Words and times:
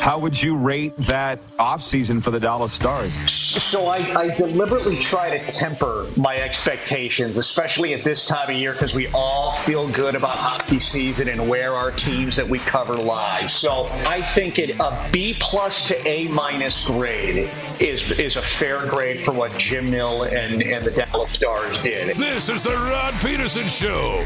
How 0.00 0.18
would 0.18 0.42
you 0.42 0.56
rate 0.56 0.96
that 0.96 1.38
offseason 1.58 2.22
for 2.22 2.30
the 2.30 2.40
Dallas 2.40 2.72
Stars? 2.72 3.12
So 3.30 3.86
I, 3.86 3.98
I 4.18 4.34
deliberately 4.34 4.98
try 4.98 5.36
to 5.36 5.46
temper 5.46 6.06
my 6.16 6.38
expectations, 6.38 7.36
especially 7.36 7.92
at 7.92 8.02
this 8.02 8.26
time 8.26 8.48
of 8.48 8.56
year, 8.56 8.72
because 8.72 8.94
we 8.94 9.08
all 9.08 9.52
feel 9.58 9.86
good 9.88 10.14
about 10.14 10.36
hockey 10.36 10.80
season 10.80 11.28
and 11.28 11.46
where 11.50 11.74
our 11.74 11.90
teams 11.90 12.34
that 12.36 12.48
we 12.48 12.60
cover 12.60 12.94
lie. 12.94 13.44
So 13.44 13.88
I 14.06 14.22
think 14.22 14.58
it, 14.58 14.80
a 14.80 15.08
B 15.12 15.36
plus 15.38 15.86
to 15.88 16.08
A 16.08 16.28
minus 16.28 16.82
grade 16.86 17.50
is 17.78 18.10
is 18.12 18.36
a 18.36 18.42
fair 18.42 18.86
grade 18.86 19.20
for 19.20 19.32
what 19.32 19.54
Jim 19.58 19.90
Nill 19.90 20.22
and, 20.22 20.62
and 20.62 20.82
the 20.82 20.92
Dallas 20.92 21.30
Stars 21.32 21.80
did. 21.82 22.16
This 22.16 22.48
is 22.48 22.62
the 22.62 22.70
Rod 22.70 23.12
Pedersen 23.20 23.66
Show. 23.68 24.24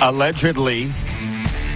Allegedly. 0.00 0.86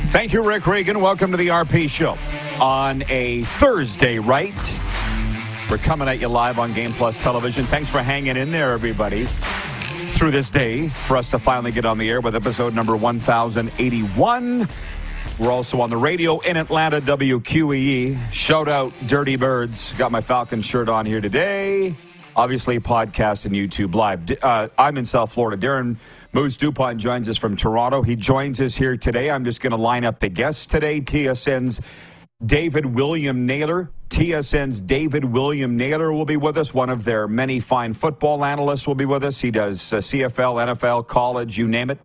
Thank 0.08 0.32
you, 0.32 0.42
Rick 0.42 0.66
Regan. 0.66 1.02
Welcome 1.02 1.32
to 1.32 1.36
the 1.36 1.48
RP 1.48 1.90
Show 1.90 2.16
on 2.60 3.04
a 3.08 3.42
Thursday, 3.42 4.18
right? 4.18 4.78
We're 5.70 5.78
coming 5.78 6.08
at 6.08 6.18
you 6.18 6.28
live 6.28 6.58
on 6.58 6.72
Game 6.72 6.92
Plus 6.92 7.16
Television. 7.16 7.64
Thanks 7.66 7.90
for 7.90 7.98
hanging 7.98 8.36
in 8.36 8.50
there, 8.50 8.72
everybody, 8.72 9.24
through 9.24 10.30
this 10.30 10.50
day 10.50 10.88
for 10.88 11.16
us 11.16 11.30
to 11.30 11.38
finally 11.38 11.72
get 11.72 11.84
on 11.84 11.98
the 11.98 12.08
air 12.08 12.20
with 12.20 12.34
episode 12.34 12.74
number 12.74 12.96
1081. 12.96 14.68
We're 15.38 15.52
also 15.52 15.80
on 15.80 15.90
the 15.90 15.96
radio 15.96 16.38
in 16.40 16.56
Atlanta, 16.56 17.00
WQEE. 17.00 18.32
Shout 18.32 18.68
out 18.68 18.92
Dirty 19.06 19.36
Birds. 19.36 19.92
Got 19.92 20.10
my 20.10 20.20
Falcon 20.20 20.62
shirt 20.62 20.88
on 20.88 21.06
here 21.06 21.20
today. 21.20 21.94
Obviously, 22.34 22.80
podcast 22.80 23.46
and 23.46 23.54
YouTube 23.54 23.94
live. 23.94 24.30
Uh, 24.42 24.68
I'm 24.76 24.96
in 24.96 25.04
South 25.04 25.32
Florida. 25.32 25.64
Darren 25.64 25.96
Moose 26.32 26.56
Dupont 26.56 27.00
joins 27.00 27.28
us 27.28 27.36
from 27.36 27.56
Toronto. 27.56 28.02
He 28.02 28.16
joins 28.16 28.60
us 28.60 28.76
here 28.76 28.96
today. 28.96 29.30
I'm 29.30 29.44
just 29.44 29.60
going 29.60 29.70
to 29.70 29.76
line 29.76 30.04
up 30.04 30.18
the 30.18 30.28
guests 30.28 30.66
today. 30.66 31.00
TSN's 31.00 31.80
David 32.46 32.86
William 32.86 33.46
Naylor. 33.46 33.90
TSN's 34.10 34.80
David 34.80 35.24
William 35.24 35.76
Naylor 35.76 36.12
will 36.12 36.24
be 36.24 36.36
with 36.36 36.56
us. 36.56 36.72
One 36.72 36.88
of 36.88 37.04
their 37.04 37.26
many 37.26 37.58
fine 37.58 37.92
football 37.92 38.44
analysts 38.44 38.86
will 38.86 38.94
be 38.94 39.04
with 39.04 39.24
us. 39.24 39.40
He 39.40 39.50
does 39.50 39.92
uh, 39.92 39.96
CFL, 39.96 40.74
NFL, 40.74 41.08
college, 41.08 41.58
you 41.58 41.66
name 41.66 41.90
it. 41.90 41.98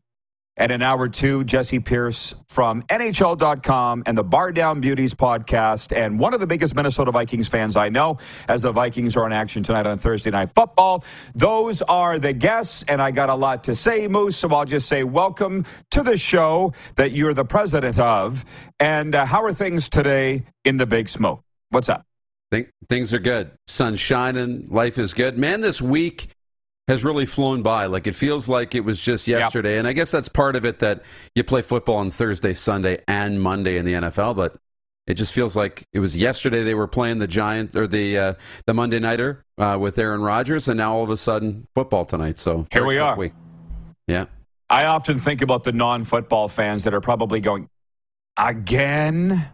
And 0.55 0.71
in 0.71 0.83
hour 0.83 1.09
two, 1.09 1.43
Jessi 1.45 1.83
Pierce 1.83 2.35
from 2.47 2.83
NHL.com 2.83 4.03
and 4.05 4.15
the 4.15 4.23
Bar 4.23 4.51
Down 4.51 4.81
Beauties 4.81 5.15
podcast, 5.15 5.95
and 5.95 6.19
one 6.19 6.35
of 6.35 6.39
the 6.39 6.45
biggest 6.45 6.75
Minnesota 6.75 7.11
Vikings 7.11 7.47
fans 7.47 7.75
I 7.75 7.89
know, 7.89 8.19
as 8.47 8.61
the 8.61 8.71
Vikings 8.71 9.15
are 9.15 9.25
in 9.25 9.31
action 9.31 9.63
tonight 9.63 9.87
on 9.87 9.97
Thursday 9.97 10.29
Night 10.29 10.51
Football. 10.53 11.03
Those 11.33 11.81
are 11.81 12.19
the 12.19 12.33
guests, 12.33 12.83
and 12.87 13.01
I 13.01 13.09
got 13.09 13.29
a 13.29 13.35
lot 13.35 13.63
to 13.63 13.73
say, 13.73 14.07
Moose, 14.07 14.37
so 14.37 14.47
I'll 14.49 14.65
just 14.65 14.87
say 14.87 15.03
welcome 15.03 15.65
to 15.89 16.03
the 16.03 16.17
show 16.17 16.73
that 16.97 17.13
you're 17.13 17.33
the 17.33 17.45
president 17.45 17.97
of. 17.97 18.45
And 18.79 19.15
uh, 19.15 19.25
how 19.25 19.43
are 19.43 19.53
things 19.53 19.89
today 19.89 20.43
in 20.65 20.77
the 20.77 20.85
Big 20.85 21.09
Smoke? 21.09 21.41
What's 21.69 21.89
up? 21.89 22.05
Think, 22.51 22.69
things 22.87 23.11
are 23.15 23.19
good. 23.19 23.49
Sun 23.65 23.95
shining. 23.95 24.67
Life 24.69 24.99
is 24.99 25.15
good. 25.15 25.35
Man, 25.35 25.61
this 25.61 25.81
week 25.81 26.27
has 26.87 27.03
really 27.03 27.25
flown 27.25 27.61
by. 27.61 27.85
Like 27.85 28.07
it 28.07 28.15
feels 28.15 28.49
like 28.49 28.75
it 28.75 28.81
was 28.81 29.01
just 29.01 29.27
yesterday. 29.27 29.73
Yep. 29.73 29.79
And 29.79 29.87
I 29.87 29.93
guess 29.93 30.11
that's 30.11 30.29
part 30.29 30.55
of 30.55 30.65
it 30.65 30.79
that 30.79 31.03
you 31.35 31.43
play 31.43 31.61
football 31.61 31.97
on 31.97 32.11
Thursday, 32.11 32.53
Sunday, 32.53 33.01
and 33.07 33.41
Monday 33.41 33.77
in 33.77 33.85
the 33.85 33.93
NFL. 33.93 34.35
But 34.35 34.57
it 35.07 35.15
just 35.15 35.33
feels 35.33 35.55
like 35.55 35.85
it 35.93 35.99
was 35.99 36.15
yesterday 36.15 36.63
they 36.63 36.75
were 36.75 36.87
playing 36.87 37.19
the 37.19 37.27
Giant 37.27 37.75
or 37.75 37.87
the 37.87 38.17
uh, 38.17 38.33
the 38.65 38.73
Monday 38.73 38.99
nighter 38.99 39.43
uh, 39.57 39.77
with 39.79 39.97
Aaron 39.97 40.21
Rodgers, 40.21 40.67
and 40.67 40.77
now 40.77 40.93
all 40.93 41.03
of 41.03 41.09
a 41.09 41.17
sudden 41.17 41.67
football 41.75 42.05
tonight. 42.05 42.37
So 42.37 42.65
here 42.71 42.85
we 42.85 42.97
are. 42.97 43.17
Week. 43.17 43.33
Yeah. 44.07 44.25
I 44.69 44.85
often 44.85 45.19
think 45.19 45.41
about 45.41 45.63
the 45.63 45.71
non-football 45.71 46.47
fans 46.47 46.85
that 46.85 46.93
are 46.93 47.01
probably 47.01 47.39
going 47.39 47.69
again. 48.37 49.45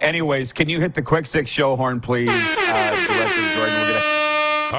Anyways, 0.00 0.52
can 0.52 0.68
you 0.68 0.80
hit 0.80 0.94
the 0.94 1.02
quick 1.02 1.26
six 1.26 1.50
show 1.50 1.76
horn, 1.76 2.00
please, 2.00 2.30
uh, 2.30 3.06
Director 3.06 3.54
Jordan? 3.54 4.23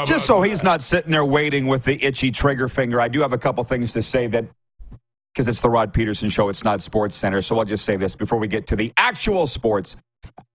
We're 0.01 0.05
just 0.05 0.25
so 0.25 0.41
he's 0.41 0.63
not 0.63 0.81
sitting 0.81 1.11
there 1.11 1.25
waiting 1.25 1.67
with 1.67 1.83
the 1.83 2.03
itchy 2.03 2.31
trigger 2.31 2.67
finger, 2.67 2.99
I 3.01 3.07
do 3.07 3.21
have 3.21 3.33
a 3.33 3.37
couple 3.37 3.63
things 3.63 3.93
to 3.93 4.01
say 4.01 4.27
that 4.27 4.45
because 5.33 5.47
it's 5.47 5.61
the 5.61 5.69
Rod 5.69 5.93
Pedersen 5.93 6.29
show, 6.29 6.47
it's 6.47 6.63
not 6.63 6.81
Sports 6.81 7.15
Center. 7.15 7.41
So 7.41 7.59
I'll 7.59 7.65
just 7.65 7.83
say 7.83 7.97
this 7.97 8.15
before 8.15 8.39
we 8.39 8.47
get 8.47 8.67
to 8.67 8.75
the 8.75 8.93
actual 8.97 9.47
sports. 9.47 9.97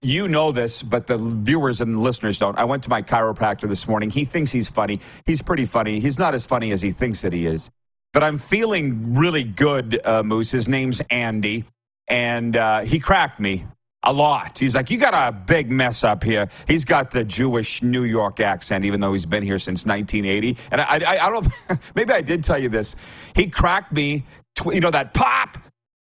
You 0.02 0.26
know 0.26 0.52
this, 0.52 0.82
but 0.82 1.06
the 1.06 1.18
viewers 1.18 1.80
and 1.80 2.02
listeners 2.02 2.38
don't. 2.38 2.58
I 2.58 2.64
went 2.64 2.82
to 2.84 2.90
my 2.90 3.02
chiropractor 3.02 3.68
this 3.68 3.86
morning. 3.86 4.10
He 4.10 4.24
thinks 4.24 4.50
he's 4.50 4.70
funny. 4.70 5.00
He's 5.26 5.42
pretty 5.42 5.66
funny. 5.66 6.00
He's 6.00 6.18
not 6.18 6.34
as 6.34 6.46
funny 6.46 6.70
as 6.72 6.80
he 6.80 6.92
thinks 6.92 7.20
that 7.22 7.32
he 7.32 7.46
is. 7.46 7.70
But 8.12 8.24
I'm 8.24 8.38
feeling 8.38 9.14
really 9.14 9.44
good, 9.44 10.00
uh, 10.04 10.22
Moose. 10.22 10.50
His 10.50 10.66
name's 10.66 11.00
Andy. 11.10 11.66
And 12.08 12.56
uh, 12.56 12.80
he 12.80 12.98
cracked 12.98 13.38
me 13.38 13.66
a 14.02 14.12
lot. 14.12 14.58
He's 14.58 14.74
like, 14.74 14.90
You 14.90 14.98
got 14.98 15.14
a 15.14 15.32
big 15.32 15.70
mess 15.70 16.04
up 16.04 16.22
here. 16.22 16.48
He's 16.66 16.84
got 16.84 17.10
the 17.10 17.24
Jewish 17.24 17.82
New 17.82 18.04
York 18.04 18.40
accent, 18.40 18.84
even 18.84 19.00
though 19.00 19.12
he's 19.12 19.26
been 19.26 19.42
here 19.42 19.58
since 19.58 19.84
1980. 19.84 20.56
And 20.70 20.80
I, 20.80 20.84
I, 20.84 21.26
I 21.26 21.30
don't 21.30 21.46
maybe 21.94 22.12
I 22.12 22.20
did 22.20 22.42
tell 22.42 22.58
you 22.58 22.68
this. 22.68 22.96
He 23.34 23.46
cracked 23.46 23.92
me, 23.92 24.24
you 24.66 24.80
know, 24.80 24.90
that 24.90 25.14
pop. 25.14 25.58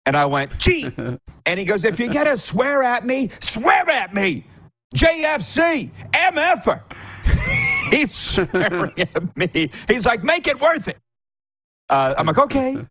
And 0.06 0.18
I 0.18 0.26
went, 0.26 0.58
Gee. 0.58 0.92
and 1.46 1.60
he 1.60 1.66
goes, 1.66 1.86
If 1.86 2.00
you 2.00 2.12
got 2.12 2.26
to 2.26 2.38
swear 2.38 2.84
at 2.84 3.06
me, 3.06 3.30
swear 3.40 3.90
at 3.90 4.14
me. 4.14 4.46
JFC, 4.96 5.90
MF. 6.12 6.82
He's 7.92 8.14
swearing 8.14 8.94
at 8.98 9.38
me. 9.38 9.70
He's 9.88 10.06
like, 10.06 10.24
Make 10.24 10.48
it 10.48 10.60
worth 10.60 10.88
it. 10.88 10.98
Uh, 11.90 12.16
I'm 12.18 12.26
like, 12.26 12.38
Okay. 12.38 12.86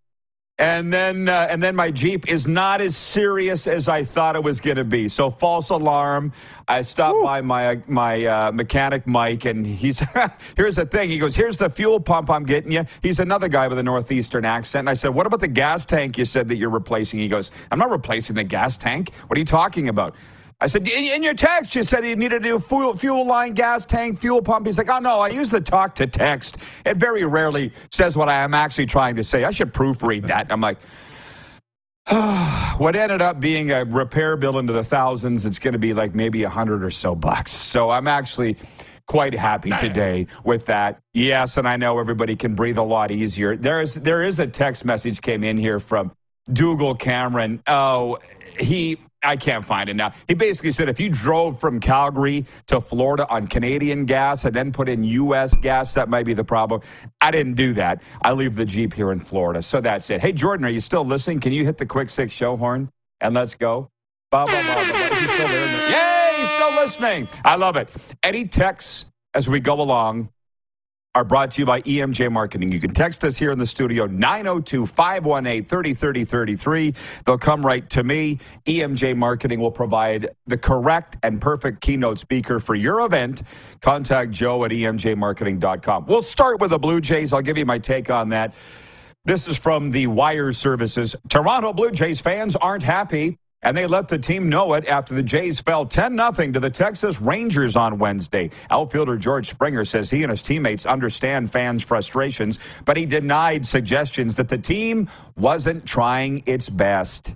And 0.59 0.93
then, 0.93 1.31
uh, 1.31 1.49
and 1.51 1.63
then 1.63 1.75
my 1.75 1.91
Jeep 1.91 2.29
is 2.29 2.47
not 2.47 2.83
as 2.83 2.95
serious 2.95 3.67
as 3.67 3.89
I 3.89 4.05
thought 4.05 4.37
it 4.37 4.43
was 4.43 4.61
going 4.61 4.77
to 4.77 4.85
be. 4.85 5.09
So 5.09 5.31
false 5.31 5.71
alarm. 5.71 6.33
I 6.69 6.83
stopped 6.83 7.17
Woo. 7.17 7.25
by 7.25 7.41
my 7.41 7.81
my 7.87 8.25
uh, 8.27 8.53
mechanic 8.53 9.07
Mike, 9.07 9.47
and 9.47 9.67
he's 9.67 10.01
here's 10.57 10.77
the 10.77 10.85
thing. 10.85 11.09
He 11.09 11.19
goes, 11.19 11.35
"Here's 11.35 11.57
the 11.57 11.71
fuel 11.71 11.99
pump 12.01 12.29
I'm 12.29 12.45
getting 12.45 12.71
you." 12.71 12.85
He's 13.03 13.19
another 13.19 13.49
guy 13.49 13.67
with 13.67 13.79
a 13.79 13.83
northeastern 13.83 14.45
accent. 14.45 14.81
And 14.81 14.91
I 14.91 14.95
said, 14.95 15.09
"What 15.15 15.27
about 15.27 15.41
the 15.41 15.49
gas 15.49 15.87
tank 15.87 16.19
you 16.19 16.27
said 16.27 16.49
that 16.49 16.57
you're 16.57 16.71
replacing?" 16.71 17.19
He 17.19 17.29
goes, 17.29 17.51
"I'm 17.71 17.79
not 17.79 17.91
replacing 17.91 18.37
the 18.37 18.45
gas 18.45 18.77
tank. 18.77 19.13
What 19.27 19.37
are 19.37 19.41
you 19.41 19.47
talking 19.47 19.89
about?" 19.89 20.15
I 20.63 20.67
said, 20.67 20.87
in, 20.87 21.25
your 21.25 21.35
text, 21.35 21.75
you 21.75 21.83
said 21.83 22.05
you 22.05 22.15
needed 22.15 22.43
a 22.43 22.45
new 22.45 22.61
fuel, 22.61 22.97
fuel 22.97 23.27
line, 23.27 23.53
gas 23.53 23.85
tank, 23.85 24.21
fuel 24.21 24.41
pump. 24.41 24.67
He's 24.67 24.79
like, 24.79 24.89
oh, 24.89 25.01
no, 25.01 25.19
I 25.19 25.29
use 25.29 25.51
the 25.51 25.61
talk 25.61 25.97
to 25.97 26.07
text. 26.07 26.59
It 26.87 26.99
very 26.99 27.25
rarely 27.25 27.73
says 27.91 28.17
what 28.17 28.29
I 28.29 28.45
am 28.45 28.55
actually 28.55 28.87
trying 28.87 29.17
to 29.17 29.25
say. 29.25 29.43
I 29.43 29.51
should 29.51 29.75
proofread 29.75 30.25
that. 30.29 30.53
I'm 30.53 30.61
like, 30.61 30.79
what 32.79 32.95
ended 32.95 33.21
up 33.21 33.41
being 33.41 33.73
a 33.73 33.85
repair 33.85 34.37
bill 34.37 34.61
into 34.61 34.73
the 34.73 34.85
thousands, 34.85 35.45
it's 35.45 35.59
going 35.59 35.73
to 35.73 35.81
be 35.81 35.95
like 35.95 36.15
maybe 36.15 36.45
a 36.45 36.49
hundred 36.49 36.85
or 36.85 36.93
so 36.93 37.17
bucks. 37.17 37.51
So 37.51 37.91
I'm 37.91 38.07
actually 38.07 38.57
quite 39.09 39.35
happy 39.35 39.73
today 39.73 40.29
with 40.45 40.67
that. 40.67 41.01
Yes, 41.13 41.57
and 41.57 41.67
I 41.67 41.77
know 41.77 41.99
everybody 41.99 42.37
can 42.37 42.55
breathe 42.55 42.79
a 42.79 42.85
lot 42.85 43.11
easier. 43.11 43.57
There 43.57 43.81
is 43.81 43.97
there 43.97 44.23
is 44.23 44.39
a 44.39 44.47
text 44.47 44.85
message 44.85 45.21
came 45.21 45.43
in 45.43 45.57
here 45.57 45.81
from 45.81 46.13
Dougal 46.53 46.95
Cameron. 46.95 47.61
Oh, 47.67 48.21
he 48.57 48.99
I 49.23 49.37
can't 49.37 49.65
find 49.65 49.89
it 49.89 49.95
now. 49.95 50.13
He 50.27 50.35
basically 50.35 50.73
said 50.73 50.89
if 50.89 50.99
you 50.99 51.09
drove 51.09 51.61
from 51.61 51.81
Calgary 51.81 52.47
to 52.67 52.81
Florida 52.81 53.27
on 53.29 53.47
Canadian 53.47 54.05
gas 54.05 54.45
and 54.45 54.55
then 54.55 54.73
put 54.73 54.89
in 54.89 55.05
U.S. 55.05 55.57
gas, 55.57 55.95
that 55.95 56.09
might 56.09 56.27
be 56.27 56.35
the 56.35 56.45
problem. 56.45 56.81
I 57.21 57.31
didn't 57.31 57.55
do 57.55 57.73
that. 57.75 58.03
I 58.23 58.33
leave 58.33 58.57
the 58.57 58.65
Jeep 58.65 58.93
here 58.93 59.13
in 59.13 59.21
Florida. 59.21 59.63
So 59.63 59.81
that's 59.81 60.11
it. 60.11 60.21
Hey, 60.21 60.33
Jordan, 60.33 60.67
are 60.67 60.71
you 60.71 60.81
still 60.81 61.05
listening? 61.05 61.41
Can 61.41 61.53
you 61.53 61.65
hit 61.65 61.79
the 61.79 61.87
quick 61.87 62.11
six 62.11 62.33
show 62.33 62.57
horn 62.57 62.91
and 63.21 63.35
let's 63.35 63.55
go? 63.55 63.91
Ba, 64.31 64.45
ba, 64.47 64.53
ba, 64.53 64.93
ba, 64.93 65.15
He's 65.15 65.31
still 65.31 65.49
there. 65.49 65.91
Yay, 65.91 66.41
he's 66.41 66.51
still 66.51 66.73
listening. 66.73 67.29
I 67.45 67.57
love 67.57 67.77
it. 67.77 67.91
Any 68.23 68.47
texts 68.49 69.07
as 69.35 69.49
we 69.49 69.61
go 69.61 69.81
along 69.81 70.31
are 71.15 71.25
brought 71.25 71.51
to 71.53 71.61
you 71.61 71.67
by 71.67 71.83
EMJ 71.83 72.33
Marketing. 72.33 72.73
You 72.73 72.81
can 72.81 72.95
text 72.95 73.23
us 73.25 73.37
here 73.37 73.51
in 73.51 73.59
the 73.59 73.67
studio, 73.67 74.07
902 74.07 74.87
518 74.87 75.65
303033. 75.65 76.95
They'll 77.27 77.37
come 77.37 77.65
right 77.65 77.89
to 77.91 78.03
me. 78.03 78.39
EMJ 78.65 79.17
Marketing 79.17 79.61
will 79.61 79.71
provide 79.71 80.31
the 80.47 80.57
correct 80.57 81.19
and 81.23 81.41
perfect 81.41 81.83
keynote 81.83 82.19
speaker 82.19 82.61
for 82.61 82.75
your 82.75 83.05
event. 83.05 83.43
Contact 83.81 84.31
Joe 84.31 84.65
at 84.65 84.71
emjmarketing.com. 84.71 86.07
We'll 86.07 86.23
start 86.23 86.61
with 86.61 86.71
the 86.71 86.79
Blue 86.79 87.01
Jays. 87.01 87.33
I'll 87.33 87.43
give 87.43 87.59
you 87.59 87.67
my 87.67 87.79
take 87.79 88.11
on 88.11 88.31
that. 88.31 88.55
This 89.25 89.49
is 89.49 89.59
from 89.59 89.91
the 89.91 90.07
Wire 90.07 90.53
Services. 90.53 91.15
Toronto 91.29 91.73
Blue 91.73 91.91
Jays 91.91 92.21
fans 92.21 92.57
aren't 92.57 92.83
happy 92.83 93.39
and 93.63 93.77
they 93.77 93.87
let 93.87 94.09
the 94.09 94.19
team 94.19 94.49
know 94.49 94.75
it 94.75 94.87
after 94.87 95.15
the 95.15 95.23
Jays 95.23 95.61
fell 95.61 95.87
10 95.87 96.17
0 96.17 96.53
to 96.53 96.61
the 96.61 96.71
Texas 96.71 97.21
Rangers 97.21 97.77
on 97.77 97.99
Wednesday. 97.99 98.51
Outfielder 98.71 99.17
George 99.17 99.49
Springer 99.49 99.85
says 99.85 100.11
he 100.11 100.23
and 100.23 100.31
his 100.31 100.43
teammates 100.43 100.87
understand 100.87 101.51
fans' 101.51 101.83
frustrations, 101.83 102.59
but 102.85 102.97
he 102.97 103.07
denied 103.07 103.65
suggestions 103.65 104.37
that 104.37 104.49
the 104.49 104.59
team 104.59 105.09
wasn't 105.37 105.85
trying 105.87 106.43
its 106.47 106.69
best. 106.69 107.35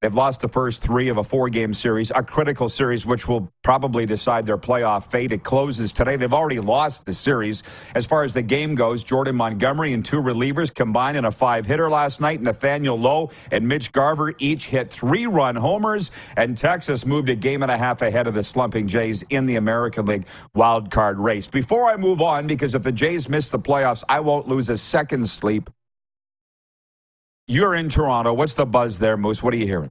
They've 0.00 0.14
lost 0.14 0.42
the 0.42 0.48
first 0.48 0.80
three 0.80 1.08
of 1.08 1.16
a 1.16 1.24
four 1.24 1.48
game 1.48 1.74
series, 1.74 2.12
a 2.14 2.22
critical 2.22 2.68
series, 2.68 3.04
which 3.04 3.26
will 3.26 3.52
probably 3.64 4.06
decide 4.06 4.46
their 4.46 4.56
playoff 4.56 5.10
fate. 5.10 5.32
It 5.32 5.42
closes 5.42 5.90
today. 5.90 6.14
They've 6.14 6.32
already 6.32 6.60
lost 6.60 7.04
the 7.04 7.12
series. 7.12 7.64
As 7.96 8.06
far 8.06 8.22
as 8.22 8.32
the 8.32 8.42
game 8.42 8.76
goes, 8.76 9.02
Jordan 9.02 9.34
Montgomery 9.34 9.92
and 9.92 10.04
two 10.04 10.22
relievers 10.22 10.72
combined 10.72 11.16
in 11.16 11.24
a 11.24 11.32
five 11.32 11.66
hitter 11.66 11.90
last 11.90 12.20
night. 12.20 12.40
Nathaniel 12.40 12.96
Lowe 12.96 13.30
and 13.50 13.66
Mitch 13.66 13.90
Garver 13.90 14.34
each 14.38 14.66
hit 14.66 14.92
three 14.92 15.26
run 15.26 15.56
homers, 15.56 16.12
and 16.36 16.56
Texas 16.56 17.04
moved 17.04 17.28
a 17.28 17.34
game 17.34 17.64
and 17.64 17.72
a 17.72 17.76
half 17.76 18.00
ahead 18.00 18.28
of 18.28 18.34
the 18.34 18.42
slumping 18.44 18.86
Jays 18.86 19.24
in 19.30 19.46
the 19.46 19.56
American 19.56 20.06
League 20.06 20.26
wild 20.54 20.92
card 20.92 21.18
race. 21.18 21.48
Before 21.48 21.90
I 21.90 21.96
move 21.96 22.22
on, 22.22 22.46
because 22.46 22.76
if 22.76 22.84
the 22.84 22.92
Jays 22.92 23.28
miss 23.28 23.48
the 23.48 23.58
playoffs, 23.58 24.04
I 24.08 24.20
won't 24.20 24.46
lose 24.46 24.70
a 24.70 24.78
second 24.78 25.28
sleep 25.28 25.68
you're 27.48 27.74
in 27.74 27.88
Toronto. 27.88 28.32
What's 28.32 28.54
the 28.54 28.66
buzz 28.66 28.98
there, 28.98 29.16
Moose? 29.16 29.42
What 29.42 29.54
are 29.54 29.56
you 29.56 29.66
hearing? 29.66 29.90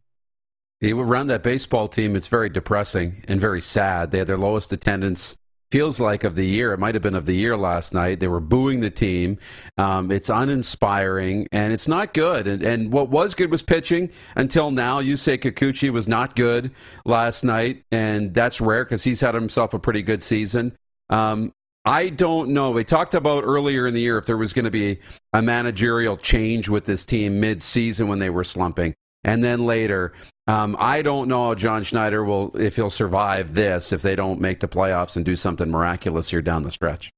Around 0.84 1.28
that 1.28 1.42
baseball 1.42 1.88
team, 1.88 2.16
it's 2.16 2.28
very 2.28 2.50
depressing 2.50 3.24
and 3.28 3.42
very 3.42 3.62
sad. 3.62 4.12
They 4.12 4.20
had 4.20 4.28
their 4.28 4.38
lowest 4.38 4.72
attendance, 4.72 5.36
feels 5.72 6.00
like, 6.00 6.24
of 6.24 6.36
the 6.36 6.46
year. 6.46 6.72
It 6.72 6.78
might 6.78 6.94
have 6.94 7.02
been 7.02 7.16
of 7.16 7.26
the 7.26 7.34
year 7.34 7.58
last 7.58 7.96
night. 7.96 8.20
They 8.20 8.28
were 8.28 8.40
booing 8.40 8.82
the 8.82 8.92
team. 8.92 9.40
Um, 9.80 10.12
it's 10.12 10.30
uninspiring 10.30 11.48
and 11.52 11.74
it's 11.74 11.88
not 11.88 12.14
good. 12.14 12.46
And, 12.48 12.62
and, 12.62 12.94
what 12.94 13.10
was 13.10 13.34
good 13.34 13.50
was 13.50 13.64
pitching 13.64 14.12
until 14.36 14.70
now. 14.70 15.00
You 15.00 15.18
say 15.18 15.40
Kikuchi 15.40 15.90
was 15.90 16.08
not 16.08 16.36
good 16.36 16.70
last 17.06 17.44
night, 17.44 17.84
and 17.92 18.36
that's 18.36 18.62
rare 18.62 18.86
because 18.86 19.04
he's 19.04 19.22
had 19.22 19.34
himself 19.34 19.74
a 19.74 19.80
pretty 19.80 20.04
good 20.04 20.22
season. 20.22 20.78
Um, 21.10 21.54
I 21.88 22.10
don't 22.10 22.50
know. 22.50 22.72
We 22.72 22.84
talked 22.84 23.16
about 23.16 23.46
earlier 23.46 23.88
in 23.88 23.94
the 23.94 24.02
year 24.02 24.18
if 24.18 24.26
there 24.26 24.36
was 24.36 24.52
going 24.52 24.66
to 24.66 24.72
be 24.72 25.00
a 25.32 25.42
managerial 25.42 26.18
change 26.18 26.68
with 26.68 26.84
this 26.84 27.06
team 27.06 27.40
mid-season 27.40 28.10
when 28.10 28.20
they 28.20 28.30
were 28.30 28.44
slumping, 28.44 28.94
and 29.24 29.42
then 29.42 29.66
later. 29.66 30.12
Um, 30.48 30.76
I 30.80 31.02
don't 31.02 31.30
know 31.30 31.46
how 31.46 31.56
John 31.56 31.86
Schneider 31.86 32.26
will 32.26 32.56
if 32.58 32.76
he'll 32.76 32.90
survive 32.90 33.54
this 33.54 33.94
if 33.94 34.02
they 34.02 34.18
don't 34.18 34.42
make 34.42 34.60
the 34.60 34.68
playoffs 34.68 35.16
and 35.16 35.24
do 35.24 35.38
something 35.38 35.72
miraculous 35.72 36.30
here 36.30 36.42
down 36.42 36.64
the 36.64 36.72
stretch. 36.72 37.10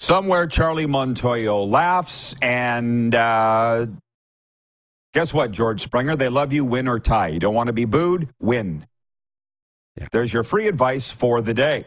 Somewhere 0.00 0.48
Charlie 0.48 0.86
Montoyo 0.86 1.64
laughs, 1.64 2.34
and 2.42 3.14
uh, 3.14 3.86
guess 5.14 5.32
what, 5.32 5.52
George 5.52 5.82
Springer? 5.82 6.16
They 6.16 6.28
love 6.28 6.52
you, 6.52 6.64
win 6.64 6.88
or 6.88 6.98
tie. 6.98 7.28
You 7.28 7.38
don't 7.38 7.54
want 7.54 7.68
to 7.68 7.72
be 7.72 7.84
booed, 7.84 8.28
win. 8.40 8.82
Yeah. 9.96 10.08
There's 10.10 10.32
your 10.32 10.42
free 10.42 10.66
advice 10.66 11.12
for 11.12 11.40
the 11.40 11.54
day. 11.54 11.86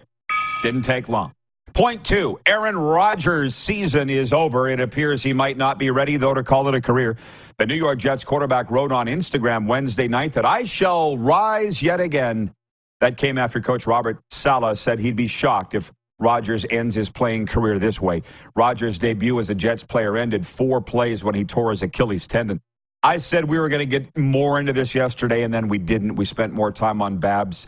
Didn't 0.64 0.84
take 0.84 1.10
long. 1.10 1.34
Point 1.74 2.04
two 2.04 2.40
Aaron 2.46 2.78
Rodgers' 2.78 3.56
season 3.56 4.10
is 4.10 4.34
over. 4.34 4.70
It 4.70 4.80
appears 4.80 5.24
he 5.24 5.34
might 5.34 5.58
not 5.58 5.80
be 5.80 5.90
ready, 5.90 6.18
though, 6.18 6.34
to 6.34 6.44
call 6.44 6.68
it 6.68 6.76
a 6.76 6.82
career. 6.82 7.18
The 7.58 7.66
New 7.66 7.76
York 7.76 8.00
Jets 8.00 8.26
quarterback 8.26 8.70
wrote 8.70 8.92
on 8.92 9.08
Instagram 9.08 9.68
Wednesday 9.68 10.08
night 10.08 10.34
that 10.34 10.46
I 10.46 10.66
shall 10.66 11.18
rise 11.18 11.82
yet 11.82 12.02
again. 12.02 12.54
That 13.00 13.18
came 13.18 13.38
after 13.38 13.62
Coach 13.62 13.88
Robert 13.88 14.22
Saleh 14.32 14.78
said 14.78 15.00
he'd 15.00 15.16
be 15.16 15.28
shocked 15.28 15.74
if 15.74 15.92
Rodgers 16.20 16.66
ends 16.70 16.94
his 16.94 17.10
playing 17.10 17.48
career 17.48 17.80
this 17.80 18.02
way. 18.02 18.24
Rodgers' 18.56 18.98
debut 18.98 19.40
as 19.40 19.50
a 19.50 19.56
Jets 19.56 19.84
player 19.84 20.18
ended 20.18 20.46
four 20.46 20.82
plays 20.82 21.24
when 21.24 21.36
he 21.36 21.46
tore 21.46 21.72
his 21.72 21.82
Achilles 21.82 22.28
tendon. 22.28 22.60
I 23.02 23.18
said 23.18 23.46
we 23.46 23.60
were 23.60 23.70
going 23.70 23.80
to 23.80 24.00
get 24.00 24.16
more 24.16 24.60
into 24.60 24.74
this 24.74 24.94
yesterday, 24.94 25.44
and 25.44 25.54
then 25.54 25.68
we 25.68 25.78
didn't. 25.78 26.16
We 26.16 26.26
spent 26.26 26.54
more 26.54 26.72
time 26.72 27.02
on 27.02 27.18
Babs 27.18 27.68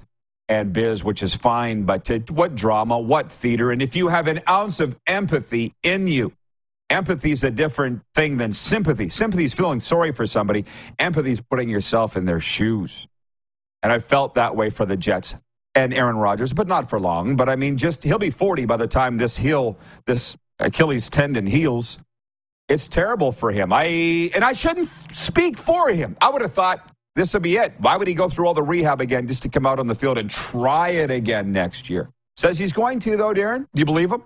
and 0.49 0.73
biz, 0.73 1.03
which 1.03 1.23
is 1.23 1.33
fine, 1.33 1.83
but 1.83 2.05
to, 2.05 2.19
what 2.29 2.55
drama, 2.55 2.99
what 2.99 3.31
theater? 3.31 3.71
And 3.71 3.81
if 3.81 3.95
you 3.95 4.09
have 4.09 4.27
an 4.27 4.41
ounce 4.47 4.79
of 4.79 4.95
empathy 5.07 5.73
in 5.83 6.07
you, 6.07 6.33
empathy 6.89 7.31
is 7.31 7.43
a 7.43 7.51
different 7.51 8.01
thing 8.13 8.37
than 8.37 8.51
sympathy. 8.51 9.09
Sympathy 9.09 9.45
is 9.45 9.53
feeling 9.53 9.79
sorry 9.79 10.11
for 10.11 10.25
somebody, 10.25 10.65
empathy 10.99 11.31
is 11.31 11.41
putting 11.41 11.69
yourself 11.69 12.17
in 12.17 12.25
their 12.25 12.39
shoes. 12.39 13.07
And 13.81 13.91
I 13.91 13.99
felt 13.99 14.35
that 14.35 14.55
way 14.55 14.69
for 14.69 14.85
the 14.85 14.95
Jets 14.95 15.35
and 15.75 15.93
Aaron 15.93 16.15
Rodgers, 16.15 16.53
but 16.53 16.67
not 16.67 16.89
for 16.89 16.99
long. 16.99 17.35
But 17.35 17.49
I 17.49 17.55
mean, 17.55 17.77
just 17.77 18.03
he'll 18.03 18.19
be 18.19 18.29
40 18.29 18.65
by 18.65 18.77
the 18.77 18.87
time 18.87 19.17
this 19.17 19.37
heel, 19.37 19.77
this 20.05 20.37
Achilles 20.59 21.09
tendon 21.09 21.47
heals. 21.47 21.97
It's 22.69 22.87
terrible 22.87 23.31
for 23.31 23.51
him. 23.51 23.73
I 23.73 24.31
and 24.33 24.43
I 24.43 24.53
shouldn't 24.53 24.89
speak 25.13 25.57
for 25.57 25.89
him. 25.89 26.15
I 26.21 26.29
would 26.29 26.41
have 26.41 26.53
thought 26.53 26.92
this 27.15 27.33
will 27.33 27.41
be 27.41 27.57
it. 27.57 27.73
Why 27.79 27.95
would 27.97 28.07
he 28.07 28.13
go 28.13 28.29
through 28.29 28.47
all 28.47 28.53
the 28.53 28.63
rehab 28.63 29.01
again 29.01 29.27
just 29.27 29.41
to 29.43 29.49
come 29.49 29.65
out 29.65 29.79
on 29.79 29.87
the 29.87 29.95
field 29.95 30.17
and 30.17 30.29
try 30.29 30.89
it 30.89 31.11
again 31.11 31.51
next 31.51 31.89
year? 31.89 32.09
Says 32.35 32.57
he's 32.57 32.73
going 32.73 32.99
to, 33.01 33.15
though, 33.15 33.33
Darren. 33.33 33.67
Do 33.73 33.79
you 33.79 33.85
believe 33.85 34.11
him? 34.11 34.23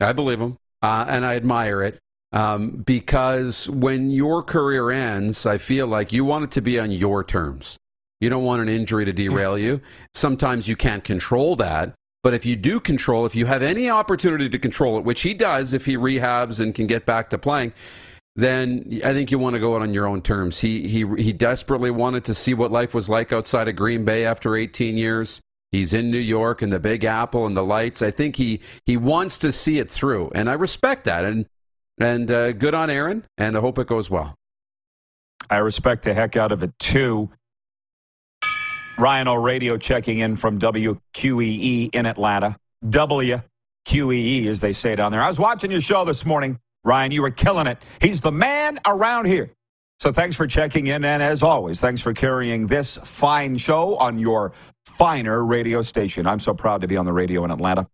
I 0.00 0.12
believe 0.12 0.40
him, 0.40 0.58
uh, 0.82 1.06
and 1.08 1.24
I 1.24 1.36
admire 1.36 1.82
it. 1.82 1.98
Um, 2.32 2.82
because 2.84 3.70
when 3.70 4.10
your 4.10 4.42
career 4.42 4.90
ends, 4.90 5.46
I 5.46 5.56
feel 5.56 5.86
like 5.86 6.12
you 6.12 6.24
want 6.24 6.44
it 6.44 6.50
to 6.52 6.60
be 6.60 6.80
on 6.80 6.90
your 6.90 7.22
terms. 7.22 7.78
You 8.20 8.28
don't 8.28 8.44
want 8.44 8.60
an 8.60 8.68
injury 8.68 9.04
to 9.04 9.12
derail 9.12 9.56
you. 9.56 9.80
Sometimes 10.14 10.66
you 10.66 10.76
can't 10.76 11.04
control 11.04 11.56
that. 11.56 11.94
But 12.24 12.32
if 12.32 12.46
you 12.46 12.56
do 12.56 12.80
control, 12.80 13.26
if 13.26 13.36
you 13.36 13.44
have 13.46 13.62
any 13.62 13.90
opportunity 13.90 14.48
to 14.48 14.58
control 14.58 14.98
it, 14.98 15.04
which 15.04 15.20
he 15.20 15.34
does 15.34 15.74
if 15.74 15.84
he 15.84 15.96
rehabs 15.96 16.58
and 16.58 16.74
can 16.74 16.86
get 16.86 17.04
back 17.04 17.28
to 17.30 17.38
playing, 17.38 17.74
then 18.36 19.00
I 19.04 19.12
think 19.12 19.30
you 19.30 19.38
want 19.38 19.54
to 19.54 19.60
go 19.60 19.76
out 19.76 19.82
on 19.82 19.94
your 19.94 20.06
own 20.06 20.20
terms. 20.20 20.60
He 20.60 20.88
he 20.88 21.06
he 21.16 21.32
desperately 21.32 21.90
wanted 21.90 22.24
to 22.24 22.34
see 22.34 22.54
what 22.54 22.72
life 22.72 22.94
was 22.94 23.08
like 23.08 23.32
outside 23.32 23.68
of 23.68 23.76
Green 23.76 24.04
Bay 24.04 24.26
after 24.26 24.56
18 24.56 24.96
years. 24.96 25.40
He's 25.70 25.92
in 25.92 26.10
New 26.10 26.18
York 26.18 26.62
and 26.62 26.72
the 26.72 26.80
Big 26.80 27.04
Apple 27.04 27.46
and 27.46 27.56
the 27.56 27.64
lights. 27.64 28.02
I 28.02 28.10
think 28.10 28.36
he 28.36 28.60
he 28.86 28.96
wants 28.96 29.38
to 29.38 29.52
see 29.52 29.78
it 29.78 29.90
through, 29.90 30.30
and 30.34 30.50
I 30.50 30.54
respect 30.54 31.04
that. 31.04 31.24
And 31.24 31.46
and 31.98 32.30
uh, 32.30 32.52
good 32.52 32.74
on 32.74 32.90
Aaron, 32.90 33.24
and 33.38 33.56
I 33.56 33.60
hope 33.60 33.78
it 33.78 33.86
goes 33.86 34.10
well. 34.10 34.34
I 35.48 35.58
respect 35.58 36.02
the 36.02 36.14
heck 36.14 36.36
out 36.36 36.52
of 36.52 36.62
it 36.62 36.76
too. 36.78 37.30
Ryan 38.98 39.28
O'Radio 39.28 39.76
checking 39.76 40.18
in 40.18 40.36
from 40.36 40.58
WQEE 40.58 41.94
in 41.94 42.06
Atlanta. 42.06 42.56
WQEE, 42.84 44.46
as 44.46 44.60
they 44.60 44.72
say 44.72 44.96
down 44.96 45.12
there. 45.12 45.22
I 45.22 45.28
was 45.28 45.38
watching 45.38 45.70
your 45.70 45.80
show 45.80 46.04
this 46.04 46.24
morning. 46.24 46.58
Ryan, 46.84 47.12
you 47.12 47.22
were 47.22 47.30
killing 47.30 47.66
it. 47.66 47.78
He's 48.00 48.20
the 48.20 48.32
man 48.32 48.78
around 48.86 49.26
here. 49.26 49.50
So 49.98 50.12
thanks 50.12 50.36
for 50.36 50.46
checking 50.46 50.86
in. 50.88 51.04
And 51.04 51.22
as 51.22 51.42
always, 51.42 51.80
thanks 51.80 52.00
for 52.00 52.12
carrying 52.12 52.66
this 52.66 52.98
fine 52.98 53.56
show 53.56 53.96
on 53.96 54.18
your 54.18 54.52
finer 54.84 55.44
radio 55.44 55.82
station. 55.82 56.26
I'm 56.26 56.40
so 56.40 56.52
proud 56.52 56.82
to 56.82 56.86
be 56.86 56.96
on 56.96 57.06
the 57.06 57.12
radio 57.12 57.44
in 57.44 57.50
Atlanta. 57.50 57.88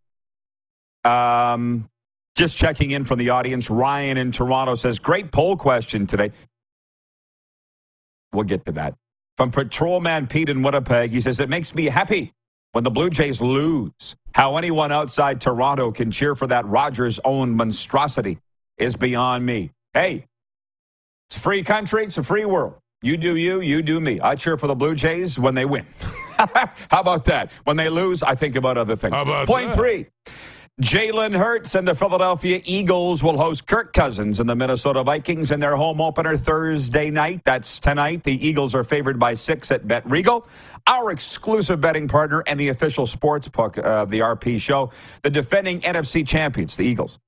Um, 1.05 1.89
just 2.37 2.57
checking 2.57 2.91
in 2.91 3.05
from 3.05 3.19
the 3.19 3.31
audience. 3.31 3.71
Ryan 3.71 4.17
in 4.17 4.33
Toronto 4.33 4.75
says, 4.75 4.99
Great 4.99 5.31
poll 5.31 5.57
question 5.57 6.07
today. 6.07 6.33
We'll 8.33 8.45
get 8.45 8.65
to 8.67 8.73
that. 8.73 8.95
From 9.37 9.51
Patrolman 9.51 10.27
Pete 10.27 10.49
in 10.49 10.63
Winnipeg, 10.63 11.13
he 11.13 11.21
says, 11.21 11.39
It 11.41 11.49
makes 11.49 11.75
me 11.75 11.85
happy 11.85 12.33
when 12.73 12.85
the 12.85 12.91
Blue 12.91 13.11
Jays 13.11 13.41
lose. 13.41 14.17
How 14.35 14.57
anyone 14.57 14.93
outside 14.93 15.41
Toronto 15.41 15.91
can 15.91 16.11
cheer 16.11 16.35
for 16.35 16.47
that 16.49 16.67
Rogers 16.67 17.21
owned 17.25 17.57
monstrosity 17.57 18.39
is 18.81 18.97
beyond 18.97 19.45
me. 19.45 19.71
Hey, 19.95 20.27
it's 21.29 21.37
a 21.37 21.41
free 21.41 21.63
country, 21.63 22.05
it's 22.05 22.19
a 22.19 22.23
free 22.23 22.45
world. 22.45 22.75
You 23.03 23.17
do 23.17 23.37
you, 23.37 23.61
you 23.61 23.83
do 23.83 24.01
me. 24.01 24.21
I 24.21 24.35
cheer 24.35 24.57
for 24.59 24.67
the 24.67 24.75
Blue 24.75 24.95
Jays 24.95 25.39
when 25.39 25.55
they 25.55 25.65
win. 25.65 25.87
How 26.37 27.01
about 27.01 27.25
that? 27.27 27.51
When 27.65 27.77
they 27.77 27.89
lose, 27.89 28.23
I 28.23 28.35
think 28.35 28.57
about 28.57 28.77
other 28.77 28.97
things. 28.97 29.15
How 29.15 29.23
about 29.23 29.47
Point 29.47 29.69
that? 29.69 29.77
three. 29.77 30.07
Jalen 30.83 31.37
Hurts 31.37 31.75
and 31.75 31.87
the 31.87 31.95
Philadelphia 31.95 32.61
Eagles 32.65 33.23
will 33.23 33.37
host 33.37 33.67
Kirk 33.67 33.93
Cousins 33.93 34.41
and 34.41 34.49
the 34.49 34.55
Minnesota 34.57 35.03
Vikings 35.05 35.51
in 35.51 35.61
their 35.61 35.77
home 35.77 36.01
opener 36.01 36.39
Thursday 36.39 37.11
night. 37.11 37.43
That's 37.45 37.79
tonight. 37.79 38.23
The 38.23 38.47
Eagles 38.47 38.75
are 38.75 38.85
favored 38.85 39.19
by 39.19 39.35
six 39.35 39.71
at 39.71 39.87
Bet 39.87 40.09
Regal, 40.09 40.47
our 40.87 41.11
exclusive 41.11 41.83
betting 41.83 42.09
partner 42.09 42.43
and 42.47 42.59
the 42.59 42.69
official 42.69 43.07
sports 43.07 43.47
book 43.47 43.77
of 43.77 44.09
the 44.09 44.21
RP 44.21 44.59
show. 44.59 44.91
The 45.23 45.29
defending 45.31 45.81
NFC 45.83 46.27
champions, 46.27 46.77
the 46.77 46.85
Eagles. 46.85 47.19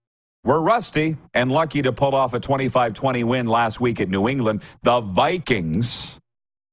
We're 0.45 0.61
rusty 0.61 1.17
and 1.35 1.53
lucky 1.53 1.83
to 1.83 1.93
pull 1.93 2.17
off 2.17 2.35
a 2.35 2.41
25 2.41 2.95
20 2.95 3.25
win 3.25 3.47
last 3.47 3.81
week 3.81 4.01
at 4.01 4.09
New 4.09 4.29
England. 4.29 4.63
The 4.83 5.01
Vikings 5.01 6.19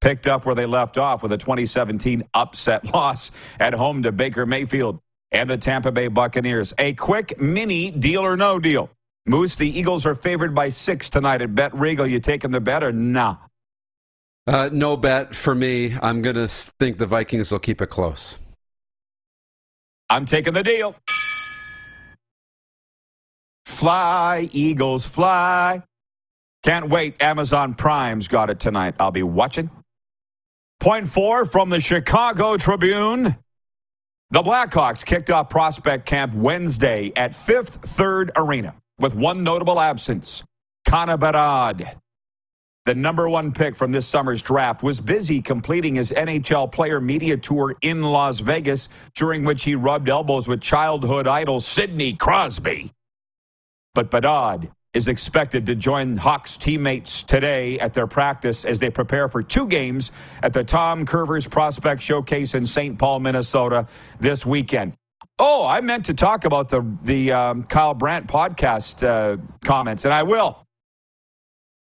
picked 0.00 0.26
up 0.26 0.44
where 0.44 0.56
they 0.56 0.66
left 0.66 0.98
off 0.98 1.22
with 1.22 1.32
a 1.32 1.38
2017 1.38 2.24
upset 2.34 2.84
loss 2.94 3.30
at 3.60 3.72
home 3.72 4.02
to 4.02 4.10
Baker 4.10 4.44
Mayfield 4.44 4.98
and 5.30 5.48
the 5.48 5.56
Tampa 5.56 5.92
Bay 5.92 6.08
Buccaneers. 6.08 6.74
A 6.78 6.94
quick 6.94 7.40
mini 7.40 7.92
deal 7.92 8.22
or 8.22 8.36
no 8.36 8.58
deal. 8.58 8.90
Moose, 9.26 9.54
the 9.54 9.68
Eagles 9.68 10.04
are 10.04 10.16
favored 10.16 10.52
by 10.52 10.68
six 10.68 11.08
tonight 11.08 11.40
at 11.40 11.54
Bet 11.54 11.72
Regal. 11.72 12.06
You 12.06 12.18
taking 12.18 12.50
the 12.50 12.60
bet 12.60 12.82
or 12.82 12.90
nah? 12.90 13.36
Uh, 14.48 14.68
no 14.72 14.96
bet 14.96 15.32
for 15.32 15.54
me. 15.54 15.94
I'm 16.02 16.22
going 16.22 16.34
to 16.34 16.48
think 16.48 16.98
the 16.98 17.06
Vikings 17.06 17.52
will 17.52 17.60
keep 17.60 17.80
it 17.80 17.88
close. 17.88 18.36
I'm 20.08 20.26
taking 20.26 20.54
the 20.54 20.64
deal. 20.64 20.96
Fly, 23.78 24.48
Eagles, 24.52 25.06
fly. 25.06 25.82
Can't 26.62 26.90
wait. 26.90 27.20
Amazon 27.22 27.74
Prime's 27.74 28.28
got 28.28 28.50
it 28.50 28.60
tonight. 28.60 28.94
I'll 28.98 29.10
be 29.10 29.22
watching. 29.22 29.70
Point 30.78 31.06
four 31.06 31.46
from 31.46 31.70
the 31.70 31.80
Chicago 31.80 32.56
Tribune. 32.56 33.36
The 34.30 34.42
Blackhawks 34.42 35.04
kicked 35.04 35.30
off 35.30 35.48
prospect 35.48 36.06
camp 36.06 36.34
Wednesday 36.34 37.12
at 37.16 37.34
Fifth 37.34 37.76
Third 37.84 38.30
Arena 38.36 38.74
with 38.98 39.14
one 39.14 39.42
notable 39.42 39.80
absence, 39.80 40.44
Connor. 40.86 41.16
The 42.86 42.94
number 42.94 43.28
one 43.28 43.52
pick 43.52 43.76
from 43.76 43.92
this 43.92 44.06
summer's 44.06 44.40
draft 44.40 44.82
was 44.82 45.00
busy 45.00 45.42
completing 45.42 45.94
his 45.94 46.12
NHL 46.12 46.70
player 46.72 47.00
media 47.00 47.36
tour 47.36 47.76
in 47.82 48.02
Las 48.02 48.40
Vegas, 48.40 48.88
during 49.14 49.44
which 49.44 49.64
he 49.64 49.74
rubbed 49.74 50.08
elbows 50.08 50.48
with 50.48 50.60
childhood 50.60 51.26
idol 51.26 51.60
Sidney 51.60 52.14
Crosby. 52.14 52.90
But 53.94 54.10
Bedard 54.10 54.70
is 54.92 55.08
expected 55.08 55.66
to 55.66 55.74
join 55.74 56.16
Hawks 56.16 56.56
teammates 56.56 57.22
today 57.22 57.78
at 57.78 57.94
their 57.94 58.06
practice 58.06 58.64
as 58.64 58.80
they 58.80 58.90
prepare 58.90 59.28
for 59.28 59.42
two 59.42 59.66
games 59.66 60.10
at 60.42 60.52
the 60.52 60.64
Tom 60.64 61.06
Kurvers 61.06 61.48
Prospect 61.48 62.02
Showcase 62.02 62.54
in 62.54 62.66
St. 62.66 62.98
Paul, 62.98 63.20
Minnesota 63.20 63.86
this 64.18 64.44
weekend. 64.44 64.94
Oh, 65.38 65.64
I 65.66 65.80
meant 65.80 66.04
to 66.06 66.14
talk 66.14 66.44
about 66.44 66.68
the 66.68 66.84
the 67.02 67.32
um, 67.32 67.62
Kyle 67.64 67.94
Brandt 67.94 68.26
podcast 68.26 69.06
uh, 69.06 69.40
comments, 69.64 70.04
and 70.04 70.12
I 70.12 70.22
will. 70.22 70.66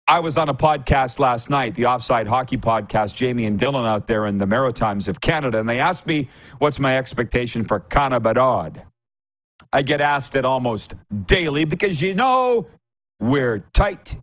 I 0.07 0.21
was 0.21 0.37
on 0.37 0.49
a 0.49 0.55
podcast 0.55 1.19
last 1.19 1.51
night, 1.51 1.75
the 1.75 1.87
Offside 1.87 2.27
Hockey 2.27 2.57
Podcast, 2.57 3.15
Jamie 3.15 3.47
and 3.47 3.59
Dylan 3.59 3.87
out 3.87 4.09
there 4.09 4.27
in 4.27 4.39
the 4.39 4.47
Maritimes 4.47 5.09
of 5.09 5.21
Canada, 5.21 5.59
and 5.59 5.69
they 5.69 5.79
asked 5.79 6.07
me 6.07 6.29
what's 6.59 6.81
my 6.81 6.99
expectation 6.99 7.65
for 7.65 7.81
Connor 7.81 8.21
Bedard. 8.21 8.83
I 9.73 9.83
get 9.83 10.01
asked 10.01 10.35
it 10.35 10.45
almost 10.45 10.95
daily 11.27 11.65
because 11.65 12.03
you 12.03 12.15
know 12.15 12.67
we're 13.21 13.61
tight. 13.73 14.17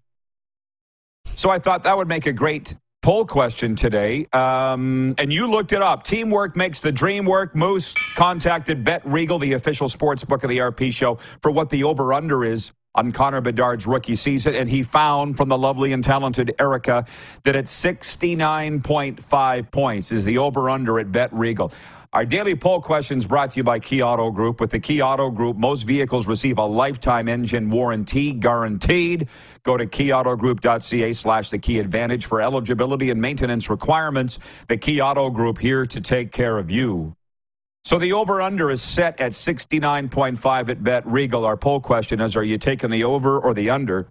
So 1.35 1.49
I 1.49 1.59
thought 1.59 1.83
that 1.83 1.95
would 1.95 2.07
make 2.07 2.25
a 2.25 2.33
great 2.33 2.75
poll 3.01 3.25
question 3.25 3.75
today. 3.75 4.27
Um, 4.33 5.15
and 5.17 5.31
you 5.31 5.49
looked 5.49 5.71
it 5.71 5.81
up. 5.81 6.03
Teamwork 6.03 6.57
makes 6.57 6.81
the 6.81 6.91
dream 6.91 7.23
work. 7.25 7.55
Moose 7.55 7.93
contacted 8.15 8.83
Bet 8.83 9.01
Regal, 9.05 9.39
the 9.39 9.53
official 9.53 9.87
sports 9.87 10.23
book 10.23 10.43
of 10.43 10.49
the 10.49 10.57
RP 10.57 10.91
show, 10.91 11.19
for 11.41 11.51
what 11.51 11.69
the 11.69 11.85
over 11.85 12.11
under 12.11 12.43
is 12.43 12.73
on 12.95 13.13
Connor 13.13 13.39
Bedard's 13.39 13.87
rookie 13.87 14.15
season. 14.15 14.55
And 14.55 14.69
he 14.69 14.83
found 14.83 15.37
from 15.37 15.47
the 15.47 15.57
lovely 15.57 15.93
and 15.93 16.03
talented 16.03 16.53
Erica 16.59 17.05
that 17.43 17.55
at 17.55 17.65
69.5 17.65 19.71
points 19.71 20.11
is 20.11 20.25
the 20.25 20.39
over 20.39 20.69
under 20.69 20.99
at 20.99 21.09
Bet 21.11 21.31
Regal. 21.31 21.71
Our 22.17 22.25
daily 22.25 22.55
poll 22.55 22.81
questions 22.81 23.27
brought 23.27 23.51
to 23.51 23.57
you 23.57 23.63
by 23.63 23.77
Key 23.77 24.01
Auto 24.01 24.31
Group. 24.31 24.59
With 24.59 24.71
the 24.71 24.79
Key 24.79 25.03
Auto 25.03 25.29
Group, 25.29 25.55
most 25.55 25.83
vehicles 25.83 26.25
receive 26.25 26.57
a 26.57 26.65
lifetime 26.65 27.27
engine 27.27 27.69
warranty 27.69 28.33
guaranteed. 28.33 29.27
Go 29.62 29.77
to 29.77 29.86
keyautogroup.ca 29.86 31.13
slash 31.13 31.51
the 31.51 31.59
key 31.59 31.77
advantage 31.77 32.25
for 32.25 32.41
eligibility 32.41 33.12
and 33.12 33.21
maintenance 33.21 33.69
requirements. 33.69 34.39
The 34.67 34.77
Key 34.77 35.00
Auto 35.00 35.29
Group 35.29 35.59
here 35.59 35.86
to 35.86 36.01
take 36.01 36.31
care 36.31 36.57
of 36.57 36.71
you. 36.71 37.15
So 37.83 38.00
the 38.00 38.13
over 38.13 38.41
under 38.41 38.71
is 38.71 38.81
set 38.81 39.21
at 39.21 39.33
69.5 39.33 40.69
at 40.69 40.83
Bet 40.83 41.05
Regal. 41.05 41.45
Our 41.45 41.55
poll 41.55 41.79
question 41.79 42.19
is 42.19 42.36
Are 42.36 42.43
you 42.43 42.57
taking 42.57 42.89
the 42.89 43.03
over 43.03 43.38
or 43.38 43.53
the 43.53 43.69
under? 43.69 44.07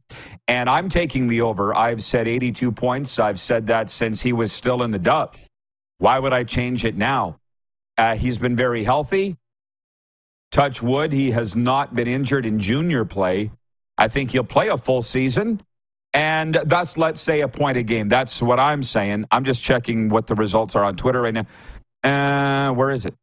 And 0.46 0.70
I'm 0.70 0.88
taking 0.88 1.26
the 1.26 1.40
over. 1.40 1.74
I've 1.74 2.04
said 2.04 2.28
82 2.28 2.70
points. 2.70 3.18
I've 3.18 3.40
said 3.40 3.66
that 3.66 3.90
since 3.90 4.22
he 4.22 4.32
was 4.32 4.52
still 4.52 4.84
in 4.84 4.92
the 4.92 5.00
dub. 5.00 5.34
Why 5.98 6.20
would 6.20 6.32
I 6.32 6.44
change 6.44 6.84
it 6.84 6.96
now? 6.96 7.40
Uh, 7.98 8.16
he's 8.16 8.38
been 8.38 8.56
very 8.56 8.84
healthy. 8.84 9.36
Touch 10.52 10.82
wood, 10.82 11.12
he 11.12 11.30
has 11.32 11.56
not 11.56 11.94
been 11.94 12.08
injured 12.08 12.46
in 12.46 12.58
junior 12.58 13.04
play. 13.04 13.50
I 13.98 14.08
think 14.08 14.30
he'll 14.30 14.44
play 14.44 14.68
a 14.68 14.76
full 14.76 15.02
season. 15.02 15.60
And 16.12 16.54
thus, 16.64 16.96
let's 16.96 17.20
say 17.20 17.42
a 17.42 17.48
point 17.48 17.76
a 17.76 17.82
game. 17.82 18.08
That's 18.08 18.40
what 18.40 18.58
I'm 18.58 18.82
saying. 18.82 19.26
I'm 19.30 19.44
just 19.44 19.62
checking 19.62 20.08
what 20.08 20.26
the 20.26 20.34
results 20.34 20.74
are 20.74 20.84
on 20.84 20.96
Twitter 20.96 21.22
right 21.22 21.34
now. 21.34 21.46
Uh, 22.02 22.72
where 22.72 22.90
is 22.90 23.04
it? 23.04 23.14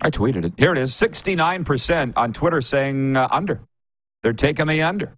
I 0.00 0.10
tweeted 0.10 0.44
it. 0.44 0.52
Here 0.56 0.70
it 0.70 0.78
is 0.78 0.92
69% 0.92 2.12
on 2.16 2.32
Twitter 2.32 2.60
saying 2.60 3.16
uh, 3.16 3.26
under. 3.30 3.60
They're 4.22 4.32
taking 4.32 4.66
the 4.66 4.82
under. 4.82 5.16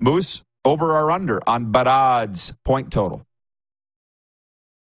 Moose 0.00 0.42
over 0.64 0.92
or 0.92 1.10
under 1.10 1.40
on 1.48 1.72
Bedard's 1.72 2.52
point 2.64 2.92
total. 2.92 3.26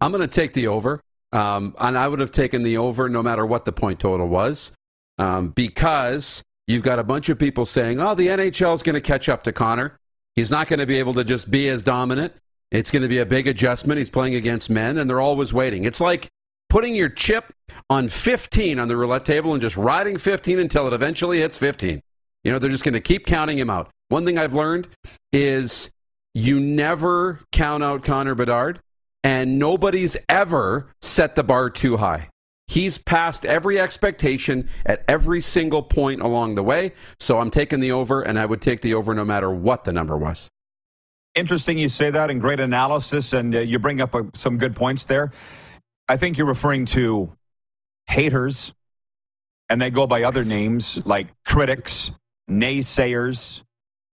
I'm 0.00 0.12
going 0.12 0.20
to 0.20 0.28
take 0.28 0.52
the 0.52 0.68
over. 0.68 1.00
Um, 1.32 1.74
and 1.78 1.98
I 1.98 2.08
would 2.08 2.20
have 2.20 2.30
taken 2.30 2.62
the 2.62 2.78
over 2.78 3.08
no 3.08 3.22
matter 3.22 3.44
what 3.44 3.64
the 3.64 3.72
point 3.72 4.00
total 4.00 4.28
was, 4.28 4.72
um, 5.18 5.48
because 5.50 6.42
you've 6.66 6.82
got 6.82 6.98
a 6.98 7.04
bunch 7.04 7.28
of 7.28 7.38
people 7.38 7.66
saying, 7.66 8.00
oh, 8.00 8.14
the 8.14 8.28
NHL 8.28 8.74
is 8.74 8.82
going 8.82 8.94
to 8.94 9.00
catch 9.00 9.28
up 9.28 9.42
to 9.44 9.52
Connor. 9.52 9.96
He's 10.34 10.50
not 10.50 10.68
going 10.68 10.80
to 10.80 10.86
be 10.86 10.98
able 10.98 11.14
to 11.14 11.24
just 11.24 11.50
be 11.50 11.68
as 11.68 11.82
dominant. 11.82 12.32
It's 12.70 12.90
going 12.90 13.02
to 13.02 13.08
be 13.08 13.18
a 13.18 13.26
big 13.26 13.46
adjustment. 13.46 13.98
He's 13.98 14.10
playing 14.10 14.34
against 14.34 14.70
men, 14.70 14.98
and 14.98 15.08
they're 15.08 15.20
always 15.20 15.52
waiting. 15.52 15.84
It's 15.84 16.00
like 16.00 16.28
putting 16.68 16.94
your 16.94 17.08
chip 17.08 17.52
on 17.88 18.08
15 18.08 18.78
on 18.78 18.88
the 18.88 18.96
roulette 18.96 19.24
table 19.24 19.52
and 19.52 19.60
just 19.60 19.76
riding 19.76 20.18
15 20.18 20.58
until 20.58 20.86
it 20.86 20.92
eventually 20.92 21.38
hits 21.38 21.56
15. 21.56 22.00
You 22.44 22.52
know, 22.52 22.58
they're 22.58 22.70
just 22.70 22.84
going 22.84 22.94
to 22.94 23.00
keep 23.00 23.26
counting 23.26 23.58
him 23.58 23.70
out. 23.70 23.90
One 24.08 24.24
thing 24.24 24.38
I've 24.38 24.54
learned 24.54 24.88
is 25.32 25.90
you 26.34 26.60
never 26.60 27.40
count 27.50 27.82
out 27.82 28.04
Connor 28.04 28.34
Bedard 28.34 28.80
and 29.26 29.58
nobody's 29.58 30.16
ever 30.28 30.94
set 31.02 31.34
the 31.34 31.42
bar 31.42 31.68
too 31.68 31.96
high. 31.96 32.28
He's 32.68 32.96
passed 32.96 33.44
every 33.44 33.76
expectation 33.76 34.68
at 34.84 35.02
every 35.08 35.40
single 35.40 35.82
point 35.82 36.20
along 36.20 36.54
the 36.54 36.62
way. 36.62 36.92
So 37.18 37.40
I'm 37.40 37.50
taking 37.50 37.80
the 37.80 37.90
over, 37.90 38.22
and 38.22 38.38
I 38.38 38.46
would 38.46 38.62
take 38.62 38.82
the 38.82 38.94
over 38.94 39.14
no 39.14 39.24
matter 39.24 39.50
what 39.50 39.82
the 39.82 39.92
number 39.92 40.16
was. 40.16 40.48
Interesting 41.34 41.76
you 41.76 41.88
say 41.88 42.08
that, 42.08 42.30
and 42.30 42.40
great 42.40 42.60
analysis, 42.60 43.32
and 43.32 43.52
uh, 43.52 43.58
you 43.58 43.80
bring 43.80 44.00
up 44.00 44.14
uh, 44.14 44.22
some 44.34 44.58
good 44.58 44.76
points 44.76 45.06
there. 45.06 45.32
I 46.08 46.16
think 46.16 46.38
you're 46.38 46.46
referring 46.46 46.86
to 46.86 47.32
haters, 48.06 48.74
and 49.68 49.82
they 49.82 49.90
go 49.90 50.06
by 50.06 50.22
other 50.22 50.44
names 50.44 51.04
like 51.04 51.26
critics, 51.44 52.12
naysayers, 52.48 53.62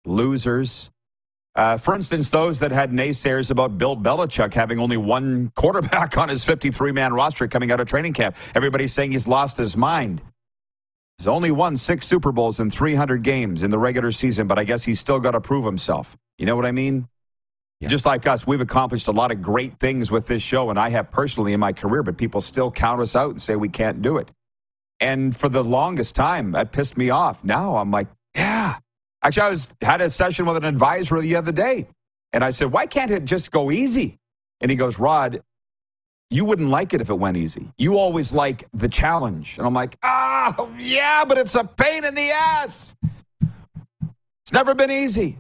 losers. 0.05 0.89
Uh, 1.55 1.77
for 1.77 1.93
instance, 1.93 2.31
those 2.31 2.60
that 2.60 2.72
had 2.72 2.91
naysayers 2.91 3.51
about 3.51 3.77
Bill 3.77 3.95
Belichick 3.95 4.53
having 4.53 4.79
only 4.79 4.98
one 4.98 5.51
quarterback 5.55 6.17
on 6.17 6.29
his 6.29 6.43
53 6.43 6.91
man 6.91 7.13
roster 7.13 7.48
coming 7.48 7.72
out 7.72 7.79
of 7.79 7.88
training 7.88 8.13
camp. 8.13 8.36
Everybody's 8.55 8.93
saying 8.93 9.12
he's 9.12 9.27
lost 9.27 9.57
his 9.57 9.77
mind. 9.77 10.22
He's 11.17 11.27
only 11.27 11.51
won 11.51 11.77
six 11.77 12.07
Super 12.07 12.31
Bowls 12.31 12.60
in 12.60 12.72
300 12.72 13.22
games 13.22 13.62
in 13.62 13.69
the 13.69 13.77
regular 13.77 14.12
season, 14.12 14.48
but 14.48 14.57
I 14.57 14.63
guess 14.63 14.83
he's 14.83 15.00
still 15.00 15.19
got 15.19 15.31
to 15.31 15.41
prove 15.41 15.63
himself. 15.63 16.17
You 16.39 16.48
know 16.48 16.55
what 16.55 16.65
I 16.65 16.72
mean? 16.72 17.07
Yeah. 17.79 17.89
Just 17.89 18.05
like 18.05 18.25
us, 18.25 18.48
we've 18.48 18.62
accomplished 18.62 19.07
a 19.07 19.12
lot 19.12 19.31
of 19.31 19.41
great 19.41 19.79
things 19.79 20.10
with 20.10 20.25
this 20.25 20.41
show, 20.41 20.69
and 20.69 20.79
I 20.79 20.89
have 20.89 21.12
personally 21.12 21.53
in 21.53 21.60
my 21.60 21.72
career, 21.72 22.01
but 22.01 22.17
people 22.17 22.41
still 22.41 22.72
count 22.72 23.01
us 23.01 23.15
out 23.15 23.31
and 23.31 23.41
say 23.41 23.55
we 23.55 23.69
can't 23.69 24.01
do 24.01 24.17
it. 24.17 24.31
And 25.00 25.36
for 25.36 25.50
the 25.50 25.63
longest 25.63 26.15
time, 26.15 26.51
that 26.53 26.72
pissed 26.72 26.98
me 26.98 27.10
off. 27.10 27.43
Now 27.43 27.75
I'm 27.75 27.91
like, 27.91 28.07
yeah, 28.36 28.77
Actually, 29.23 29.43
I 29.43 29.49
was 29.49 29.67
had 29.81 30.01
a 30.01 30.09
session 30.09 30.45
with 30.45 30.57
an 30.57 30.65
advisor 30.65 31.19
the 31.21 31.35
other 31.35 31.51
day, 31.51 31.87
and 32.33 32.43
I 32.43 32.49
said, 32.49 32.71
"Why 32.71 32.85
can't 32.85 33.09
it 33.09 33.25
just 33.25 33.51
go 33.51 33.71
easy?" 33.71 34.19
And 34.59 34.69
he 34.69 34.75
goes, 34.75 34.99
"Rod, 34.99 35.41
you 36.29 36.43
wouldn't 36.45 36.69
like 36.69 36.93
it 36.93 36.99
if 36.99 37.09
it 37.09 37.13
went 37.15 37.37
easy. 37.37 37.71
You 37.77 37.97
always 37.97 38.33
like 38.33 38.67
the 38.73 38.89
challenge." 38.89 39.57
And 39.57 39.65
I'm 39.65 39.73
like, 39.73 39.97
"Ah, 40.03 40.53
oh, 40.57 40.69
yeah, 40.77 41.23
but 41.23 41.37
it's 41.37 41.55
a 41.55 41.63
pain 41.63 42.03
in 42.03 42.15
the 42.15 42.31
ass. 42.31 42.95
It's 44.43 44.51
never 44.51 44.75
been 44.75 44.91
easy." 44.91 45.39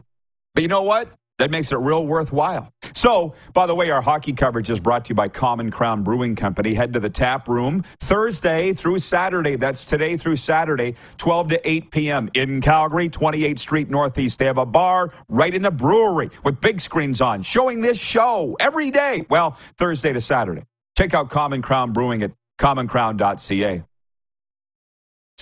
But 0.55 0.63
you 0.63 0.69
know 0.69 0.83
what? 0.83 1.09
That 1.43 1.51
makes 1.51 1.73
it 1.73 1.75
real 1.75 2.07
worthwhile. 2.07 2.71
So, 2.93 3.35
by 3.51 3.67
the 3.67 3.75
way, 3.75 3.89
our 3.91 4.01
hockey 4.01 4.31
coverage 4.31 4.69
is 4.69 4.79
brought 4.79 5.03
to 5.03 5.09
you 5.09 5.15
by 5.15 5.27
Common 5.27 5.71
Crown 5.71 6.01
Brewing 6.01 6.37
Company. 6.37 6.73
Head 6.73 6.93
to 6.93 7.01
the 7.01 7.09
tap 7.09 7.49
room 7.49 7.83
Thursday 7.99 8.71
through 8.71 8.99
Saturday. 8.99 9.57
That's 9.57 9.83
today 9.83 10.15
through 10.15 10.37
Saturday, 10.37 10.95
12 11.17 11.49
to 11.49 11.69
8 11.69 11.91
p.m. 11.91 12.29
in 12.33 12.61
Calgary, 12.61 13.09
28th 13.09 13.59
Street 13.59 13.89
Northeast. 13.89 14.39
They 14.39 14.45
have 14.45 14.57
a 14.57 14.65
bar 14.65 15.11
right 15.27 15.53
in 15.53 15.63
the 15.63 15.71
brewery 15.71 16.29
with 16.45 16.61
big 16.61 16.79
screens 16.79 17.19
on, 17.19 17.43
showing 17.43 17.81
this 17.81 17.97
show 17.97 18.55
every 18.61 18.89
day. 18.89 19.25
Well, 19.29 19.57
Thursday 19.77 20.13
to 20.13 20.21
Saturday. 20.21 20.63
Check 20.97 21.13
out 21.13 21.29
Common 21.29 21.61
Crown 21.61 21.91
Brewing 21.91 22.21
at 22.21 22.31
commoncrown.ca 22.57 23.83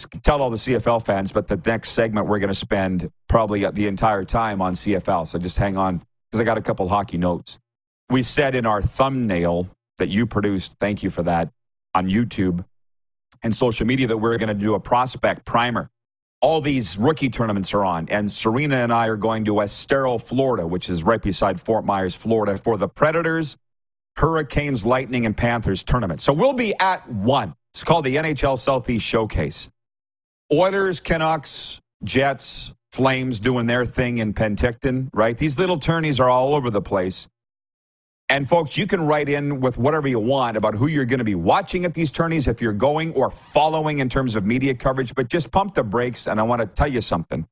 tell 0.06 0.42
all 0.42 0.50
the 0.50 0.58
CFL 0.58 1.06
fans, 1.06 1.32
but 1.32 1.48
the 1.48 1.62
next 1.66 1.92
segment 1.92 2.28
we're 2.28 2.40
going 2.40 2.50
to 2.50 2.54
spend 2.54 3.10
probably 3.28 3.66
uh, 3.66 3.72
the 3.72 3.88
entire 3.88 4.24
time 4.24 4.62
on 4.62 4.74
CFL. 4.74 5.28
So 5.28 5.40
just 5.40 5.58
hang 5.58 5.78
on 5.78 6.04
because 6.30 6.40
I 6.40 6.44
got 6.44 6.58
a 6.58 6.62
couple 6.62 6.88
hockey 6.88 7.18
notes. 7.18 7.60
We 8.10 8.24
said 8.24 8.56
in 8.56 8.66
our 8.66 8.82
thumbnail 8.82 9.70
that 9.98 10.10
you 10.10 10.26
produced, 10.26 10.76
thank 10.80 11.04
you 11.04 11.10
for 11.10 11.24
that, 11.24 11.50
on 11.94 12.08
YouTube 12.08 12.66
and 13.44 13.54
social 13.54 13.86
media 13.86 14.08
that 14.08 14.18
we're 14.18 14.38
going 14.38 14.50
to 14.50 14.54
do 14.54 14.76
a 14.76 14.80
prospect 14.80 15.46
primer. 15.46 15.90
All 16.42 16.60
these 16.60 16.98
rookie 16.98 17.30
tournaments 17.30 17.74
are 17.74 17.86
on, 17.86 18.10
and 18.10 18.30
Serena 18.30 18.78
and 18.78 18.92
I 18.92 19.08
are 19.08 19.16
going 19.16 19.46
to 19.46 19.62
Estero, 19.62 20.18
Florida, 20.18 20.66
which 20.66 20.90
is 20.90 21.04
right 21.04 21.22
beside 21.22 21.62
Fort 21.62 21.86
Myers, 21.86 22.16
Florida, 22.16 22.58
for 22.58 22.78
the 22.78 22.88
Predators, 22.88 23.58
Hurricanes, 24.16 24.86
Lightning, 24.86 25.26
and 25.26 25.38
Panthers 25.38 25.84
tournament. 25.84 26.20
So 26.20 26.34
we'll 26.34 26.54
be 26.54 26.74
at 26.80 27.08
one. 27.10 27.54
It's 27.74 27.84
called 27.84 28.06
the 28.06 28.16
NHL 28.16 28.58
Southeast 28.58 29.06
Showcase. 29.06 29.70
Oilers, 30.54 31.00
Canucks, 31.00 31.80
Jets, 32.04 32.74
Flames 32.92 33.40
doing 33.40 33.68
their 33.68 33.86
thing 33.86 34.18
in 34.18 34.34
Penticton, 34.34 35.10
right? 35.14 35.38
These 35.38 35.58
little 35.58 35.80
tourneys 35.80 36.20
are 36.20 36.30
all 36.30 36.56
over 36.56 36.70
the 36.70 36.82
place. 36.82 37.28
And 38.28 38.48
folks, 38.48 38.78
you 38.78 38.86
can 38.88 39.06
write 39.06 39.30
in 39.30 39.62
with 39.62 39.78
whatever 39.78 40.08
you 40.08 40.20
want 40.20 40.58
about 40.58 40.74
who 40.74 40.88
you're 40.88 41.06
going 41.06 41.20
to 41.20 41.26
be 41.26 41.36
watching 41.36 41.86
at 41.86 41.94
these 41.94 42.12
tourneys 42.12 42.48
if 42.48 42.62
you're 42.62 42.74
going 42.74 43.14
or 43.14 43.30
following 43.30 44.00
in 44.00 44.10
terms 44.10 44.36
of 44.36 44.46
media 44.46 44.74
coverage, 44.74 45.16
but 45.16 45.30
just 45.30 45.52
pump 45.52 45.74
the 45.74 45.84
brakes. 45.84 46.28
And 46.28 46.40
I 46.40 46.44
want 46.44 46.62
to 46.62 46.66
tell 46.66 46.88
you 46.88 47.02
something. 47.02 47.46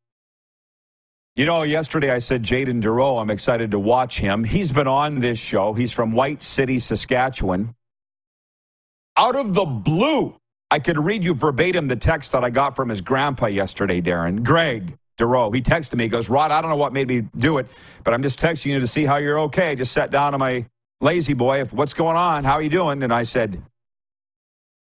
You 1.36 1.46
know, 1.46 1.64
yesterday 1.64 2.12
I 2.12 2.18
said 2.18 2.44
Jaden 2.44 2.82
Dureau, 2.82 3.22
I'm 3.22 3.30
excited 3.30 3.72
to 3.72 3.80
watch 3.80 4.20
him. 4.20 4.44
He's 4.44 4.72
been 4.72 4.88
on 4.88 5.20
this 5.20 5.40
show. 5.40 5.74
He's 5.74 5.92
from 5.92 6.12
White 6.14 6.42
City, 6.42 6.80
Saskatchewan. 6.80 7.76
Out 9.18 9.36
of 9.36 9.54
the 9.54 9.66
blue, 9.66 10.39
I 10.72 10.80
could 10.80 11.00
read 11.00 11.24
you 11.24 11.34
verbatim 11.34 11.88
the 11.88 11.96
text 11.96 12.32
that 12.34 12.44
I 12.44 12.50
got 12.50 12.76
from 12.76 12.90
his 12.90 13.02
grandpa 13.02 13.48
yesterday, 13.48 14.02
Darren. 14.02 14.44
Greg 14.44 14.98
Dureau. 15.18 15.54
He 15.54 15.62
texted 15.62 15.96
me. 15.96 16.06
He 16.06 16.10
goes, 16.10 16.30
Rod, 16.30 16.52
I 16.52 16.62
don't 16.62 16.70
know 16.70 16.78
what 16.78 16.94
made 16.94 17.08
me 17.08 17.24
do 17.38 17.58
it, 17.58 17.68
but 18.04 18.14
I'm 18.14 18.22
just 18.22 18.40
texting 18.40 18.68
you 18.68 18.80
to 18.80 18.88
see 18.88 19.04
how 19.04 19.18
you're 19.18 19.40
okay. 19.42 19.72
I 19.72 19.76
just 19.76 19.92
sat 19.92 20.12
down 20.12 20.34
on 20.34 20.40
my 20.40 20.66
lazy 21.02 21.34
boy. 21.34 21.62
If, 21.62 21.74
What's 21.74 21.94
going 21.94 22.18
on? 22.18 22.44
How 22.44 22.54
are 22.54 22.62
you 22.62 22.70
doing? 22.70 23.02
And 23.02 23.12
I 23.12 23.24
said, 23.24 23.62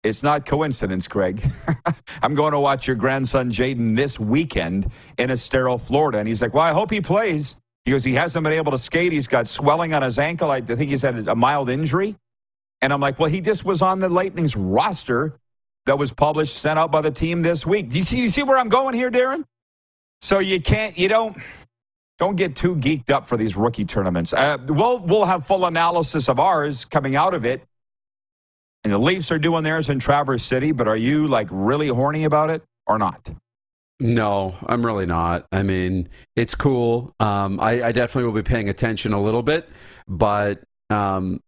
it's 0.03 0.23
not 0.23 0.47
coincidence, 0.47 1.07
Greg. 1.07 1.43
I'm 2.23 2.35
going 2.35 2.53
to 2.53 2.61
watch 2.61 2.87
your 2.87 2.97
grandson 2.97 3.51
Jayden 3.51 3.95
this 3.97 4.19
weekend 4.19 4.91
in 5.19 5.31
Estero, 5.31 5.79
Florida. 5.79 6.19
And 6.19 6.27
he's 6.27 6.43
like, 6.43 6.55
Well, 6.55 6.65
I 6.65 6.73
hope 6.73 6.91
he 6.91 7.01
plays. 7.01 7.57
He 7.85 7.93
goes, 7.93 8.03
He 8.03 8.15
hasn't 8.15 8.43
been 8.43 8.53
able 8.53 8.73
to 8.73 8.79
skate. 8.79 9.13
He's 9.13 9.29
got 9.29 9.47
swelling 9.47 9.95
on 9.95 10.03
his 10.03 10.19
ankle. 10.19 10.51
I 10.51 10.61
think 10.61 10.91
he's 10.91 11.03
had 11.03 11.29
a 11.29 11.37
mild 11.37 11.69
injury. 11.69 12.17
And 12.81 12.93
I'm 12.93 13.01
like, 13.01 13.21
Well, 13.21 13.31
he 13.31 13.41
just 13.41 13.65
was 13.65 13.81
on 13.81 14.01
the 14.01 14.09
Lightning's 14.09 14.57
roster 14.57 15.39
that 15.87 15.99
was 15.99 16.13
published, 16.13 16.57
sent 16.57 16.79
out 16.79 16.93
by 16.93 17.01
the 17.01 17.11
team 17.11 17.43
this 17.43 17.67
week. 17.67 17.91
Do 17.91 17.99
you 17.99 18.05
see, 18.05 18.19
you 18.21 18.29
see 18.29 18.43
where 18.43 18.59
I'm 18.59 18.69
going 18.69 18.95
here, 18.95 19.11
Darren? 19.11 19.45
So 20.21 20.39
you 20.39 20.61
can't, 20.61 20.97
you 20.97 21.09
don't, 21.09 21.37
don't 22.19 22.37
get 22.37 22.55
too 22.55 22.77
geeked 22.77 23.11
up 23.11 23.27
for 23.27 23.37
these 23.37 23.57
rookie 23.57 23.85
tournaments. 23.85 24.33
Uh, 24.33 24.57
we'll 24.69 25.01
we'll 25.01 25.25
have 25.25 25.45
full 25.45 25.67
analysis 25.67 26.29
of 26.29 26.39
ours 26.39 26.85
coming 26.85 27.17
out 27.17 27.35
of 27.35 27.45
it. 27.45 27.65
And 28.85 28.93
the 28.93 28.99
Leafs 28.99 29.33
are 29.33 29.39
doing 29.39 29.65
theirs 29.65 29.89
in 29.89 29.99
Traverse 29.99 30.45
City, 30.45 30.71
but 30.71 30.87
are 30.87 30.97
you 30.97 31.27
like 31.27 31.49
really 31.51 31.89
horny 31.89 32.25
about 32.25 32.51
it 32.51 32.63
or 32.87 32.99
not? 32.99 33.29
No, 33.99 34.55
I'm 34.67 34.85
really 34.85 35.07
not. 35.07 35.47
I 35.53 35.63
mean, 35.63 36.09
it's 36.35 36.55
cool. 36.55 37.15
Um, 37.21 37.61
I, 37.61 37.85
I, 37.85 37.93
definitely 37.93 38.25
will 38.25 38.41
be 38.41 38.43
paying 38.43 38.69
attention 38.69 39.13
a 39.13 39.21
little 39.21 39.45
bit, 39.45 39.69
but 40.09 40.63
um, 40.91 41.41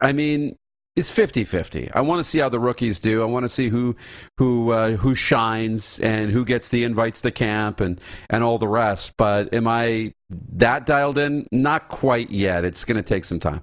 I 0.00 0.12
mean, 0.12 0.56
is 0.96 1.10
50-50. 1.10 1.92
I 1.94 2.00
want 2.00 2.20
to 2.20 2.24
see 2.24 2.38
how 2.38 2.48
the 2.48 2.58
rookies 2.58 2.98
do. 2.98 3.22
I 3.22 3.26
want 3.26 3.44
to 3.44 3.50
see 3.50 3.68
who 3.68 3.94
who 4.38 4.72
uh, 4.72 4.92
who 4.92 5.14
shines 5.14 6.00
and 6.00 6.30
who 6.30 6.44
gets 6.44 6.70
the 6.70 6.84
invites 6.84 7.20
to 7.20 7.30
camp 7.30 7.80
and 7.80 8.00
and 8.30 8.42
all 8.42 8.56
the 8.56 8.66
rest. 8.66 9.16
But 9.18 9.52
am 9.52 9.68
I 9.68 10.14
that 10.30 10.86
dialed 10.86 11.18
in? 11.18 11.46
Not 11.52 11.88
quite 11.88 12.30
yet. 12.30 12.64
It's 12.64 12.84
going 12.84 12.96
to 12.96 13.02
take 13.02 13.26
some 13.26 13.38
time. 13.38 13.62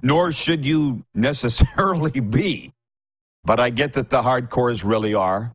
Nor 0.00 0.32
should 0.32 0.64
you 0.64 1.04
necessarily 1.14 2.20
be. 2.20 2.72
But 3.44 3.58
I 3.58 3.70
get 3.70 3.94
that 3.94 4.08
the 4.08 4.22
hardcores 4.22 4.84
really 4.84 5.14
are, 5.14 5.52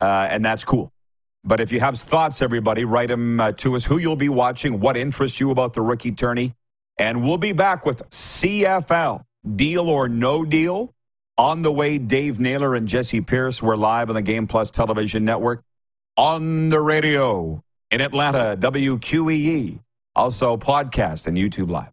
uh, 0.00 0.26
and 0.28 0.44
that's 0.44 0.64
cool. 0.64 0.92
But 1.44 1.60
if 1.60 1.70
you 1.70 1.78
have 1.78 1.96
thoughts, 1.96 2.42
everybody, 2.42 2.84
write 2.84 3.08
them 3.08 3.40
uh, 3.40 3.52
to 3.52 3.76
us. 3.76 3.84
Who 3.84 3.98
you'll 3.98 4.16
be 4.16 4.28
watching, 4.28 4.80
what 4.80 4.96
interests 4.96 5.38
you 5.38 5.52
about 5.52 5.74
the 5.74 5.80
rookie 5.80 6.10
tourney, 6.10 6.54
and 6.98 7.22
we'll 7.22 7.38
be 7.38 7.52
back 7.52 7.86
with 7.86 8.08
CFL 8.10 9.24
Deal 9.56 9.88
or 9.88 10.08
No 10.08 10.44
Deal. 10.44 10.94
On 11.38 11.62
the 11.62 11.72
way, 11.72 11.98
Dave 11.98 12.38
Naylor 12.38 12.74
and 12.74 12.88
Jessi 12.88 13.26
Pierce 13.26 13.62
were 13.62 13.76
live 13.76 14.08
on 14.08 14.14
the 14.14 14.22
Game 14.22 14.46
Plus 14.46 14.70
television 14.70 15.24
network. 15.24 15.64
On 16.16 16.68
the 16.68 16.80
radio 16.80 17.62
in 17.90 18.00
Atlanta, 18.00 18.56
WQEE. 18.56 19.80
Also, 20.14 20.56
podcast 20.56 21.26
and 21.26 21.36
YouTube 21.36 21.70
Live. 21.70 21.92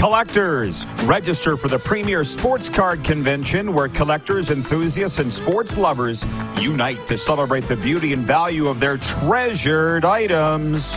Collectors, 0.00 0.86
register 1.04 1.56
for 1.58 1.68
the 1.68 1.78
premier 1.78 2.24
sports 2.24 2.70
card 2.70 3.04
convention 3.04 3.74
where 3.74 3.86
collectors, 3.86 4.50
enthusiasts, 4.50 5.18
and 5.18 5.30
sports 5.30 5.76
lovers 5.76 6.24
unite 6.58 7.06
to 7.06 7.18
celebrate 7.18 7.64
the 7.64 7.76
beauty 7.76 8.14
and 8.14 8.22
value 8.22 8.68
of 8.68 8.80
their 8.80 8.96
treasured 8.96 10.06
items. 10.06 10.96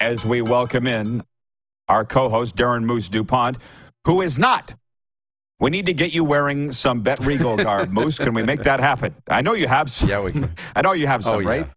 as 0.00 0.24
we 0.24 0.42
welcome 0.42 0.86
in 0.86 1.22
our 1.88 2.04
co 2.04 2.28
host, 2.28 2.56
Darren 2.56 2.84
Moose 2.84 3.08
DuPont, 3.08 3.58
who 4.04 4.22
is 4.22 4.38
not. 4.38 4.74
We 5.58 5.70
need 5.70 5.86
to 5.86 5.94
get 5.94 6.12
you 6.12 6.24
wearing 6.24 6.70
some 6.72 7.00
Bet 7.00 7.18
Regal 7.20 7.56
garb, 7.56 7.90
Moose. 7.90 8.18
Can 8.18 8.34
we 8.34 8.42
make 8.42 8.62
that 8.64 8.80
happen? 8.80 9.14
I 9.28 9.40
know 9.40 9.54
you 9.54 9.68
have 9.68 9.90
some. 9.90 10.08
Yeah, 10.08 10.20
we 10.20 10.32
can. 10.32 10.52
I 10.76 10.82
know 10.82 10.92
you 10.92 11.06
have 11.06 11.24
some, 11.24 11.36
oh, 11.36 11.38
yeah. 11.38 11.48
right? 11.48 11.70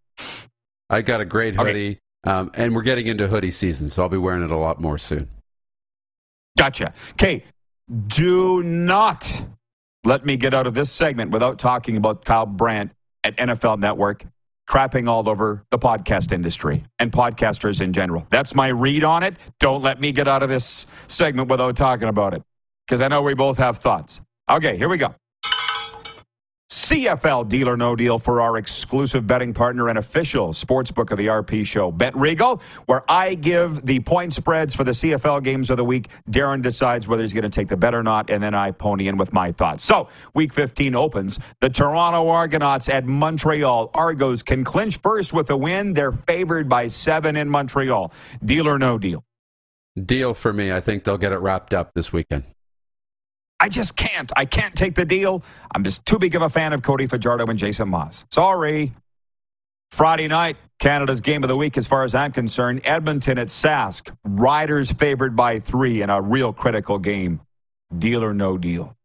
I 0.89 1.01
got 1.01 1.21
a 1.21 1.25
great 1.25 1.55
hoodie, 1.55 1.99
okay. 2.27 2.35
um, 2.35 2.51
and 2.55 2.75
we're 2.75 2.81
getting 2.81 3.07
into 3.07 3.27
hoodie 3.27 3.51
season, 3.51 3.89
so 3.89 4.03
I'll 4.03 4.09
be 4.09 4.17
wearing 4.17 4.43
it 4.43 4.51
a 4.51 4.57
lot 4.57 4.81
more 4.81 4.97
soon. 4.97 5.29
Gotcha. 6.57 6.93
Okay, 7.11 7.43
do 8.07 8.63
not 8.63 9.43
let 10.03 10.25
me 10.25 10.35
get 10.35 10.53
out 10.53 10.67
of 10.67 10.73
this 10.73 10.91
segment 10.91 11.31
without 11.31 11.59
talking 11.59 11.95
about 11.95 12.25
Kyle 12.25 12.45
Brandt 12.45 12.91
at 13.23 13.37
NFL 13.37 13.79
Network 13.79 14.25
crapping 14.69 15.09
all 15.09 15.27
over 15.27 15.65
the 15.71 15.79
podcast 15.79 16.31
industry 16.31 16.83
and 16.99 17.11
podcasters 17.11 17.81
in 17.81 17.91
general. 17.91 18.25
That's 18.29 18.53
my 18.53 18.67
read 18.67 19.03
on 19.03 19.23
it. 19.23 19.35
Don't 19.59 19.81
let 19.81 19.99
me 19.99 20.11
get 20.11 20.27
out 20.27 20.43
of 20.43 20.49
this 20.49 20.85
segment 21.07 21.49
without 21.49 21.75
talking 21.75 22.07
about 22.07 22.33
it 22.33 22.43
because 22.87 23.01
I 23.01 23.07
know 23.07 23.21
we 23.21 23.33
both 23.33 23.57
have 23.57 23.79
thoughts. 23.79 24.21
Okay, 24.49 24.77
here 24.77 24.87
we 24.87 24.97
go. 24.97 25.13
CFL 26.69 27.49
Deal 27.49 27.67
or 27.67 27.77
No 27.77 27.95
Deal 27.95 28.19
for 28.19 28.41
our 28.41 28.57
exclusive 28.57 29.25
betting 29.25 29.55
partner 29.55 29.89
and 29.89 29.97
official 29.97 30.49
sportsbook 30.49 31.09
of 31.09 31.17
the 31.17 31.25
RP 31.25 31.65
Show, 31.65 31.91
Bet 31.91 32.15
Regal, 32.15 32.61
where 32.85 33.03
I 33.09 33.33
give 33.33 33.83
the 33.87 33.99
point 34.01 34.33
spreads 34.33 34.75
for 34.75 34.83
the 34.83 34.91
CFL 34.91 35.43
games 35.43 35.71
of 35.71 35.77
the 35.77 35.83
week. 35.83 36.09
Darren 36.29 36.61
decides 36.61 37.07
whether 37.07 37.23
he's 37.23 37.33
going 37.33 37.43
to 37.43 37.49
take 37.49 37.69
the 37.69 37.77
bet 37.77 37.95
or 37.95 38.03
not, 38.03 38.29
and 38.29 38.41
then 38.41 38.53
I 38.53 38.69
pony 38.69 39.07
in 39.07 39.17
with 39.17 39.33
my 39.33 39.51
thoughts. 39.51 39.83
So, 39.83 40.09
Week 40.35 40.53
15 40.53 40.93
opens. 40.93 41.39
The 41.59 41.69
Toronto 41.69 42.29
Argonauts 42.29 42.87
at 42.87 43.03
Montreal. 43.03 43.89
Argos 43.95 44.43
can 44.43 44.63
clinch 44.63 44.97
first 44.97 45.33
with 45.33 45.49
a 45.49 45.57
win. 45.57 45.93
They're 45.93 46.11
favored 46.11 46.69
by 46.69 46.85
seven 46.85 47.35
in 47.35 47.49
Montreal. 47.49 48.13
Deal 48.45 48.67
or 48.67 48.77
No 48.77 48.99
Deal? 48.99 49.23
Deal 50.05 50.35
for 50.35 50.53
me. 50.53 50.71
I 50.71 50.81
think 50.81 51.03
they'll 51.03 51.17
get 51.17 51.31
it 51.31 51.39
wrapped 51.39 51.73
up 51.73 51.95
this 51.95 52.13
weekend. 52.13 52.43
I 53.59 53.69
just 53.69 53.95
can't. 53.95 54.31
I 54.35 54.45
can't 54.45 54.75
take 54.75 54.95
the 54.95 55.05
deal. 55.05 55.43
I'm 55.73 55.83
just 55.83 56.05
too 56.05 56.17
big 56.17 56.35
of 56.35 56.41
a 56.41 56.49
fan 56.49 56.73
of 56.73 56.81
Cody 56.81 57.07
Fajardo 57.07 57.45
and 57.45 57.59
Jason 57.59 57.89
Maas. 57.89 58.25
Sorry. 58.31 58.93
Friday 59.91 60.27
night, 60.27 60.55
Canada's 60.79 61.19
game 61.19 61.43
of 61.43 61.49
the 61.49 61.57
week, 61.57 61.77
as 61.77 61.87
far 61.87 62.03
as 62.03 62.13
I'm 62.15 62.31
concerned. 62.31 62.81
Edmonton 62.83 63.37
at 63.37 63.47
Sask. 63.47 64.15
Riders 64.23 64.91
favored 64.91 65.35
by 65.35 65.59
three 65.59 66.01
in 66.01 66.09
a 66.09 66.21
real 66.21 66.53
critical 66.53 66.99
game. 66.99 67.41
Deal 67.97 68.23
or 68.23 68.33
no 68.33 68.57
deal? 68.57 68.95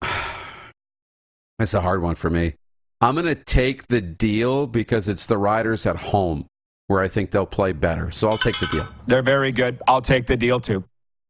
That's 1.58 1.74
a 1.74 1.80
hard 1.80 2.00
one 2.00 2.14
for 2.14 2.30
me. 2.30 2.54
I'm 3.00 3.14
going 3.14 3.26
to 3.26 3.34
take 3.34 3.88
the 3.88 4.00
deal 4.00 4.66
because 4.66 5.08
it's 5.08 5.26
the 5.26 5.36
Riders 5.36 5.84
at 5.84 5.96
home 5.96 6.46
where 6.86 7.00
I 7.00 7.08
think 7.08 7.30
they'll 7.30 7.44
play 7.44 7.72
better. 7.72 8.10
So 8.10 8.28
I'll 8.28 8.38
take 8.38 8.58
the 8.60 8.66
deal. 8.66 8.88
They're 9.06 9.22
very 9.22 9.52
good. 9.52 9.82
I'll 9.88 10.00
take 10.00 10.26
the 10.26 10.36
deal 10.36 10.60
too. 10.60 10.84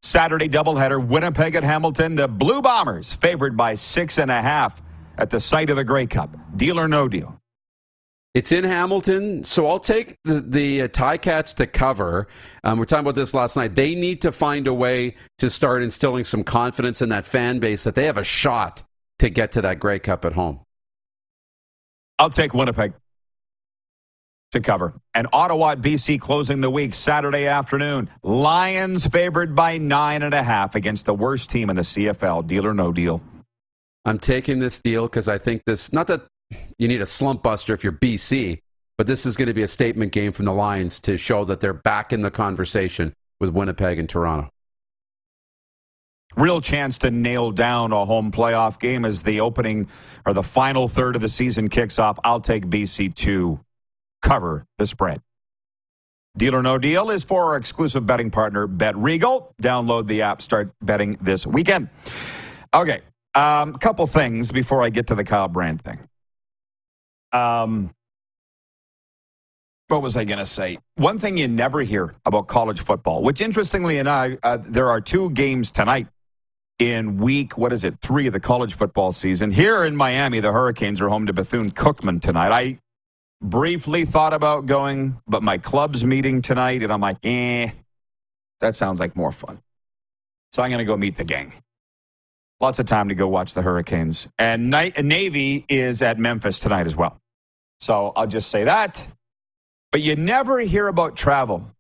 Saturday 0.04 0.50
doubleheader, 0.50 1.04
Winnipeg 1.04 1.54
at 1.54 1.64
Hamilton. 1.64 2.14
The 2.14 2.28
Blue 2.28 2.60
Bombers 2.60 3.14
favored 3.14 3.56
by 3.56 3.74
six 3.74 4.18
and 4.18 4.30
a 4.30 4.42
half 4.42 4.82
at 5.16 5.30
the 5.30 5.40
site 5.40 5.70
of 5.70 5.76
the 5.76 5.84
Grey 5.84 6.04
Cup. 6.04 6.36
Deal 6.56 6.78
or 6.78 6.86
no 6.86 7.08
deal? 7.08 7.40
It's 8.34 8.52
in 8.52 8.64
Hamilton, 8.64 9.44
so 9.44 9.66
I'll 9.66 9.78
take 9.78 10.18
the, 10.24 10.42
the 10.42 10.82
uh, 10.82 10.88
Ticats 10.88 11.54
to 11.56 11.66
cover. 11.66 12.28
Um, 12.64 12.78
we 12.78 12.82
are 12.82 12.86
talking 12.86 13.04
about 13.06 13.14
this 13.14 13.32
last 13.32 13.56
night. 13.56 13.76
They 13.76 13.94
need 13.94 14.20
to 14.22 14.32
find 14.32 14.66
a 14.66 14.74
way 14.74 15.14
to 15.38 15.48
start 15.48 15.82
instilling 15.82 16.24
some 16.24 16.44
confidence 16.44 17.00
in 17.00 17.08
that 17.08 17.24
fan 17.24 17.58
base 17.58 17.84
that 17.84 17.94
they 17.94 18.04
have 18.04 18.18
a 18.18 18.24
shot 18.24 18.82
to 19.20 19.30
get 19.30 19.52
to 19.52 19.62
that 19.62 19.80
Grey 19.80 20.00
Cup 20.00 20.26
at 20.26 20.34
home. 20.34 20.60
I'll 22.18 22.28
take 22.28 22.52
Winnipeg 22.52 22.92
to 24.54 24.60
cover. 24.60 24.94
And 25.14 25.28
Ottawa 25.32 25.72
at 25.72 25.80
BC 25.80 26.18
closing 26.20 26.60
the 26.60 26.70
week 26.70 26.94
Saturday 26.94 27.46
afternoon. 27.46 28.08
Lions 28.22 29.06
favored 29.06 29.54
by 29.54 29.78
nine 29.78 30.22
and 30.22 30.34
a 30.34 30.42
half 30.42 30.74
against 30.74 31.06
the 31.06 31.14
worst 31.14 31.50
team 31.50 31.70
in 31.70 31.76
the 31.76 31.82
CFL. 31.82 32.46
Deal 32.46 32.66
or 32.66 32.74
no 32.74 32.92
deal? 32.92 33.22
I'm 34.04 34.18
taking 34.18 34.58
this 34.58 34.80
deal 34.80 35.02
because 35.02 35.28
I 35.28 35.38
think 35.38 35.62
this, 35.64 35.92
not 35.92 36.06
that 36.08 36.22
you 36.78 36.88
need 36.88 37.00
a 37.00 37.06
slump 37.06 37.42
buster 37.42 37.74
if 37.74 37.84
you're 37.84 37.92
BC, 37.92 38.60
but 38.96 39.06
this 39.06 39.26
is 39.26 39.36
going 39.36 39.48
to 39.48 39.54
be 39.54 39.62
a 39.62 39.68
statement 39.68 40.12
game 40.12 40.32
from 40.32 40.44
the 40.44 40.52
Lions 40.52 41.00
to 41.00 41.16
show 41.16 41.44
that 41.44 41.60
they're 41.60 41.72
back 41.72 42.12
in 42.12 42.22
the 42.22 42.30
conversation 42.30 43.14
with 43.40 43.50
Winnipeg 43.50 43.98
and 43.98 44.08
Toronto. 44.08 44.50
Real 46.36 46.60
chance 46.60 46.98
to 46.98 47.10
nail 47.10 47.52
down 47.52 47.92
a 47.92 48.04
home 48.04 48.32
playoff 48.32 48.80
game 48.80 49.04
as 49.04 49.22
the 49.22 49.40
opening 49.40 49.88
or 50.26 50.32
the 50.32 50.42
final 50.42 50.88
third 50.88 51.14
of 51.14 51.22
the 51.22 51.28
season 51.28 51.68
kicks 51.68 51.98
off. 51.98 52.18
I'll 52.24 52.40
take 52.40 52.66
BC 52.66 53.14
2 53.14 53.60
cover 54.24 54.66
the 54.78 54.86
spread. 54.86 55.20
Deal 56.36 56.56
or 56.56 56.62
no 56.62 56.78
deal 56.78 57.10
is 57.10 57.22
for 57.22 57.44
our 57.44 57.56
exclusive 57.56 58.06
betting 58.06 58.30
partner, 58.30 58.66
Bet 58.66 58.96
Regal. 58.96 59.54
Download 59.62 60.08
the 60.08 60.22
app, 60.22 60.42
start 60.42 60.72
betting 60.82 61.16
this 61.20 61.46
weekend. 61.46 61.90
Okay, 62.74 63.02
a 63.36 63.40
um, 63.40 63.74
couple 63.74 64.04
things 64.08 64.50
before 64.50 64.82
I 64.82 64.88
get 64.88 65.08
to 65.08 65.14
the 65.14 65.22
Kyle 65.22 65.46
Brandt 65.46 65.82
thing. 65.82 66.00
Um, 67.32 67.94
what 69.88 70.02
was 70.02 70.16
I 70.16 70.24
going 70.24 70.38
to 70.38 70.46
say? 70.46 70.78
One 70.96 71.18
thing 71.18 71.36
you 71.36 71.46
never 71.46 71.82
hear 71.82 72.14
about 72.24 72.48
college 72.48 72.80
football, 72.80 73.22
which 73.22 73.40
interestingly 73.40 73.98
enough, 73.98 74.32
uh, 74.42 74.58
there 74.60 74.88
are 74.88 75.00
two 75.00 75.30
games 75.30 75.70
tonight 75.70 76.08
in 76.80 77.18
week, 77.18 77.56
what 77.56 77.72
is 77.72 77.84
it, 77.84 78.00
three 78.00 78.26
of 78.26 78.32
the 78.32 78.40
college 78.40 78.74
football 78.74 79.12
season. 79.12 79.52
Here 79.52 79.84
in 79.84 79.94
Miami, 79.94 80.40
the 80.40 80.50
Hurricanes 80.50 81.00
are 81.00 81.08
home 81.08 81.26
to 81.26 81.32
Bethune 81.32 81.70
Cookman 81.70 82.20
tonight. 82.20 82.50
I 82.50 82.78
briefly 83.44 84.04
thought 84.04 84.32
about 84.32 84.66
going, 84.66 85.20
but 85.26 85.42
my 85.42 85.58
club's 85.58 86.04
meeting 86.04 86.42
tonight, 86.42 86.82
and 86.82 86.92
I'm 86.92 87.00
like, 87.00 87.18
eh, 87.22 87.70
that 88.60 88.74
sounds 88.74 88.98
like 88.98 89.14
more 89.14 89.32
fun. 89.32 89.60
So 90.52 90.62
I'm 90.62 90.70
going 90.70 90.78
to 90.78 90.84
go 90.84 90.96
meet 90.96 91.16
the 91.16 91.24
gang. 91.24 91.52
Lots 92.60 92.78
of 92.78 92.86
time 92.86 93.08
to 93.10 93.14
go 93.14 93.28
watch 93.28 93.54
the 93.54 93.62
Hurricanes. 93.62 94.26
And 94.38 94.70
Navy 94.70 95.64
is 95.68 96.00
at 96.00 96.18
Memphis 96.18 96.58
tonight 96.58 96.86
as 96.86 96.96
well. 96.96 97.20
So 97.80 98.12
I'll 98.16 98.26
just 98.26 98.50
say 98.50 98.64
that. 98.64 99.06
But 99.92 100.00
you 100.00 100.16
never 100.16 100.60
hear 100.60 100.88
about 100.88 101.16
travel 101.16 101.70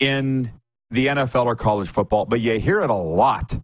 in 0.00 0.52
the 0.90 1.08
NFL 1.08 1.46
or 1.46 1.56
college 1.56 1.88
football, 1.88 2.24
but 2.24 2.40
you 2.40 2.58
hear 2.58 2.82
it 2.82 2.90
a 2.90 2.94
lot 2.94 3.58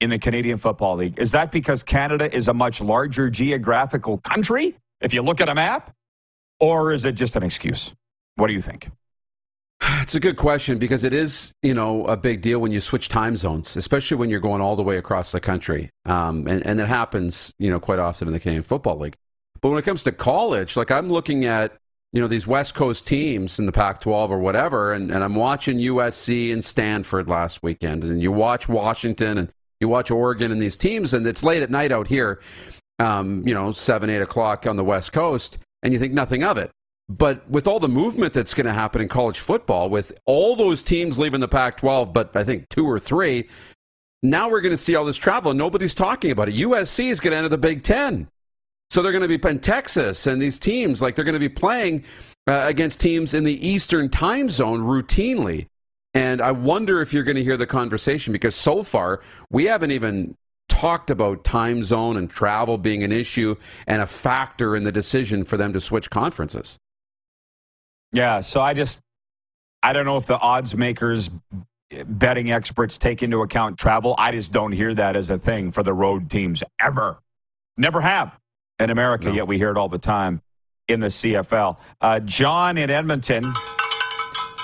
in 0.00 0.10
the 0.10 0.18
Canadian 0.18 0.58
Football 0.58 0.96
League. 0.96 1.18
Is 1.18 1.32
that 1.32 1.52
because 1.52 1.82
Canada 1.82 2.34
is 2.34 2.48
a 2.48 2.54
much 2.54 2.80
larger 2.80 3.30
geographical 3.30 4.18
country? 4.18 4.76
If 5.00 5.14
you 5.14 5.22
look 5.22 5.40
at 5.40 5.48
a 5.48 5.54
map, 5.54 5.94
or 6.62 6.92
is 6.92 7.04
it 7.04 7.16
just 7.16 7.34
an 7.34 7.42
excuse? 7.42 7.92
What 8.36 8.46
do 8.46 8.52
you 8.52 8.62
think? 8.62 8.88
It's 10.00 10.14
a 10.14 10.20
good 10.20 10.36
question 10.36 10.78
because 10.78 11.04
it 11.04 11.12
is, 11.12 11.52
you 11.64 11.74
know, 11.74 12.06
a 12.06 12.16
big 12.16 12.40
deal 12.40 12.60
when 12.60 12.70
you 12.70 12.80
switch 12.80 13.08
time 13.08 13.36
zones, 13.36 13.76
especially 13.76 14.16
when 14.16 14.30
you're 14.30 14.38
going 14.38 14.60
all 14.60 14.76
the 14.76 14.82
way 14.82 14.96
across 14.96 15.32
the 15.32 15.40
country. 15.40 15.90
Um, 16.04 16.46
and, 16.46 16.64
and 16.64 16.78
it 16.78 16.86
happens, 16.86 17.52
you 17.58 17.68
know, 17.68 17.80
quite 17.80 17.98
often 17.98 18.28
in 18.28 18.32
the 18.32 18.38
Canadian 18.38 18.62
Football 18.62 18.98
League. 18.98 19.16
But 19.60 19.70
when 19.70 19.78
it 19.78 19.84
comes 19.84 20.04
to 20.04 20.12
college, 20.12 20.76
like 20.76 20.92
I'm 20.92 21.10
looking 21.10 21.46
at, 21.46 21.76
you 22.12 22.20
know, 22.20 22.28
these 22.28 22.46
West 22.46 22.76
Coast 22.76 23.08
teams 23.08 23.58
in 23.58 23.66
the 23.66 23.72
Pac 23.72 24.00
12 24.00 24.30
or 24.30 24.38
whatever, 24.38 24.92
and, 24.92 25.10
and 25.10 25.24
I'm 25.24 25.34
watching 25.34 25.78
USC 25.78 26.52
and 26.52 26.64
Stanford 26.64 27.28
last 27.28 27.60
weekend, 27.64 28.04
and 28.04 28.22
you 28.22 28.30
watch 28.30 28.68
Washington 28.68 29.36
and 29.36 29.52
you 29.80 29.88
watch 29.88 30.12
Oregon 30.12 30.52
and 30.52 30.62
these 30.62 30.76
teams, 30.76 31.12
and 31.12 31.26
it's 31.26 31.42
late 31.42 31.62
at 31.62 31.70
night 31.70 31.90
out 31.90 32.06
here, 32.06 32.40
um, 33.00 33.42
you 33.46 33.52
know, 33.52 33.72
7, 33.72 34.08
8 34.08 34.18
o'clock 34.18 34.64
on 34.64 34.76
the 34.76 34.84
West 34.84 35.12
Coast 35.12 35.58
and 35.82 35.92
you 35.92 35.98
think 35.98 36.12
nothing 36.12 36.44
of 36.44 36.58
it. 36.58 36.70
But 37.08 37.48
with 37.50 37.66
all 37.66 37.80
the 37.80 37.88
movement 37.88 38.32
that's 38.32 38.54
going 38.54 38.66
to 38.66 38.72
happen 38.72 39.02
in 39.02 39.08
college 39.08 39.40
football, 39.40 39.90
with 39.90 40.12
all 40.24 40.56
those 40.56 40.82
teams 40.82 41.18
leaving 41.18 41.40
the 41.40 41.48
Pac 41.48 41.76
12, 41.78 42.12
but 42.12 42.34
I 42.36 42.44
think 42.44 42.68
two 42.68 42.88
or 42.88 42.98
three, 42.98 43.48
now 44.22 44.48
we're 44.48 44.60
going 44.60 44.70
to 44.70 44.78
see 44.78 44.94
all 44.94 45.04
this 45.04 45.16
travel 45.16 45.50
and 45.50 45.58
nobody's 45.58 45.94
talking 45.94 46.30
about 46.30 46.48
it. 46.48 46.54
USC 46.54 47.10
is 47.10 47.20
going 47.20 47.32
to 47.32 47.36
enter 47.36 47.48
the 47.48 47.58
Big 47.58 47.82
Ten. 47.82 48.28
So 48.90 49.02
they're 49.02 49.12
going 49.12 49.28
to 49.28 49.38
be 49.38 49.48
in 49.48 49.58
Texas 49.58 50.26
and 50.26 50.40
these 50.40 50.58
teams, 50.58 51.02
like 51.02 51.16
they're 51.16 51.24
going 51.24 51.32
to 51.34 51.38
be 51.38 51.48
playing 51.48 52.04
uh, 52.46 52.64
against 52.66 53.00
teams 53.00 53.34
in 53.34 53.44
the 53.44 53.66
Eastern 53.66 54.08
time 54.08 54.50
zone 54.50 54.82
routinely. 54.82 55.66
And 56.14 56.42
I 56.42 56.52
wonder 56.52 57.00
if 57.00 57.12
you're 57.12 57.24
going 57.24 57.36
to 57.36 57.44
hear 57.44 57.56
the 57.56 57.66
conversation 57.66 58.32
because 58.32 58.54
so 58.54 58.82
far 58.82 59.22
we 59.50 59.64
haven't 59.64 59.92
even 59.92 60.36
talked 60.82 61.10
about 61.10 61.44
time 61.44 61.80
zone 61.84 62.16
and 62.16 62.28
travel 62.28 62.76
being 62.76 63.04
an 63.04 63.12
issue 63.12 63.54
and 63.86 64.02
a 64.02 64.06
factor 64.06 64.74
in 64.74 64.82
the 64.82 64.90
decision 64.90 65.44
for 65.44 65.56
them 65.56 65.72
to 65.72 65.80
switch 65.80 66.10
conferences. 66.10 66.76
Yeah, 68.10 68.40
so 68.40 68.60
I 68.60 68.74
just 68.74 68.98
I 69.84 69.92
don't 69.92 70.06
know 70.06 70.16
if 70.16 70.26
the 70.26 70.36
odds 70.36 70.76
makers 70.76 71.30
betting 72.04 72.50
experts 72.50 72.98
take 72.98 73.22
into 73.22 73.42
account 73.42 73.78
travel. 73.78 74.16
I 74.18 74.32
just 74.32 74.50
don't 74.50 74.72
hear 74.72 74.92
that 74.92 75.14
as 75.14 75.30
a 75.30 75.38
thing 75.38 75.70
for 75.70 75.84
the 75.84 75.92
road 75.92 76.28
teams 76.28 76.64
ever. 76.80 77.18
Never 77.76 78.00
have 78.00 78.36
in 78.80 78.90
America, 78.90 79.26
no. 79.26 79.34
yet 79.34 79.46
we 79.46 79.58
hear 79.58 79.70
it 79.70 79.78
all 79.78 79.88
the 79.88 79.98
time 79.98 80.42
in 80.88 80.98
the 80.98 81.06
CFL. 81.06 81.76
Uh, 82.00 82.18
John 82.18 82.76
in 82.76 82.90
Edmonton 82.90 83.44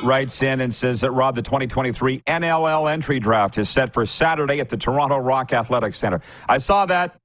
writes 0.02 0.42
in 0.42 0.60
and 0.60 0.72
says 0.72 1.00
that 1.02 1.10
Rob, 1.12 1.34
the 1.34 1.42
2023 1.42 2.20
NLL 2.20 2.90
entry 2.90 3.20
draft 3.20 3.58
is 3.58 3.68
set 3.68 3.92
for 3.92 4.06
Saturday 4.06 4.60
at 4.60 4.68
the 4.68 4.76
Toronto 4.76 5.18
Rock 5.18 5.52
Athletic 5.52 5.94
Center. 5.94 6.20
I 6.48 6.58
saw 6.58 6.86
that. 6.86 7.16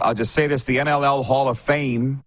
I'll 0.00 0.14
just 0.14 0.32
say 0.32 0.46
this 0.46 0.64
the 0.64 0.78
NLL 0.78 1.24
Hall 1.24 1.48
of 1.48 1.58
Fame 1.58 2.22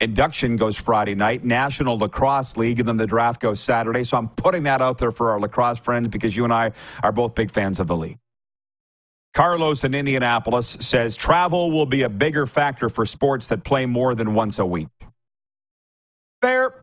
induction 0.00 0.56
goes 0.56 0.76
Friday 0.76 1.14
night, 1.14 1.44
National 1.44 1.98
Lacrosse 1.98 2.56
League, 2.56 2.80
and 2.80 2.88
then 2.88 2.96
the 2.96 3.06
draft 3.06 3.40
goes 3.40 3.60
Saturday. 3.60 4.04
So 4.04 4.16
I'm 4.18 4.28
putting 4.28 4.64
that 4.64 4.82
out 4.82 4.98
there 4.98 5.12
for 5.12 5.30
our 5.30 5.40
lacrosse 5.40 5.78
friends 5.78 6.08
because 6.08 6.36
you 6.36 6.44
and 6.44 6.52
I 6.52 6.72
are 7.02 7.12
both 7.12 7.34
big 7.34 7.50
fans 7.50 7.80
of 7.80 7.86
the 7.86 7.96
league. 7.96 8.18
Carlos 9.34 9.84
in 9.84 9.94
Indianapolis 9.94 10.78
says 10.80 11.16
travel 11.16 11.70
will 11.70 11.86
be 11.86 12.02
a 12.02 12.08
bigger 12.08 12.46
factor 12.46 12.88
for 12.88 13.04
sports 13.04 13.48
that 13.48 13.64
play 13.64 13.84
more 13.84 14.14
than 14.14 14.34
once 14.34 14.58
a 14.58 14.64
week. 14.64 14.88
Fair. 16.40 16.82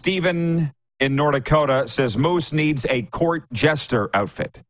Stephen 0.00 0.72
in 0.98 1.14
North 1.14 1.34
Dakota 1.34 1.86
says 1.86 2.16
Moose 2.16 2.54
needs 2.54 2.86
a 2.88 3.02
court 3.02 3.44
jester 3.52 4.08
outfit. 4.14 4.62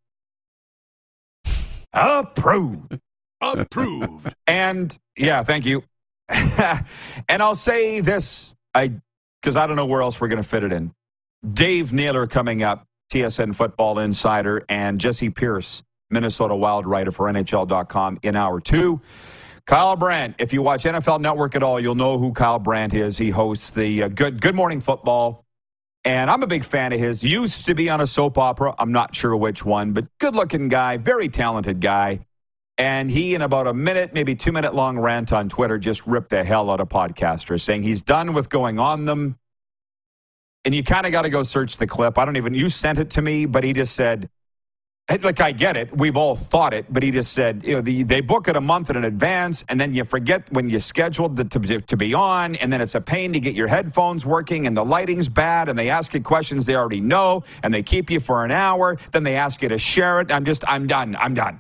Approved. 1.92 2.98
Approved. 3.40 4.34
and 4.48 4.98
yeah, 5.16 5.44
thank 5.44 5.66
you. 5.66 5.84
and 6.28 7.40
I'll 7.40 7.54
say 7.54 8.00
this, 8.00 8.56
I 8.74 8.94
because 9.40 9.56
I 9.56 9.68
don't 9.68 9.76
know 9.76 9.86
where 9.86 10.02
else 10.02 10.20
we're 10.20 10.26
going 10.26 10.42
to 10.42 10.48
fit 10.48 10.64
it 10.64 10.72
in. 10.72 10.92
Dave 11.48 11.92
Naylor 11.92 12.26
coming 12.26 12.64
up, 12.64 12.88
TSN 13.12 13.54
Football 13.54 14.00
Insider, 14.00 14.64
and 14.68 15.00
Jessi 15.00 15.32
Pierce, 15.32 15.84
Minnesota 16.10 16.56
Wild 16.56 16.86
writer 16.86 17.12
for 17.12 17.26
NHL.com 17.26 18.18
in 18.24 18.34
hour 18.34 18.60
two. 18.60 19.00
Kyle 19.70 19.94
Brandt, 19.94 20.34
if 20.40 20.52
you 20.52 20.62
watch 20.62 20.82
NFL 20.82 21.20
Network 21.20 21.54
at 21.54 21.62
all, 21.62 21.78
you'll 21.78 21.94
know 21.94 22.18
who 22.18 22.32
Kyle 22.32 22.58
Brandt 22.58 22.92
is. 22.92 23.16
He 23.16 23.30
hosts 23.30 23.70
the 23.70 24.02
uh, 24.02 24.08
Good 24.08 24.40
Good 24.40 24.56
Morning 24.56 24.80
Football, 24.80 25.44
and 26.02 26.28
I'm 26.28 26.42
a 26.42 26.48
big 26.48 26.64
fan 26.64 26.92
of 26.92 26.98
his. 26.98 27.22
Used 27.22 27.66
to 27.66 27.74
be 27.76 27.88
on 27.88 28.00
a 28.00 28.06
soap 28.08 28.36
opera. 28.36 28.74
I'm 28.80 28.90
not 28.90 29.14
sure 29.14 29.36
which 29.36 29.64
one, 29.64 29.92
but 29.92 30.06
good 30.18 30.34
looking 30.34 30.66
guy, 30.66 30.96
very 30.96 31.28
talented 31.28 31.80
guy. 31.80 32.26
And 32.78 33.08
he, 33.08 33.36
in 33.36 33.42
about 33.42 33.68
a 33.68 33.72
minute, 33.72 34.12
maybe 34.12 34.34
two 34.34 34.50
minute 34.50 34.74
long 34.74 34.98
rant 34.98 35.32
on 35.32 35.48
Twitter, 35.48 35.78
just 35.78 36.04
ripped 36.04 36.30
the 36.30 36.42
hell 36.42 36.68
out 36.68 36.80
of 36.80 36.88
podcasters, 36.88 37.60
saying 37.60 37.84
he's 37.84 38.02
done 38.02 38.32
with 38.32 38.48
going 38.48 38.80
on 38.80 39.04
them. 39.04 39.38
And 40.64 40.74
you 40.74 40.82
kind 40.82 41.06
of 41.06 41.12
got 41.12 41.22
to 41.22 41.30
go 41.30 41.44
search 41.44 41.76
the 41.76 41.86
clip. 41.86 42.18
I 42.18 42.24
don't 42.24 42.36
even, 42.36 42.54
you 42.54 42.70
sent 42.70 42.98
it 42.98 43.10
to 43.10 43.22
me, 43.22 43.46
but 43.46 43.62
he 43.62 43.72
just 43.72 43.94
said, 43.94 44.30
like 45.22 45.40
I 45.40 45.52
get 45.52 45.76
it, 45.76 45.96
we've 45.96 46.16
all 46.16 46.36
thought 46.36 46.72
it, 46.72 46.86
but 46.88 47.02
he 47.02 47.10
just 47.10 47.32
said, 47.32 47.62
you 47.64 47.74
know, 47.74 47.80
the, 47.80 48.02
they 48.04 48.20
book 48.20 48.48
it 48.48 48.56
a 48.56 48.60
month 48.60 48.90
in 48.90 48.96
advance, 49.04 49.64
and 49.68 49.80
then 49.80 49.92
you 49.92 50.04
forget 50.04 50.50
when 50.52 50.68
you 50.68 50.78
scheduled 50.80 51.36
to, 51.36 51.44
to, 51.44 51.80
to 51.80 51.96
be 51.96 52.14
on, 52.14 52.54
and 52.56 52.72
then 52.72 52.80
it's 52.80 52.94
a 52.94 53.00
pain 53.00 53.32
to 53.32 53.40
get 53.40 53.54
your 53.54 53.66
headphones 53.66 54.24
working, 54.24 54.66
and 54.66 54.76
the 54.76 54.84
lighting's 54.84 55.28
bad, 55.28 55.68
and 55.68 55.78
they 55.78 55.90
ask 55.90 56.14
you 56.14 56.20
questions 56.22 56.66
they 56.66 56.76
already 56.76 57.00
know, 57.00 57.42
and 57.62 57.74
they 57.74 57.82
keep 57.82 58.10
you 58.10 58.20
for 58.20 58.44
an 58.44 58.50
hour, 58.50 58.96
then 59.12 59.24
they 59.24 59.36
ask 59.36 59.62
you 59.62 59.68
to 59.68 59.78
share 59.78 60.20
it. 60.20 60.30
I'm 60.30 60.44
just, 60.44 60.64
I'm 60.68 60.86
done, 60.86 61.16
I'm 61.16 61.34
done. 61.34 61.58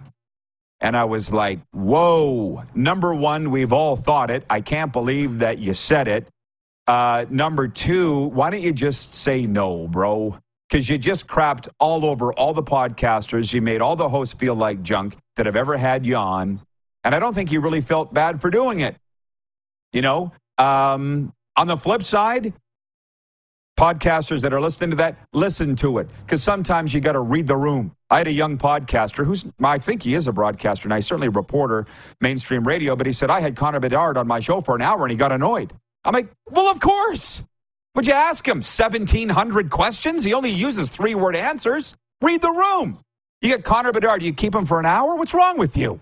And 0.80 0.96
I 0.96 1.04
was 1.04 1.32
like, 1.32 1.60
whoa. 1.72 2.64
Number 2.74 3.14
one, 3.14 3.50
we've 3.50 3.72
all 3.72 3.96
thought 3.96 4.30
it. 4.30 4.44
I 4.48 4.60
can't 4.60 4.92
believe 4.92 5.40
that 5.40 5.58
you 5.58 5.74
said 5.74 6.08
it. 6.08 6.28
Uh, 6.86 7.26
number 7.28 7.68
two, 7.68 8.28
why 8.28 8.50
don't 8.50 8.62
you 8.62 8.72
just 8.72 9.14
say 9.14 9.46
no, 9.46 9.86
bro? 9.88 10.38
Because 10.70 10.88
you 10.88 10.98
just 10.98 11.26
crapped 11.26 11.68
all 11.80 12.04
over 12.04 12.32
all 12.32 12.54
the 12.54 12.62
podcasters. 12.62 13.52
You 13.52 13.60
made 13.60 13.80
all 13.80 13.96
the 13.96 14.08
hosts 14.08 14.34
feel 14.34 14.54
like 14.54 14.82
junk 14.82 15.16
that 15.36 15.46
have 15.46 15.56
ever 15.56 15.76
had 15.76 16.06
you 16.06 16.14
on. 16.14 16.60
And 17.02 17.14
I 17.14 17.18
don't 17.18 17.34
think 17.34 17.50
you 17.50 17.60
really 17.60 17.80
felt 17.80 18.14
bad 18.14 18.40
for 18.40 18.50
doing 18.50 18.80
it. 18.80 18.96
You 19.92 20.02
know, 20.02 20.32
um, 20.58 21.32
on 21.56 21.66
the 21.66 21.76
flip 21.76 22.02
side, 22.02 22.52
podcasters 23.76 24.42
that 24.42 24.52
are 24.52 24.60
listening 24.60 24.90
to 24.90 24.96
that, 24.96 25.16
listen 25.32 25.74
to 25.74 25.98
it. 25.98 26.08
Because 26.24 26.42
sometimes 26.42 26.94
you 26.94 27.00
got 27.00 27.12
to 27.12 27.20
read 27.20 27.46
the 27.46 27.56
room. 27.56 27.96
I 28.10 28.18
had 28.18 28.26
a 28.26 28.32
young 28.32 28.58
podcaster 28.58 29.24
who's, 29.24 29.46
I 29.62 29.78
think 29.78 30.02
he 30.02 30.14
is 30.14 30.28
a 30.28 30.32
broadcaster, 30.32 30.86
and 30.86 30.94
I 30.94 31.00
certainly 31.00 31.28
a 31.28 31.30
reporter, 31.30 31.86
mainstream 32.20 32.66
radio, 32.66 32.94
but 32.94 33.06
he 33.06 33.12
said, 33.12 33.30
I 33.30 33.40
had 33.40 33.56
Connor 33.56 33.80
Bedard 33.80 34.16
on 34.16 34.26
my 34.26 34.38
show 34.38 34.60
for 34.60 34.76
an 34.76 34.82
hour 34.82 35.02
and 35.02 35.10
he 35.10 35.16
got 35.16 35.32
annoyed. 35.32 35.72
I'm 36.04 36.14
like, 36.14 36.30
well, 36.50 36.66
of 36.66 36.78
course. 36.78 37.42
Would 37.94 38.06
you 38.06 38.12
ask 38.12 38.46
him 38.46 38.58
1,700 38.58 39.70
questions? 39.70 40.24
He 40.24 40.32
only 40.32 40.50
uses 40.50 40.90
three 40.90 41.14
word 41.14 41.34
answers. 41.34 41.96
Read 42.22 42.40
the 42.40 42.50
room. 42.50 43.00
You 43.42 43.48
get 43.48 43.64
Connor 43.64 43.92
Bedard, 43.92 44.22
you 44.22 44.32
keep 44.32 44.54
him 44.54 44.66
for 44.66 44.78
an 44.78 44.86
hour? 44.86 45.16
What's 45.16 45.34
wrong 45.34 45.58
with 45.58 45.76
you? 45.76 46.00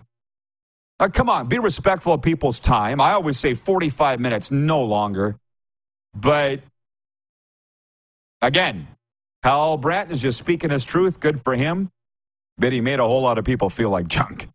Come 1.13 1.29
on, 1.29 1.47
be 1.47 1.59
respectful 1.59 2.13
of 2.13 2.21
people's 2.21 2.59
time. 2.59 2.99
I 2.99 3.13
always 3.13 3.39
say 3.39 3.53
45 3.53 4.19
minutes, 4.19 4.51
no 4.51 4.83
longer. 4.83 5.37
But 6.13 6.61
again, 8.41 8.87
Kyle 9.41 9.77
Brandt 9.77 10.11
is 10.11 10.19
just 10.19 10.37
speaking 10.37 10.69
his 10.69 10.83
truth. 10.83 11.21
Good 11.21 11.41
for 11.41 11.55
him. 11.55 11.89
But 12.57 12.73
he 12.73 12.81
made 12.81 12.99
a 12.99 13.05
whole 13.05 13.21
lot 13.21 13.37
of 13.37 13.45
people 13.45 13.69
feel 13.69 13.89
like 13.89 14.09
junk. 14.09 14.49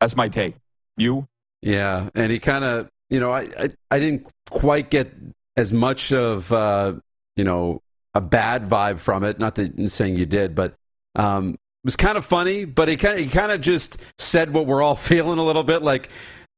That's 0.00 0.14
my 0.14 0.28
take. 0.28 0.56
You? 0.98 1.26
Yeah, 1.62 2.10
and 2.14 2.30
he 2.30 2.38
kind 2.38 2.62
of, 2.62 2.90
you 3.08 3.20
know, 3.20 3.30
I, 3.30 3.48
I, 3.58 3.70
I 3.90 3.98
didn't 3.98 4.26
quite 4.50 4.90
get 4.90 5.10
as 5.56 5.72
much 5.72 6.12
of, 6.12 6.52
uh, 6.52 6.94
you 7.36 7.44
know, 7.44 7.82
a 8.14 8.20
bad 8.20 8.64
vibe 8.64 8.98
from 8.98 9.24
it. 9.24 9.38
Not 9.38 9.54
that 9.56 9.78
I'm 9.78 9.88
saying 9.88 10.16
you 10.16 10.26
did, 10.26 10.54
but 10.54 10.74
um, 11.14 11.50
it 11.54 11.84
was 11.84 11.96
kind 11.96 12.18
of 12.18 12.24
funny. 12.24 12.64
But 12.64 12.88
he 12.88 12.96
kind 12.96 13.20
of, 13.20 13.30
kind 13.30 13.52
of 13.52 13.60
just 13.60 13.98
said 14.18 14.52
what 14.52 14.66
we're 14.66 14.82
all 14.82 14.96
feeling 14.96 15.38
a 15.38 15.44
little 15.44 15.64
bit, 15.64 15.82
like 15.82 16.10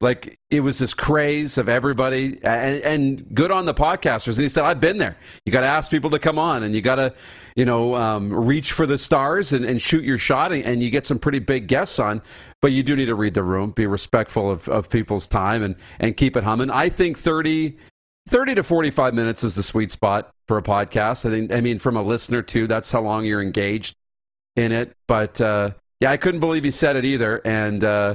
like 0.03 0.37
it 0.51 0.61
was 0.61 0.79
this 0.79 0.93
craze 0.93 1.57
of 1.57 1.69
everybody 1.69 2.39
and, 2.43 2.83
and, 2.83 3.35
good 3.35 3.53
on 3.53 3.65
the 3.65 3.73
podcasters 3.73 4.35
and 4.35 4.43
he 4.43 4.49
said 4.49 4.65
i've 4.65 4.81
been 4.81 4.99
there 4.99 5.17
you 5.47 5.53
got 5.53 5.61
to 5.61 5.67
ask 5.67 5.91
people 5.91 6.11
to 6.11 6.19
come 6.19 6.39
on 6.39 6.65
and 6.65 6.75
you 6.75 6.83
got 6.83 6.97
to 6.97 7.15
you 7.55 7.65
know 7.65 7.95
um, 7.95 8.35
reach 8.35 8.73
for 8.73 8.85
the 8.85 8.99
stars 8.99 9.53
and, 9.53 9.65
and 9.65 9.81
shoot 9.81 10.05
your 10.05 10.19
shot 10.19 10.53
and, 10.53 10.65
and, 10.65 10.83
you 10.83 10.91
get 10.91 11.07
some 11.07 11.19
pretty 11.19 11.39
big 11.39 11.69
guests 11.69 11.99
on 11.99 12.21
but 12.61 12.73
you 12.73 12.83
do 12.83 12.97
need 12.97 13.07
to 13.07 13.15
read 13.15 13.33
the 13.33 13.43
room 13.43 13.71
be 13.71 13.87
respectful 13.87 14.51
of, 14.51 14.69
of 14.69 14.91
people's 14.91 15.29
time 15.29 15.63
and, 15.63 15.77
and 16.01 16.17
keep 16.17 16.37
it 16.37 16.43
humming 16.43 16.69
i 16.71 16.89
think 16.89 17.17
30 17.17 17.77
30 18.29 18.57
to 18.57 18.63
45 18.63 19.15
minutes 19.15 19.45
is 19.45 19.55
the 19.55 19.63
sweet 19.63 19.91
spot 19.93 20.33
for 20.47 20.59
a 20.59 20.63
podcast 20.63 21.27
i 21.27 21.31
think 21.31 21.53
i 21.53 21.61
mean 21.61 21.79
from 21.79 21.97
a 21.97 22.03
listener 22.03 22.43
too 22.43 22.67
that's 22.67 22.91
how 22.91 23.01
long 23.01 23.25
you're 23.25 23.43
engaged 23.43 23.97
in 24.57 24.73
it 24.73 24.97
but 25.09 25.41
uh, 25.41 25.71
yeah 26.01 26.11
i 26.11 26.17
couldn't 26.17 26.41
believe 26.41 26.65
he 26.65 26.71
said 26.71 26.97
it 26.97 27.05
either 27.05 27.41
and 27.45 27.85
uh, 27.85 28.15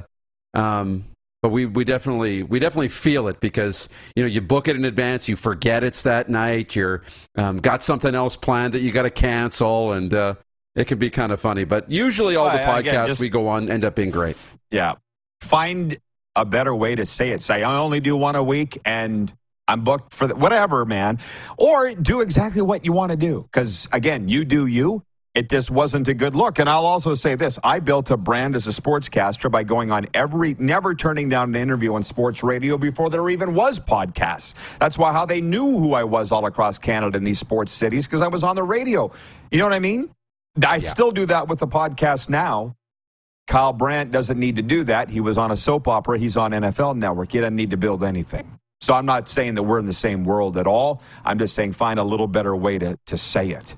um, 0.53 1.05
but 1.41 1.49
we, 1.49 1.65
we 1.65 1.83
definitely 1.83 2.43
we 2.43 2.59
definitely 2.59 2.89
feel 2.89 3.27
it 3.27 3.39
because 3.39 3.89
you 4.15 4.23
know 4.23 4.27
you 4.27 4.41
book 4.41 4.67
it 4.67 4.75
in 4.75 4.85
advance, 4.85 5.29
you 5.29 5.35
forget 5.35 5.83
it's 5.83 6.03
that 6.03 6.29
night, 6.29 6.75
you're 6.75 7.03
um, 7.37 7.59
got 7.59 7.83
something 7.83 8.15
else 8.15 8.35
planned 8.35 8.73
that 8.73 8.81
you 8.81 8.91
got 8.91 9.03
to 9.03 9.11
cancel, 9.11 9.93
and 9.93 10.13
uh, 10.13 10.33
it 10.75 10.87
can 10.87 10.97
be 10.97 11.09
kind 11.09 11.31
of 11.31 11.39
funny. 11.39 11.63
But 11.63 11.89
usually, 11.91 12.35
all 12.35 12.49
the 12.49 12.57
podcasts 12.57 12.79
again, 12.79 13.07
just, 13.07 13.21
we 13.21 13.29
go 13.29 13.47
on 13.47 13.69
end 13.69 13.85
up 13.85 13.95
being 13.95 14.09
great. 14.09 14.35
Yeah, 14.71 14.95
find 15.41 15.97
a 16.35 16.43
better 16.43 16.73
way 16.73 16.95
to 16.95 17.05
say 17.05 17.29
it. 17.29 17.41
Say 17.41 17.63
I 17.63 17.77
only 17.77 17.99
do 17.99 18.17
one 18.17 18.35
a 18.35 18.43
week, 18.43 18.79
and 18.83 19.31
I'm 19.67 19.83
booked 19.83 20.13
for 20.13 20.27
the, 20.27 20.35
whatever, 20.35 20.85
man. 20.85 21.19
Or 21.57 21.93
do 21.93 22.21
exactly 22.21 22.61
what 22.61 22.85
you 22.85 22.93
want 22.93 23.11
to 23.11 23.17
do. 23.17 23.43
Because 23.43 23.87
again, 23.91 24.29
you 24.29 24.45
do 24.45 24.65
you 24.65 25.03
it 25.37 25.51
just 25.51 25.69
wasn't 25.69 26.07
a 26.07 26.15
good 26.15 26.33
look. 26.33 26.57
And 26.57 26.67
I'll 26.67 26.87
also 26.87 27.13
say 27.13 27.35
this 27.35 27.59
I 27.63 27.79
built 27.79 28.09
a 28.09 28.17
brand 28.17 28.55
as 28.55 28.65
a 28.65 28.71
sportscaster 28.71 29.51
by 29.51 29.61
going 29.61 29.91
on 29.91 30.07
every, 30.15 30.55
never 30.57 30.95
turning 30.95 31.29
down 31.29 31.49
an 31.49 31.61
interview 31.61 31.93
on 31.93 32.01
sports 32.01 32.41
radio 32.43 32.75
before 32.75 33.11
there 33.11 33.29
even 33.29 33.53
was 33.53 33.79
podcasts. 33.79 34.55
That's 34.79 34.97
why 34.97 35.13
how 35.13 35.27
they 35.27 35.39
knew 35.39 35.77
who 35.77 35.93
I 35.93 36.05
was 36.05 36.31
all 36.31 36.47
across 36.47 36.79
Canada 36.79 37.17
in 37.17 37.23
these 37.23 37.37
sports 37.37 37.71
cities 37.71 38.07
because 38.07 38.23
I 38.23 38.29
was 38.29 38.43
on 38.43 38.55
the 38.55 38.63
radio. 38.63 39.11
You 39.51 39.59
know 39.59 39.65
what 39.65 39.73
I 39.73 39.79
mean? 39.79 40.09
I 40.65 40.77
yeah. 40.77 40.89
still 40.89 41.11
do 41.11 41.27
that 41.27 41.47
with 41.47 41.59
the 41.59 41.67
podcast 41.67 42.29
now. 42.29 42.75
Kyle 43.45 43.73
Brandt 43.73 44.11
doesn't 44.11 44.39
need 44.39 44.55
to 44.55 44.63
do 44.63 44.85
that. 44.85 45.09
He 45.09 45.21
was 45.21 45.37
on 45.37 45.51
a 45.51 45.55
soap 45.55 45.87
opera. 45.87 46.17
He's 46.17 46.35
on 46.35 46.49
NFL 46.49 46.97
Network. 46.97 47.31
He 47.31 47.37
doesn't 47.37 47.55
need 47.55 47.69
to 47.69 47.77
build 47.77 48.03
anything. 48.03 48.56
So 48.81 48.93
I'm 48.93 49.05
not 49.05 49.27
saying 49.27 49.55
that 49.55 49.63
we're 49.63 49.79
in 49.79 49.85
the 49.85 49.93
same 49.93 50.23
world 50.23 50.57
at 50.57 50.67
all. 50.67 51.01
I'm 51.25 51.39
just 51.39 51.55
saying 51.55 51.73
find 51.73 51.99
a 51.99 52.03
little 52.03 52.27
better 52.27 52.55
way 52.55 52.77
to, 52.79 52.97
to 53.07 53.17
say 53.17 53.49
it. 53.49 53.75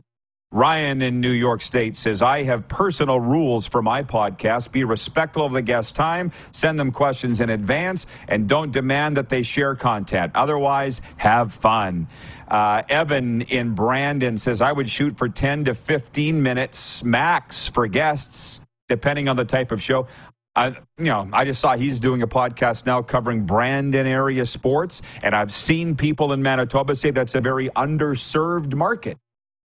Ryan 0.52 1.04
in 1.04 1.22
New 1.22 1.30
York 1.30 1.62
State 1.62 1.96
says, 1.96 2.24
I 2.24 2.42
have 2.42 2.68
personal 2.68 3.20
rules 3.20 3.68
for 3.68 3.84
my 3.84 4.02
podcast. 4.02 4.72
Be 4.72 4.84
respectful 4.84 5.46
of 5.46 5.52
the 5.52 5.62
guest 5.62 5.94
time, 5.94 6.32
send 6.50 6.80
them 6.80 6.92
questions 6.92 7.40
in 7.40 7.52
advance, 7.52 8.08
and 8.28 8.50
don't 8.50 8.72
demand 8.72 9.16
that 9.18 9.30
they 9.30 9.44
share 9.44 9.76
content. 9.76 10.32
Otherwise, 10.34 11.04
have 11.18 11.54
fun. 11.54 12.08
Uh, 12.48 12.82
Evan 12.90 13.42
in 13.44 13.76
Brandon 13.76 14.40
says, 14.40 14.60
I 14.60 14.72
would 14.72 14.90
shoot 14.90 15.20
for 15.20 15.30
10 15.30 15.66
to 15.66 15.76
15 15.76 16.42
minutes 16.42 17.04
max 17.04 17.68
for 17.68 17.86
guests, 17.86 18.60
depending 18.88 19.30
on 19.30 19.36
the 19.36 19.46
type 19.46 19.72
of 19.72 19.84
show. 19.84 20.08
I, 20.56 20.70
you 20.98 21.06
know, 21.06 21.30
I 21.32 21.46
just 21.46 21.62
saw 21.62 21.76
he's 21.76 22.00
doing 22.00 22.22
a 22.22 22.28
podcast 22.28 22.86
now 22.86 23.02
covering 23.02 23.46
Brandon 23.46 24.06
area 24.06 24.46
sports, 24.46 25.02
and 25.24 25.36
I've 25.36 25.54
seen 25.54 25.96
people 25.96 26.34
in 26.34 26.42
Manitoba 26.42 26.96
say 26.96 27.12
that's 27.12 27.36
a 27.36 27.42
very 27.42 27.70
underserved 27.70 28.74
market. 28.74 29.18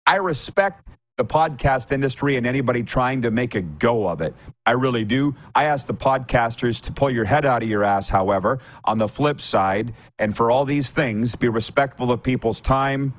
I 0.07 0.17
respect 0.17 0.87
the 1.17 1.25
podcast 1.25 1.93
industry 1.93 2.37
and 2.37 2.47
anybody 2.47 2.83
trying 2.83 3.23
to 3.23 3.31
make 3.31 3.55
a 3.55 3.63
go 3.63 4.09
of 4.09 4.21
it. 4.21 4.35
I 4.67 4.73
really 4.73 5.05
do. 5.05 5.35
I 5.55 5.65
ask 5.65 5.87
the 5.87 5.95
podcasters 5.95 6.81
to 6.83 6.93
pull 6.93 7.11
your 7.11 7.25
head 7.25 7.45
out 7.47 7.63
of 7.63 7.69
your 7.69 7.85
ass, 7.85 8.09
however, 8.09 8.59
on 8.85 8.99
the 8.99 9.07
flip 9.07 9.41
side, 9.41 9.95
and 10.19 10.37
for 10.37 10.51
all 10.51 10.65
these 10.65 10.91
things, 10.91 11.37
be 11.37 11.49
respectful 11.49 12.11
of 12.11 12.23
people's 12.23 12.61
time, 12.61 13.15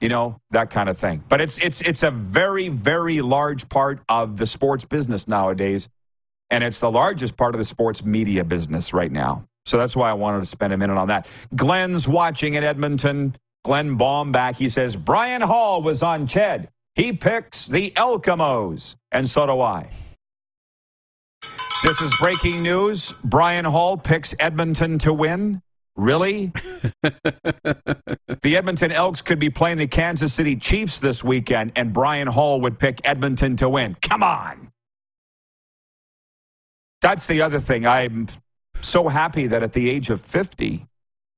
you 0.00 0.08
know, 0.08 0.40
that 0.50 0.70
kind 0.70 0.88
of 0.88 0.98
thing. 0.98 1.22
But 1.28 1.40
it's 1.40 1.58
it's 1.58 1.80
it's 1.82 2.02
a 2.02 2.10
very 2.10 2.68
very 2.68 3.20
large 3.20 3.68
part 3.68 4.00
of 4.08 4.36
the 4.36 4.46
sports 4.46 4.84
business 4.84 5.28
nowadays, 5.28 5.88
and 6.50 6.62
it's 6.64 6.80
the 6.80 6.90
largest 6.90 7.36
part 7.36 7.54
of 7.54 7.58
the 7.58 7.64
sports 7.64 8.04
media 8.04 8.44
business 8.44 8.92
right 8.92 9.12
now. 9.12 9.44
So 9.66 9.78
that's 9.78 9.96
why 9.96 10.10
I 10.10 10.12
wanted 10.12 10.40
to 10.40 10.46
spend 10.46 10.72
a 10.72 10.76
minute 10.76 10.96
on 10.96 11.08
that. 11.08 11.26
Glenn's 11.54 12.06
watching 12.06 12.54
in 12.54 12.64
Edmonton. 12.64 13.34
Glenn 13.64 13.96
Baumbach, 13.98 14.56
he 14.56 14.68
says, 14.68 14.94
Brian 14.94 15.40
Hall 15.40 15.80
was 15.80 16.02
on 16.02 16.26
Ched. 16.26 16.68
He 16.96 17.12
picks 17.12 17.66
the 17.66 17.90
Elkamos, 17.92 18.94
and 19.10 19.28
so 19.28 19.46
do 19.46 19.60
I. 19.60 19.88
This 21.82 22.00
is 22.00 22.14
breaking 22.16 22.62
news. 22.62 23.12
Brian 23.24 23.64
Hall 23.64 23.96
picks 23.96 24.34
Edmonton 24.38 24.98
to 24.98 25.12
win. 25.12 25.62
Really? 25.96 26.52
the 27.02 28.56
Edmonton 28.56 28.92
Elks 28.92 29.22
could 29.22 29.38
be 29.38 29.50
playing 29.50 29.78
the 29.78 29.86
Kansas 29.86 30.34
City 30.34 30.56
Chiefs 30.56 30.98
this 30.98 31.24
weekend, 31.24 31.72
and 31.76 31.92
Brian 31.92 32.28
Hall 32.28 32.60
would 32.60 32.78
pick 32.78 33.00
Edmonton 33.04 33.56
to 33.56 33.68
win. 33.68 33.96
Come 34.02 34.22
on. 34.22 34.70
That's 37.04 37.26
the 37.26 37.42
other 37.42 37.60
thing. 37.60 37.86
I'm 37.86 38.28
so 38.80 39.08
happy 39.08 39.46
that 39.48 39.62
at 39.62 39.74
the 39.74 39.90
age 39.90 40.08
of 40.08 40.22
50, 40.22 40.86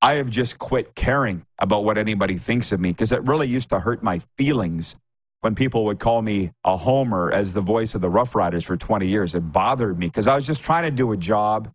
I 0.01 0.13
have 0.13 0.31
just 0.31 0.61
quit 0.61 0.95
caring 0.95 1.45
about 1.59 1.83
what 1.83 1.99
anybody 1.99 2.39
thinks 2.39 2.71
of 2.71 2.79
me 2.79 2.91
because 2.91 3.11
it 3.11 3.21
really 3.25 3.49
used 3.49 3.71
to 3.71 3.81
hurt 3.81 4.01
my 4.01 4.21
feelings 4.39 4.95
when 5.41 5.57
people 5.57 5.85
would 5.87 5.99
call 5.99 6.23
me 6.23 6.53
a 6.63 6.77
homer 6.77 7.33
as 7.33 7.53
the 7.53 7.61
voice 7.61 7.97
of 7.97 8.01
the 8.01 8.09
Rough 8.09 8.37
Riders 8.37 8.63
for 8.63 8.77
20 8.77 9.09
years. 9.09 9.35
It 9.35 9.41
bothered 9.41 9.99
me 9.99 10.07
because 10.07 10.29
I 10.29 10.37
was 10.37 10.47
just 10.47 10.63
trying 10.63 10.85
to 10.85 10.93
do 10.93 11.11
a 11.11 11.17
job. 11.17 11.69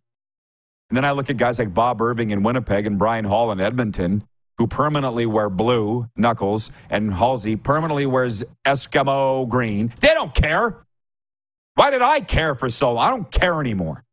And 0.88 0.96
then 0.96 1.04
I 1.04 1.10
look 1.10 1.28
at 1.28 1.36
guys 1.36 1.58
like 1.58 1.74
Bob 1.74 2.00
Irving 2.00 2.30
in 2.30 2.42
Winnipeg 2.42 2.86
and 2.86 2.98
Brian 2.98 3.26
Hall 3.26 3.52
in 3.52 3.60
Edmonton 3.60 4.24
who 4.56 4.66
permanently 4.66 5.26
wear 5.26 5.50
blue 5.50 6.08
knuckles 6.16 6.70
and 6.88 7.12
Halsey 7.12 7.56
permanently 7.56 8.06
wears 8.06 8.42
Eskimo 8.64 9.46
green. 9.46 9.92
They 10.00 10.14
don't 10.14 10.34
care. 10.34 10.78
Why 11.74 11.90
did 11.90 12.02
I 12.02 12.20
care 12.20 12.54
for 12.54 12.68
so 12.68 12.92
long? 12.92 13.06
I 13.06 13.10
don't 13.10 13.30
care 13.30 13.60
anymore. 13.60 14.04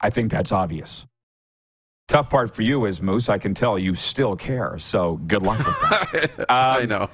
I 0.00 0.10
think 0.10 0.30
that's 0.30 0.52
obvious. 0.52 1.06
Tough 2.08 2.28
part 2.28 2.54
for 2.54 2.62
you 2.62 2.84
is 2.86 3.00
Moose. 3.00 3.28
I 3.28 3.38
can 3.38 3.54
tell 3.54 3.78
you 3.78 3.94
still 3.94 4.36
care. 4.36 4.76
So 4.78 5.16
good 5.26 5.42
luck 5.42 5.58
with 5.58 5.80
that. 5.80 6.40
um, 6.40 6.46
I 6.48 6.84
know. 6.84 7.10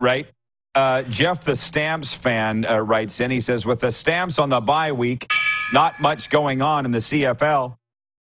Right? 0.00 0.26
Uh, 0.74 1.02
Jeff, 1.04 1.42
the 1.42 1.56
Stamps 1.56 2.12
fan, 2.12 2.66
uh, 2.66 2.78
writes 2.80 3.18
in. 3.20 3.30
He 3.30 3.40
says, 3.40 3.64
with 3.64 3.80
the 3.80 3.90
Stamps 3.90 4.38
on 4.38 4.50
the 4.50 4.60
bye 4.60 4.92
week, 4.92 5.26
not 5.72 5.98
much 6.00 6.28
going 6.28 6.60
on 6.60 6.84
in 6.84 6.90
the 6.90 6.98
CFL. 6.98 7.76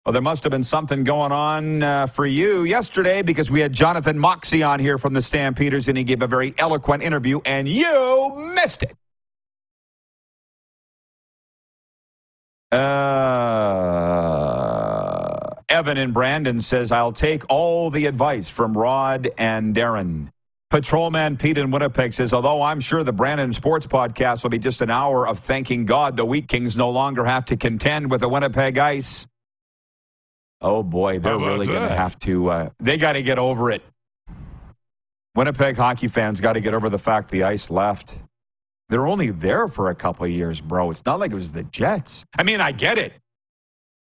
Well, 0.05 0.13
there 0.13 0.21
must 0.21 0.43
have 0.43 0.51
been 0.51 0.63
something 0.63 1.03
going 1.03 1.33
on 1.33 1.83
uh, 1.83 2.07
for 2.07 2.25
you 2.25 2.63
yesterday 2.63 3.23
because 3.23 3.51
we 3.51 3.59
had 3.59 3.73
Jonathan 3.73 4.17
Moxey 4.17 4.63
on 4.63 4.79
here 4.79 4.97
from 4.97 5.13
the 5.13 5.21
Stampeders 5.21 5.89
and 5.89 5.97
he 5.97 6.05
gave 6.05 6.21
a 6.21 6.27
very 6.27 6.53
eloquent 6.59 7.03
interview 7.03 7.41
and 7.43 7.67
you 7.67 8.53
missed 8.55 8.83
it. 8.83 8.95
Uh, 12.71 12.77
Evan 15.69 15.97
and 15.97 16.13
Brandon 16.13 16.61
says, 16.61 16.91
I'll 16.91 17.11
take 17.11 17.43
all 17.49 17.89
the 17.89 18.05
advice 18.07 18.49
from 18.49 18.77
Rod 18.77 19.29
and 19.37 19.75
Darren. 19.75 20.29
Patrolman 20.69 21.37
Pete 21.37 21.57
in 21.57 21.71
Winnipeg 21.71 22.11
says, 22.13 22.33
although 22.33 22.61
I'm 22.61 22.81
sure 22.81 23.03
the 23.03 23.13
Brandon 23.13 23.53
Sports 23.53 23.87
podcast 23.87 24.43
will 24.43 24.49
be 24.49 24.59
just 24.59 24.81
an 24.81 24.89
hour 24.89 25.25
of 25.25 25.39
thanking 25.39 25.85
God 25.85 26.17
the 26.17 26.25
Wheat 26.25 26.49
Kings 26.49 26.75
no 26.75 26.89
longer 26.89 27.23
have 27.23 27.45
to 27.45 27.55
contend 27.55 28.11
with 28.11 28.19
the 28.19 28.27
Winnipeg 28.27 28.77
Ice. 28.77 29.27
Oh 30.59 30.83
boy, 30.83 31.19
they're 31.19 31.37
really 31.37 31.67
going 31.67 31.87
to 31.87 31.95
have 31.95 32.19
to. 32.19 32.49
Uh, 32.49 32.69
they 32.79 32.97
got 32.97 33.13
to 33.13 33.23
get 33.23 33.39
over 33.39 33.71
it. 33.71 33.81
Winnipeg 35.35 35.77
hockey 35.77 36.07
fans 36.07 36.41
got 36.41 36.53
to 36.53 36.59
get 36.59 36.73
over 36.73 36.89
the 36.89 36.99
fact 36.99 37.29
the 37.29 37.43
Ice 37.43 37.69
left. 37.69 38.17
They're 38.89 39.07
only 39.07 39.31
there 39.31 39.67
for 39.67 39.89
a 39.89 39.95
couple 39.95 40.25
of 40.25 40.31
years, 40.31 40.61
bro. 40.61 40.89
It's 40.91 41.05
not 41.05 41.19
like 41.19 41.31
it 41.31 41.35
was 41.35 41.51
the 41.51 41.63
Jets. 41.63 42.23
I 42.37 42.43
mean, 42.43 42.61
I 42.61 42.71
get 42.71 42.97
it, 42.97 43.13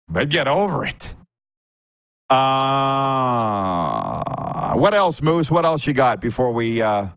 but 0.08 0.28
get 0.28 0.46
over 0.46 0.86
it. 0.86 1.16
Uh, 2.28 2.34
what 4.74 4.94
else, 4.94 5.20
Moose? 5.20 5.50
What 5.50 5.64
else 5.64 5.84
you 5.86 5.92
got 5.92 6.20
before 6.20 6.52
we? 6.52 6.80
Uh, 6.80 7.08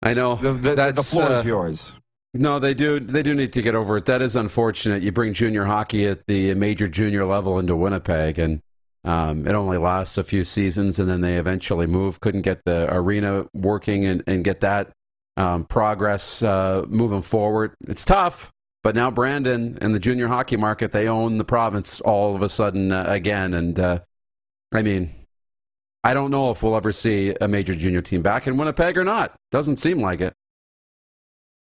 I 0.00 0.14
know 0.14 0.36
the, 0.36 0.52
the, 0.52 0.92
the 0.92 1.02
floor 1.02 1.32
is 1.32 1.40
uh, 1.40 1.48
yours. 1.48 1.96
No, 2.34 2.60
they 2.60 2.74
do. 2.74 3.00
They 3.00 3.24
do 3.24 3.34
need 3.34 3.52
to 3.54 3.62
get 3.62 3.74
over 3.74 3.96
it. 3.96 4.06
That 4.06 4.22
is 4.22 4.36
unfortunate. 4.36 5.02
You 5.02 5.10
bring 5.10 5.34
junior 5.34 5.64
hockey 5.64 6.06
at 6.06 6.24
the 6.28 6.54
major 6.54 6.86
junior 6.86 7.24
level 7.24 7.58
into 7.58 7.74
Winnipeg, 7.74 8.38
and 8.38 8.60
um, 9.02 9.44
it 9.44 9.54
only 9.54 9.78
lasts 9.78 10.18
a 10.18 10.22
few 10.22 10.44
seasons, 10.44 11.00
and 11.00 11.08
then 11.08 11.20
they 11.22 11.36
eventually 11.36 11.86
move. 11.86 12.20
Couldn't 12.20 12.42
get 12.42 12.64
the 12.64 12.86
arena 12.94 13.46
working 13.54 14.04
and, 14.04 14.22
and 14.28 14.44
get 14.44 14.60
that 14.60 14.92
um, 15.38 15.64
progress 15.64 16.42
uh, 16.42 16.84
moving 16.88 17.22
forward. 17.22 17.72
It's 17.86 18.04
tough, 18.04 18.52
but 18.82 18.96
now 18.96 19.10
Brandon 19.10 19.78
and 19.80 19.94
the 19.94 20.00
junior 20.00 20.26
hockey 20.26 20.56
market, 20.56 20.90
they 20.90 21.08
own 21.08 21.38
the 21.38 21.44
province 21.44 22.00
all 22.00 22.34
of 22.34 22.42
a 22.42 22.48
sudden 22.48 22.90
uh, 22.90 23.04
again. 23.06 23.54
And 23.54 23.78
uh, 23.78 24.00
I 24.72 24.82
mean, 24.82 25.10
I 26.02 26.12
don't 26.12 26.32
know 26.32 26.50
if 26.50 26.62
we'll 26.62 26.76
ever 26.76 26.90
see 26.90 27.34
a 27.40 27.46
major 27.46 27.74
junior 27.74 28.02
team 28.02 28.20
back 28.20 28.48
in 28.48 28.56
Winnipeg 28.56 28.98
or 28.98 29.04
not. 29.04 29.34
Doesn't 29.52 29.78
seem 29.78 30.00
like 30.00 30.20
it. 30.20 30.34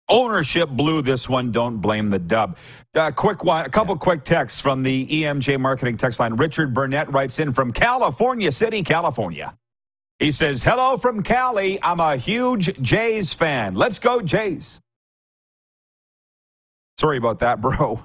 Ownership 0.09 0.71
blew 0.71 1.03
this 1.03 1.29
one. 1.29 1.51
Don't 1.53 1.79
blame 1.79 2.09
the 2.09 2.18
dub. 2.18 2.57
Uh, 2.94 3.11
quick 3.11 3.44
a 3.44 3.68
couple 3.68 3.94
quick 3.97 4.25
texts 4.25 4.59
from 4.59 4.83
the 4.83 5.07
EMJ 5.07 5.61
marketing 5.61 5.99
text 5.99 6.21
line. 6.21 6.35
Richard 6.35 6.73
Burnett 6.73 7.12
writes 7.12 7.40
in 7.40 7.53
from 7.53 7.73
California 7.73 8.51
City, 8.51 8.83
California. 8.83 9.55
He 10.18 10.33
says, 10.33 10.64
Hello 10.64 10.96
from 10.96 11.22
Cali. 11.22 11.81
I'm 11.83 12.00
a 12.00 12.16
huge 12.16 12.81
Jays 12.83 13.33
fan. 13.33 13.74
Let's 13.74 14.00
go, 14.00 14.20
Jays. 14.20 14.81
Sorry 16.98 17.18
about 17.18 17.38
that, 17.38 17.61
bro. 17.61 18.02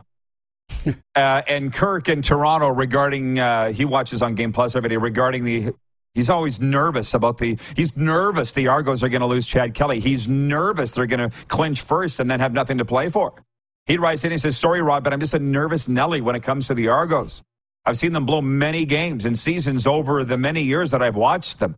uh, 1.15 1.41
and 1.47 1.73
Kirk 1.73 2.09
in 2.09 2.21
Toronto 2.21 2.69
regarding, 2.69 3.39
uh, 3.39 3.71
he 3.71 3.85
watches 3.85 4.21
on 4.21 4.35
Game 4.35 4.53
Plus 4.53 4.75
every 4.75 4.89
day 4.89 4.97
regarding 4.97 5.43
the, 5.43 5.73
he's 6.13 6.29
always 6.29 6.59
nervous 6.59 7.15
about 7.15 7.39
the, 7.39 7.57
he's 7.75 7.97
nervous 7.97 8.53
the 8.53 8.67
Argos 8.67 9.01
are 9.01 9.09
going 9.09 9.21
to 9.21 9.27
lose 9.27 9.47
Chad 9.47 9.73
Kelly. 9.73 9.99
He's 9.99 10.27
nervous 10.27 10.93
they're 10.93 11.07
going 11.07 11.31
to 11.31 11.35
clinch 11.47 11.81
first 11.81 12.19
and 12.19 12.29
then 12.29 12.39
have 12.39 12.53
nothing 12.53 12.77
to 12.77 12.85
play 12.85 13.09
for. 13.09 13.43
He 13.87 13.97
writes 13.97 14.23
in, 14.23 14.29
he 14.29 14.37
says, 14.37 14.55
Sorry, 14.55 14.83
Rob, 14.83 15.03
but 15.03 15.13
I'm 15.13 15.19
just 15.19 15.33
a 15.33 15.39
nervous 15.39 15.87
Nelly 15.87 16.21
when 16.21 16.35
it 16.35 16.43
comes 16.43 16.67
to 16.67 16.75
the 16.75 16.89
Argos. 16.89 17.41
I've 17.85 17.97
seen 17.97 18.13
them 18.13 18.27
blow 18.27 18.41
many 18.41 18.85
games 18.85 19.25
and 19.25 19.37
seasons 19.37 19.87
over 19.87 20.23
the 20.23 20.37
many 20.37 20.61
years 20.61 20.91
that 20.91 21.01
I've 21.01 21.15
watched 21.15 21.57
them. 21.57 21.75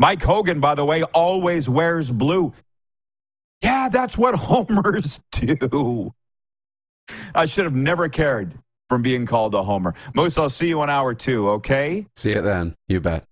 Mike 0.00 0.22
Hogan, 0.22 0.60
by 0.60 0.74
the 0.74 0.84
way, 0.84 1.02
always 1.02 1.68
wears 1.68 2.10
blue. 2.10 2.54
Yeah, 3.62 3.90
that's 3.90 4.16
what 4.16 4.34
homers 4.48 5.20
do. 5.30 6.10
I 7.34 7.44
should 7.44 7.66
have 7.66 7.74
never 7.74 8.08
cared 8.08 8.54
from 8.88 9.02
being 9.02 9.26
called 9.26 9.54
a 9.54 9.62
homer. 9.62 9.94
Moose, 10.14 10.38
I'll 10.38 10.48
see 10.48 10.68
you 10.68 10.82
in 10.82 10.88
hour 10.88 11.12
two, 11.12 11.50
okay? 11.50 12.06
See 12.16 12.30
you 12.30 12.40
then. 12.40 12.74
You 12.88 13.00
bet. 13.00 13.24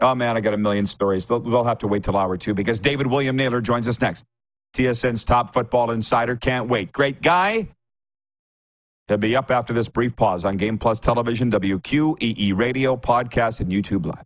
Oh, 0.00 0.16
man, 0.16 0.36
I 0.36 0.40
got 0.40 0.52
a 0.52 0.58
million 0.58 0.84
stories. 0.84 1.28
They'll, 1.28 1.38
they'll 1.38 1.62
have 1.62 1.78
to 1.78 1.86
wait 1.86 2.02
till 2.02 2.16
hour 2.16 2.36
two 2.36 2.54
because 2.54 2.80
David 2.80 3.06
William 3.06 3.36
Naylor 3.36 3.60
joins 3.60 3.86
us 3.86 4.00
next. 4.00 4.24
TSN's 4.74 5.22
top 5.22 5.54
football 5.54 5.92
insider. 5.92 6.34
Can't 6.34 6.68
wait. 6.68 6.90
Great 6.90 7.22
guy. 7.22 7.68
He'll 9.06 9.16
be 9.16 9.36
up 9.36 9.52
after 9.52 9.72
this 9.72 9.88
brief 9.88 10.16
pause 10.16 10.44
on 10.44 10.56
Game 10.56 10.76
Plus 10.76 10.98
Television, 10.98 11.52
WQEE 11.52 12.58
Radio, 12.58 12.96
podcast, 12.96 13.60
and 13.60 13.70
YouTube 13.70 14.04
Live. 14.04 14.24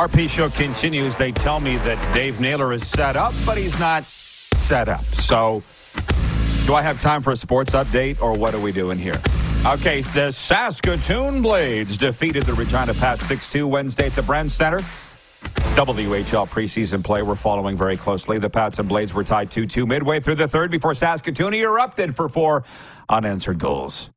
RP 0.00 0.30
show 0.30 0.48
continues. 0.48 1.18
They 1.18 1.30
tell 1.30 1.60
me 1.60 1.76
that 1.78 2.14
Dave 2.14 2.40
Naylor 2.40 2.72
is 2.72 2.88
set 2.88 3.16
up, 3.16 3.34
but 3.44 3.58
he's 3.58 3.78
not 3.78 4.02
set 4.02 4.88
up. 4.88 5.04
So, 5.04 5.62
do 6.64 6.72
I 6.72 6.80
have 6.80 6.98
time 6.98 7.20
for 7.20 7.32
a 7.32 7.36
sports 7.36 7.72
update, 7.72 8.22
or 8.22 8.32
what 8.32 8.54
are 8.54 8.60
we 8.60 8.72
doing 8.72 8.96
here? 8.96 9.20
Okay, 9.66 10.00
the 10.00 10.30
Saskatoon 10.32 11.42
Blades 11.42 11.98
defeated 11.98 12.44
the 12.44 12.54
Regina 12.54 12.94
Pats 12.94 13.26
6 13.26 13.52
2 13.52 13.68
Wednesday 13.68 14.06
at 14.06 14.14
the 14.14 14.22
Brandt 14.22 14.50
Center. 14.50 14.78
WHL 15.76 16.48
preseason 16.48 17.04
play 17.04 17.20
we're 17.20 17.34
following 17.34 17.76
very 17.76 17.98
closely. 17.98 18.38
The 18.38 18.48
Pats 18.48 18.78
and 18.78 18.88
Blades 18.88 19.12
were 19.12 19.22
tied 19.22 19.50
2 19.50 19.66
2 19.66 19.84
midway 19.84 20.18
through 20.18 20.36
the 20.36 20.48
third 20.48 20.70
before 20.70 20.94
Saskatoon 20.94 21.52
erupted 21.52 22.16
for 22.16 22.30
four 22.30 22.64
unanswered 23.10 23.58
goals. 23.58 24.08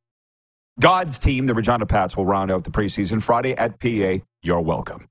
God's 0.79 1.19
team, 1.19 1.45
the 1.45 1.53
Regina 1.53 1.85
Pats, 1.85 2.15
will 2.15 2.25
round 2.25 2.51
out 2.51 2.63
the 2.63 2.71
preseason 2.71 3.21
Friday 3.21 3.51
at 3.57 3.81
PA. 3.81 4.23
You're 4.41 4.61
welcome. 4.61 5.09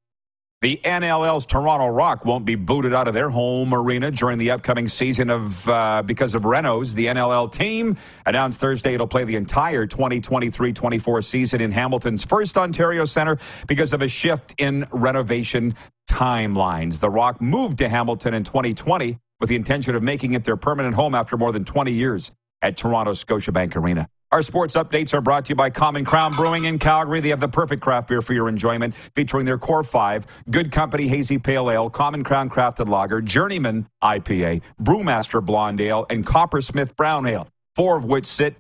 The 0.63 0.81
NLL's 0.85 1.45
Toronto 1.45 1.89
Rock 1.89 2.25
won't 2.25 2.45
be 2.45 2.55
booted 2.55 2.95
out 2.95 3.09
of 3.09 3.15
their 3.15 3.31
home 3.31 3.75
arena 3.75 4.13
during 4.13 4.39
the 4.39 4.53
upcoming 4.53 4.87
season 4.87 5.29
of 5.29 5.69
uh, 5.69 6.03
because 6.07 6.37
of 6.37 6.43
renos. 6.43 6.95
The 6.95 7.07
NLL 7.07 7.51
team 7.51 7.97
announced 8.27 8.61
Thursday 8.61 8.95
it'll 8.95 9.09
play 9.09 9.25
the 9.25 9.35
entire 9.35 9.89
2023-24 9.89 11.25
season 11.25 11.61
in 11.61 11.73
Hamilton's 11.73 12.25
FirstOntario 12.25 13.09
Centre 13.09 13.39
because 13.67 13.93
of 13.93 14.03
a 14.03 14.09
shift 14.09 14.55
in 14.57 14.87
renovation 14.93 15.75
timelines. 16.09 17.01
The 17.01 17.11
Rock 17.11 17.41
moved 17.41 17.79
to 17.79 17.89
Hamilton 17.89 18.33
in 18.33 18.45
2020 18.45 19.19
with 19.41 19.49
the 19.49 19.57
intention 19.57 19.97
of 19.97 20.03
making 20.05 20.35
it 20.35 20.45
their 20.45 20.57
permanent 20.57 20.95
home 20.95 21.17
after 21.17 21.37
more 21.37 21.51
than 21.51 21.65
20 21.65 21.91
years 21.91 22.31
at 22.63 22.77
Toronto 22.77 23.15
Scotiabank 23.15 23.75
Arena. 23.75 24.09
Our 24.33 24.41
sports 24.41 24.77
updates 24.77 25.13
are 25.13 25.21
brought 25.21 25.45
to 25.45 25.49
you 25.51 25.57
by 25.57 25.69
Common 25.69 26.07
Crown 26.07 26.33
Brewing 26.33 26.65
in 26.65 26.79
Calgary. 26.79 27.21
They 27.21 27.29
have 27.29 27.41
the 27.41 27.49
perfect 27.49 27.83
craft 27.83 28.09
beer 28.09 28.23
for 28.23 28.33
your 28.33 28.49
enjoyment, 28.49 28.95
featuring 29.15 29.45
their 29.45 29.59
Core 29.59 29.83
5, 29.83 30.27
Good 30.51 30.73
Company 30.73 31.07
Hazy 31.07 31.37
Pale 31.37 31.71
Ale, 31.71 31.91
Common 31.91 32.25
Crown 32.25 32.49
Crafted 32.49 32.89
Lager, 32.89 33.21
Journeyman 33.21 33.87
IPA, 34.03 34.63
Brewmaster 34.83 35.45
Blonde 35.45 35.83
Ale, 35.83 36.07
and 36.09 36.25
Coppersmith 36.25 36.97
Brown 36.97 37.27
Ale, 37.27 37.47
four 37.77 37.99
of 37.99 38.07
which 38.07 38.25
sit 38.25 38.57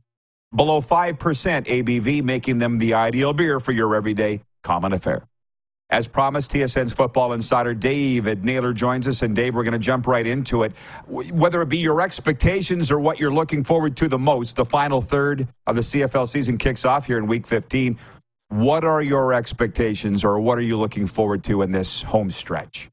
below 0.55 0.83
5% 0.83 1.17
ABV, 1.17 2.23
making 2.23 2.59
them 2.59 2.77
the 2.77 2.93
ideal 2.93 3.33
beer 3.33 3.59
for 3.59 3.73
your 3.73 3.97
everyday 3.97 4.43
common 4.63 4.93
affair. 4.93 5.27
As 5.93 6.09
promised, 6.09 6.51
TSN's 6.53 6.95
football 6.95 7.35
insider 7.35 7.75
David 7.75 8.47
Naylor 8.47 8.73
joins 8.73 9.07
us. 9.07 9.21
And 9.21 9.37
Dave, 9.37 9.55
we're 9.55 9.63
going 9.63 9.73
to 9.73 9.79
jump 9.79 10.07
right 10.07 10.27
into 10.27 10.63
it. 10.63 10.73
Whether 11.07 11.61
it 11.61 11.69
be 11.69 11.77
your 11.77 12.01
expectations 12.01 12.91
or 12.91 12.99
what 12.99 13.21
you're 13.21 13.33
looking 13.33 13.63
forward 13.63 13.95
to 13.99 14.09
the 14.09 14.19
most, 14.19 14.57
the 14.57 14.65
final 14.65 15.03
third 15.03 15.47
of 15.67 15.77
the 15.77 15.83
CFL 15.83 16.27
season 16.27 16.57
kicks 16.57 16.87
off 16.87 17.07
here 17.07 17.19
in 17.19 17.27
week 17.27 17.47
15. 17.47 17.99
What 18.49 18.85
are 18.85 19.03
your 19.03 19.35
expectations 19.35 20.25
or 20.25 20.41
what 20.41 20.57
are 20.57 20.63
you 20.63 20.79
looking 20.79 21.07
forward 21.07 21.45
to 21.45 21.61
in 21.61 21.73
this 21.73 22.03
home 22.03 22.31
stretch? 22.31 22.91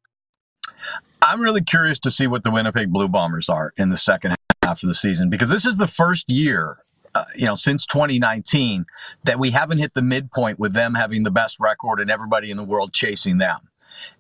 I'm 1.22 1.40
really 1.40 1.62
curious 1.62 2.00
to 2.00 2.12
see 2.12 2.28
what 2.28 2.44
the 2.44 2.52
Winnipeg 2.52 2.92
Blue 2.92 3.08
Bombers 3.08 3.48
are 3.48 3.74
in 3.78 3.92
the 3.92 3.98
second 3.98 4.36
half 4.62 4.84
of 4.84 4.90
the 4.90 4.94
season 4.94 5.30
because 5.30 5.50
this 5.50 5.66
is 5.66 5.78
the 5.78 5.88
first 5.88 6.30
year 6.30 6.80
uh, 7.16 7.26
you 7.36 7.46
know, 7.46 7.56
since 7.56 7.86
2019, 7.86 8.86
that 9.24 9.40
we 9.40 9.52
haven't 9.52 9.80
hit 9.80 9.94
the 9.94 10.02
midpoint 10.02 10.60
with 10.60 10.74
them 10.74 10.96
having 10.96 11.24
the 11.24 11.32
best 11.32 11.58
record 11.60 12.00
and 12.00 12.10
everybody 12.10 12.50
in 12.52 12.58
the 12.58 12.64
world 12.64 12.94
chasing 12.94 13.38
them. 13.38 13.60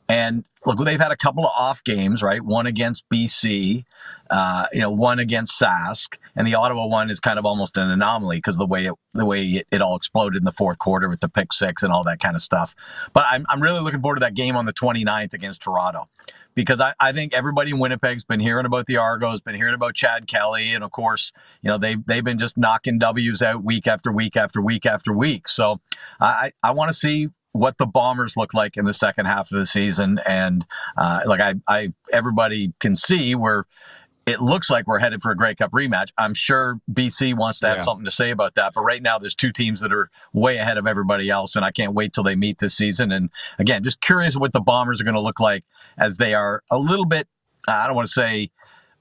And 0.07 0.43
look, 0.65 0.83
they've 0.83 0.99
had 0.99 1.11
a 1.11 1.17
couple 1.17 1.45
of 1.45 1.51
off 1.57 1.83
games, 1.83 2.23
right? 2.23 2.41
One 2.41 2.65
against 2.65 3.07
BC, 3.09 3.85
uh, 4.29 4.65
you 4.73 4.79
know, 4.79 4.89
one 4.89 5.19
against 5.19 5.59
Sask, 5.59 6.15
and 6.35 6.47
the 6.47 6.55
Ottawa 6.55 6.87
one 6.87 7.09
is 7.09 7.19
kind 7.19 7.37
of 7.37 7.45
almost 7.45 7.77
an 7.77 7.89
anomaly 7.89 8.37
because 8.37 8.57
the 8.57 8.65
way 8.65 8.87
it, 8.87 8.93
the 9.13 9.25
way 9.25 9.43
it, 9.45 9.67
it, 9.71 9.81
all 9.81 9.95
exploded 9.95 10.37
in 10.37 10.45
the 10.45 10.51
fourth 10.51 10.79
quarter 10.79 11.07
with 11.09 11.19
the 11.19 11.29
pick 11.29 11.53
six 11.53 11.83
and 11.83 11.93
all 11.93 12.03
that 12.03 12.19
kind 12.19 12.35
of 12.35 12.41
stuff. 12.41 12.73
But 13.13 13.25
I'm 13.29 13.45
I'm 13.49 13.61
really 13.61 13.81
looking 13.81 14.01
forward 14.01 14.15
to 14.15 14.21
that 14.21 14.33
game 14.33 14.55
on 14.55 14.65
the 14.65 14.73
29th 14.73 15.33
against 15.33 15.61
Toronto 15.61 16.09
because 16.55 16.81
I, 16.81 16.93
I 16.99 17.11
think 17.11 17.33
everybody 17.33 17.71
in 17.71 17.79
Winnipeg's 17.79 18.23
been 18.23 18.39
hearing 18.39 18.65
about 18.65 18.85
the 18.85 18.97
Argos, 18.97 19.41
been 19.41 19.55
hearing 19.55 19.75
about 19.75 19.95
Chad 19.95 20.27
Kelly, 20.27 20.73
and 20.73 20.83
of 20.83 20.91
course, 20.91 21.31
you 21.61 21.69
know 21.69 21.77
they've 21.77 22.03
they've 22.05 22.23
been 22.23 22.39
just 22.39 22.57
knocking 22.57 22.99
W's 22.99 23.41
out 23.41 23.63
week 23.63 23.87
after 23.87 24.11
week 24.11 24.35
after 24.35 24.61
week 24.61 24.85
after 24.85 25.13
week. 25.13 25.47
So 25.47 25.79
I 26.19 26.51
I 26.63 26.71
want 26.71 26.89
to 26.89 26.93
see 26.93 27.29
what 27.51 27.77
the 27.77 27.85
Bombers 27.85 28.37
look 28.37 28.53
like 28.53 28.77
in 28.77 28.85
the 28.85 28.93
second 28.93 29.25
half 29.25 29.51
of 29.51 29.57
the 29.57 29.65
season, 29.65 30.19
and 30.27 30.65
uh, 30.97 31.21
like 31.25 31.41
I 31.41 31.55
I 31.67 31.93
everybody 32.11 32.73
can 32.79 32.95
see 32.95 33.35
we're 33.35 33.63
it 34.29 34.41
looks 34.41 34.69
like 34.69 34.85
we're 34.87 34.99
headed 34.99 35.21
for 35.21 35.31
a 35.31 35.35
Grey 35.35 35.55
Cup 35.55 35.71
rematch. 35.71 36.11
I'm 36.17 36.33
sure 36.33 36.79
BC 36.91 37.35
wants 37.35 37.59
to 37.61 37.67
have 37.67 37.77
yeah. 37.77 37.83
something 37.83 38.05
to 38.05 38.11
say 38.11 38.29
about 38.29 38.55
that, 38.55 38.73
but 38.75 38.81
right 38.81 39.01
now 39.01 39.17
there's 39.17 39.35
two 39.35 39.51
teams 39.51 39.81
that 39.81 39.91
are 39.91 40.09
way 40.33 40.57
ahead 40.57 40.77
of 40.77 40.85
everybody 40.85 41.29
else, 41.29 41.55
and 41.55 41.65
I 41.65 41.71
can't 41.71 41.93
wait 41.93 42.13
till 42.13 42.23
they 42.23 42.35
meet 42.35 42.59
this 42.59 42.75
season. 42.75 43.11
And 43.11 43.29
again, 43.57 43.83
just 43.83 44.01
curious 44.01 44.35
what 44.35 44.53
the 44.53 44.59
Bombers 44.59 45.01
are 45.01 45.03
going 45.03 45.15
to 45.15 45.21
look 45.21 45.39
like 45.39 45.63
as 45.97 46.17
they 46.17 46.33
are 46.33 46.63
a 46.69 46.77
little 46.77 47.05
bit. 47.05 47.27
I 47.67 47.87
don't 47.87 47.95
want 47.95 48.07
to 48.07 48.13
say, 48.13 48.51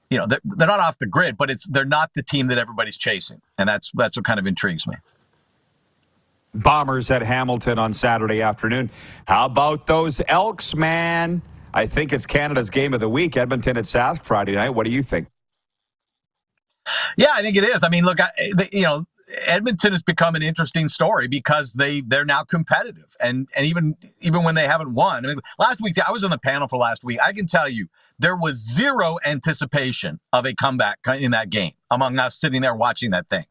you 0.09 0.17
know, 0.17 0.25
they're, 0.25 0.41
they're 0.43 0.67
not 0.67 0.79
off 0.79 0.97
the 0.97 1.05
grid, 1.05 1.37
but 1.37 1.51
it's 1.51 1.67
they're 1.67 1.85
not 1.85 2.11
the 2.15 2.23
team 2.23 2.47
that 2.47 2.57
everybody's 2.57 2.97
chasing, 2.97 3.41
and 3.57 3.69
that's 3.69 3.91
that's 3.93 4.17
what 4.17 4.25
kind 4.25 4.39
of 4.39 4.47
intrigues 4.47 4.87
me. 4.87 4.95
Bombers 6.55 7.11
at 7.11 7.21
Hamilton 7.21 7.77
on 7.77 7.93
Saturday 7.93 8.41
afternoon. 8.41 8.89
How 9.27 9.45
about 9.45 9.85
those 9.85 10.19
Elks, 10.27 10.75
man? 10.75 11.43
I 11.73 11.85
think 11.85 12.13
it's 12.13 12.25
Canada's 12.25 12.69
game 12.69 12.93
of 12.93 12.99
the 12.99 13.09
week. 13.09 13.37
Edmonton 13.37 13.77
at 13.77 13.85
Sask 13.85 14.23
Friday 14.23 14.53
night. 14.53 14.71
What 14.71 14.85
do 14.85 14.91
you 14.91 15.03
think? 15.03 15.27
Yeah, 17.17 17.33
I 17.33 17.41
think 17.41 17.55
it 17.55 17.63
is. 17.63 17.83
I 17.83 17.89
mean, 17.89 18.03
look, 18.03 18.19
I, 18.19 18.29
they, 18.55 18.69
you 18.71 18.83
know, 18.83 19.05
Edmonton 19.45 19.91
has 19.91 20.01
become 20.01 20.35
an 20.35 20.41
interesting 20.41 20.87
story 20.87 21.27
because 21.27 21.73
they 21.73 22.01
they're 22.01 22.25
now 22.25 22.43
competitive, 22.43 23.15
and 23.19 23.47
and 23.55 23.65
even 23.65 23.95
even 24.21 24.43
when 24.43 24.55
they 24.55 24.67
haven't 24.67 24.93
won. 24.93 25.25
I 25.25 25.29
mean, 25.29 25.39
last 25.57 25.81
week 25.81 25.95
I 25.99 26.11
was 26.11 26.23
on 26.23 26.31
the 26.31 26.39
panel 26.39 26.67
for 26.67 26.77
last 26.77 27.03
week. 27.03 27.19
I 27.23 27.31
can 27.33 27.45
tell 27.45 27.69
you 27.69 27.87
there 28.17 28.35
was 28.35 28.55
zero 28.57 29.17
anticipation 29.25 30.19
of 30.33 30.45
a 30.45 30.53
comeback 30.53 30.99
in 31.07 31.31
that 31.31 31.49
game 31.49 31.73
among 31.91 32.17
us 32.19 32.39
sitting 32.39 32.61
there 32.61 32.75
watching 32.75 33.11
that 33.11 33.29
thing. 33.29 33.45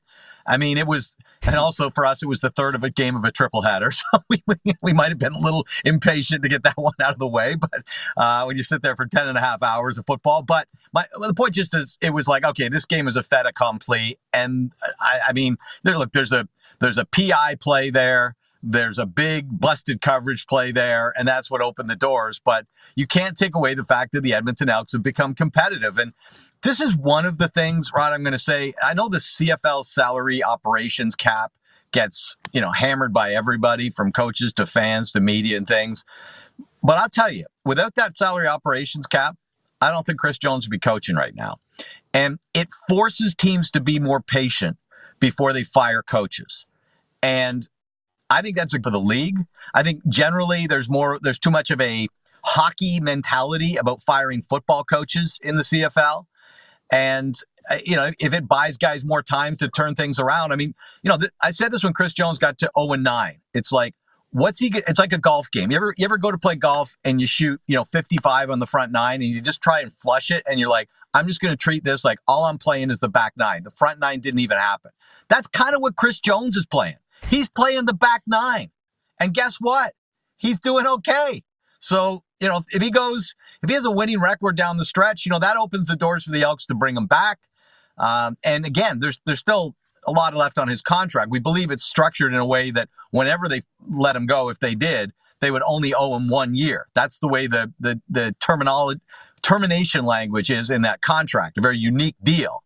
I 0.47 0.57
mean, 0.57 0.79
it 0.79 0.87
was 0.87 1.15
and 1.43 1.57
also 1.57 1.91
for 1.91 2.05
us, 2.05 2.23
it 2.23 2.27
was 2.27 2.41
the 2.41 2.51
third 2.51 2.75
of 2.75 2.83
a 2.83 2.91
game 2.91 3.17
of 3.17 3.25
a 3.25 3.33
triple 3.33 3.63
header. 3.63 3.93
So 4.13 4.23
we, 4.31 4.43
we, 4.47 4.57
we 4.83 4.93
might 4.93 5.09
have 5.09 5.19
been 5.19 5.33
a 5.33 5.39
little 5.39 5.67
impatient 5.85 6.43
to 6.43 6.49
get 6.49 6.63
that 6.63 6.77
one 6.77 6.95
out 7.03 7.13
of 7.13 7.19
the 7.19 7.27
way. 7.27 7.57
But 7.57 7.85
uh, 8.17 8.45
when 8.45 8.57
you 8.57 8.63
sit 8.63 8.81
there 8.81 8.95
for 8.97 9.07
10 9.07 9.29
and 9.29 9.37
a 9.37 9.41
half 9.41 9.63
hours 9.63 9.99
of 9.99 10.07
football, 10.07 10.43
but 10.43 10.69
my, 10.93 11.07
the 11.21 11.35
point 11.35 11.55
just 11.55 11.75
is, 11.75 11.99
it 12.01 12.11
was 12.11 12.29
like, 12.29 12.45
okay, 12.45 12.69
this 12.69 12.87
game 12.87 13.09
is 13.09 13.17
a 13.17 13.23
fait 13.23 13.45
accompli. 13.45 14.19
And 14.33 14.73
I, 15.01 15.21
I 15.29 15.33
mean, 15.33 15.57
there, 15.83 15.99
look, 15.99 16.13
there's 16.13 16.33
a, 16.33 16.49
there's 16.81 16.97
a 16.97 17.05
PI 17.05 17.57
play 17.61 17.91
there. 17.91 18.37
There's 18.63 18.99
a 18.99 19.07
big 19.07 19.61
busted 19.61 20.01
coverage 20.01 20.47
play 20.47 20.73
there, 20.73 21.13
and 21.17 21.29
that's 21.29 21.51
what 21.51 21.63
opened 21.63 21.89
the 21.89 21.97
doors. 21.97 22.41
But 22.45 22.67
you 22.97 23.07
can't 23.07 23.37
take 23.37 23.55
away 23.55 23.75
the 23.75 23.85
fact 23.85 24.13
that 24.13 24.23
the 24.23 24.35
Edmonton 24.35 24.69
Elks 24.69 24.93
have 24.93 25.03
become 25.03 25.35
competitive. 25.35 25.97
And 25.97 26.13
this 26.63 26.81
is 26.81 26.97
one 26.97 27.25
of 27.25 27.39
the 27.39 27.49
things, 27.49 27.91
Rod, 27.95 28.13
I'm 28.13 28.23
going 28.23 28.33
to 28.33 28.39
say. 28.39 28.75
I 28.83 28.95
know 28.95 29.09
the 29.09 29.19
CFL 29.19 29.85
salary 29.85 30.43
operations 30.43 31.15
cap 31.15 31.53
gets, 31.93 32.37
you 32.53 32.61
know, 32.61 32.73
hammered 32.73 33.13
by 33.13 33.33
everybody 33.33 33.91
from 33.91 34.13
coaches 34.13 34.53
to 34.55 34.67
fans 34.67 35.13
to 35.13 35.21
media 35.21 35.57
and 35.57 35.67
things. 35.67 36.05
But 36.83 36.99
I'll 36.99 37.09
tell 37.09 37.31
you, 37.31 37.47
without 37.65 37.95
that 37.95 38.19
salary 38.19 38.47
operations 38.47 39.07
cap, 39.07 39.37
I 39.81 39.91
don't 39.91 40.05
think 40.05 40.19
Chris 40.19 40.39
Jones 40.39 40.67
would 40.67 40.71
be 40.71 40.79
coaching 40.79 41.17
right 41.17 41.35
now. 41.35 41.59
And 42.13 42.39
it 42.55 42.69
forces 42.89 43.35
teams 43.35 43.71
to 43.73 43.81
be 43.81 43.99
more 43.99 44.21
patient 44.21 44.77
before 45.21 45.53
they 45.53 45.63
fire 45.63 46.03
coaches. 46.03 46.67
And 47.23 47.69
I 48.31 48.43
think 48.43 48.57
that's 48.57 48.73
good 48.73 48.85
for 48.85 48.91
the 48.91 49.01
league. 49.01 49.47
I 49.75 49.83
think 49.83 50.07
generally 50.09 50.67
there's 50.67 50.89
more, 50.89 51.19
there's 51.23 51.39
too 51.39 51.51
much 51.51 51.71
of 51.71 51.81
a 51.81 52.09
hockey 52.45 53.01
mentality 53.01 53.77
about 53.77 54.03
firing 54.03 54.43
football 54.43 54.85
coaches 54.85 55.39
in 55.43 55.57
the 55.57 55.63
CFL. 55.63 56.27
And 56.91 57.39
uh, 57.71 57.79
you 57.85 57.97
know, 57.97 58.13
if 58.19 58.33
it 58.33 58.49
buys 58.49 58.77
guys 58.77 59.05
more 59.05 59.23
time 59.23 59.57
to 59.57 59.69
turn 59.69 59.95
things 59.95 60.19
around, 60.19 60.53
I 60.53 60.57
mean, 60.57 60.75
you 61.03 61.11
know, 61.11 61.19
th- 61.19 61.33
I 61.43 61.51
said 61.51 61.73
this 61.73 61.85
when 61.85 61.93
Chris 61.93 62.13
Jones 62.13 62.39
got 62.39 62.59
to 62.59 62.71
0 62.79 62.93
and 62.93 63.05
9. 63.05 63.41
It's 63.53 63.73
like, 63.73 63.95
what's 64.31 64.59
he? 64.59 64.71
Get? 64.71 64.85
It's 64.89 64.99
like 64.99 65.13
a 65.13 65.19
golf 65.19 65.51
game. 65.51 65.71
You 65.71 65.77
ever 65.77 65.95
you 65.97 66.05
ever 66.05 66.19
go 66.19 66.31
to 66.31 66.39
play 66.39 66.55
golf 66.55 66.97
and 67.05 67.21
you 67.21 67.27
shoot, 67.27 67.61
you 67.67 67.77
know, 67.77 67.85
55 67.85 68.51
on 68.51 68.59
the 68.59 68.67
front 68.67 68.93
nine, 68.93 69.23
and 69.23 69.31
you 69.31 69.41
just 69.41 69.61
try 69.61 69.81
and 69.81 69.93
flush 69.93 70.31
it, 70.31 70.43
and 70.49 70.59
you're 70.59 70.69
like, 70.69 70.89
I'm 71.15 71.27
just 71.27 71.41
going 71.41 71.53
to 71.53 71.57
treat 71.57 71.85
this 71.85 72.05
like 72.05 72.19
all 72.27 72.45
I'm 72.45 72.59
playing 72.59 72.91
is 72.91 73.01
the 73.01 73.09
back 73.09 73.35
nine. 73.37 73.65
The 73.65 73.71
front 73.71 73.99
nine 74.01 74.21
didn't 74.21 74.41
even 74.41 74.59
happen. 74.59 74.91
That's 75.29 75.47
kind 75.49 75.75
of 75.75 75.83
what 75.83 75.97
Chris 75.97 76.21
Jones 76.21 76.57
is 76.57 76.67
playing. 76.67 76.97
He's 77.29 77.49
playing 77.49 77.87
the 77.87 77.95
back 77.95 78.23
nine, 78.27 78.71
and 79.21 79.35
guess 79.35 79.57
what? 79.61 79.95
He's 80.37 80.59
doing 80.59 80.87
okay. 80.87 81.43
So 81.81 82.23
you 82.41 82.49
know, 82.49 82.63
if 82.71 82.83
he 82.83 82.91
goes, 82.91 83.35
if 83.63 83.69
he 83.69 83.75
has 83.75 83.85
a 83.85 83.91
winning 83.91 84.21
record 84.21 84.57
down 84.57 84.77
the 84.77 84.85
stretch, 84.85 85.27
you 85.27 85.31
know, 85.31 85.39
that 85.39 85.57
opens 85.57 85.87
the 85.87 85.97
doors 85.97 86.25
for 86.25 86.31
the 86.31 86.43
Elks 86.43 86.67
to 86.67 86.75
bring 86.75 86.97
him 86.97 87.07
back. 87.07 87.39
Um, 87.97 88.37
and 88.45 88.65
again, 88.65 89.01
there's 89.01 89.21
there's 89.27 89.41
still 89.41 89.75
a 90.07 90.13
lot 90.13 90.35
left 90.35 90.59
on 90.59 90.69
his 90.69 90.81
contract. 90.81 91.31
We 91.31 91.41
believe 91.41 91.71
it's 91.71 91.85
structured 91.85 92.33
in 92.33 92.39
a 92.39 92.47
way 92.47 92.71
that 92.71 92.89
whenever 93.11 93.49
they 93.49 93.63
let 93.89 94.15
him 94.15 94.27
go, 94.27 94.49
if 94.49 94.61
they 94.61 94.75
did, 94.75 95.13
they 95.41 95.51
would 95.51 95.63
only 95.67 95.93
owe 95.95 96.17
him 96.17 96.29
one 96.29 96.55
year. 96.55 96.87
That's 96.95 97.19
the 97.19 97.29
way 97.29 97.47
the 97.47 97.73
the 97.81 98.01
the 98.09 98.35
terminology 98.41 99.01
termination 99.43 100.05
language 100.05 100.51
is 100.51 100.71
in 100.71 100.83
that 100.83 101.01
contract. 101.01 101.59
A 101.59 101.61
very 101.61 101.79
unique 101.79 102.17
deal. 102.23 102.63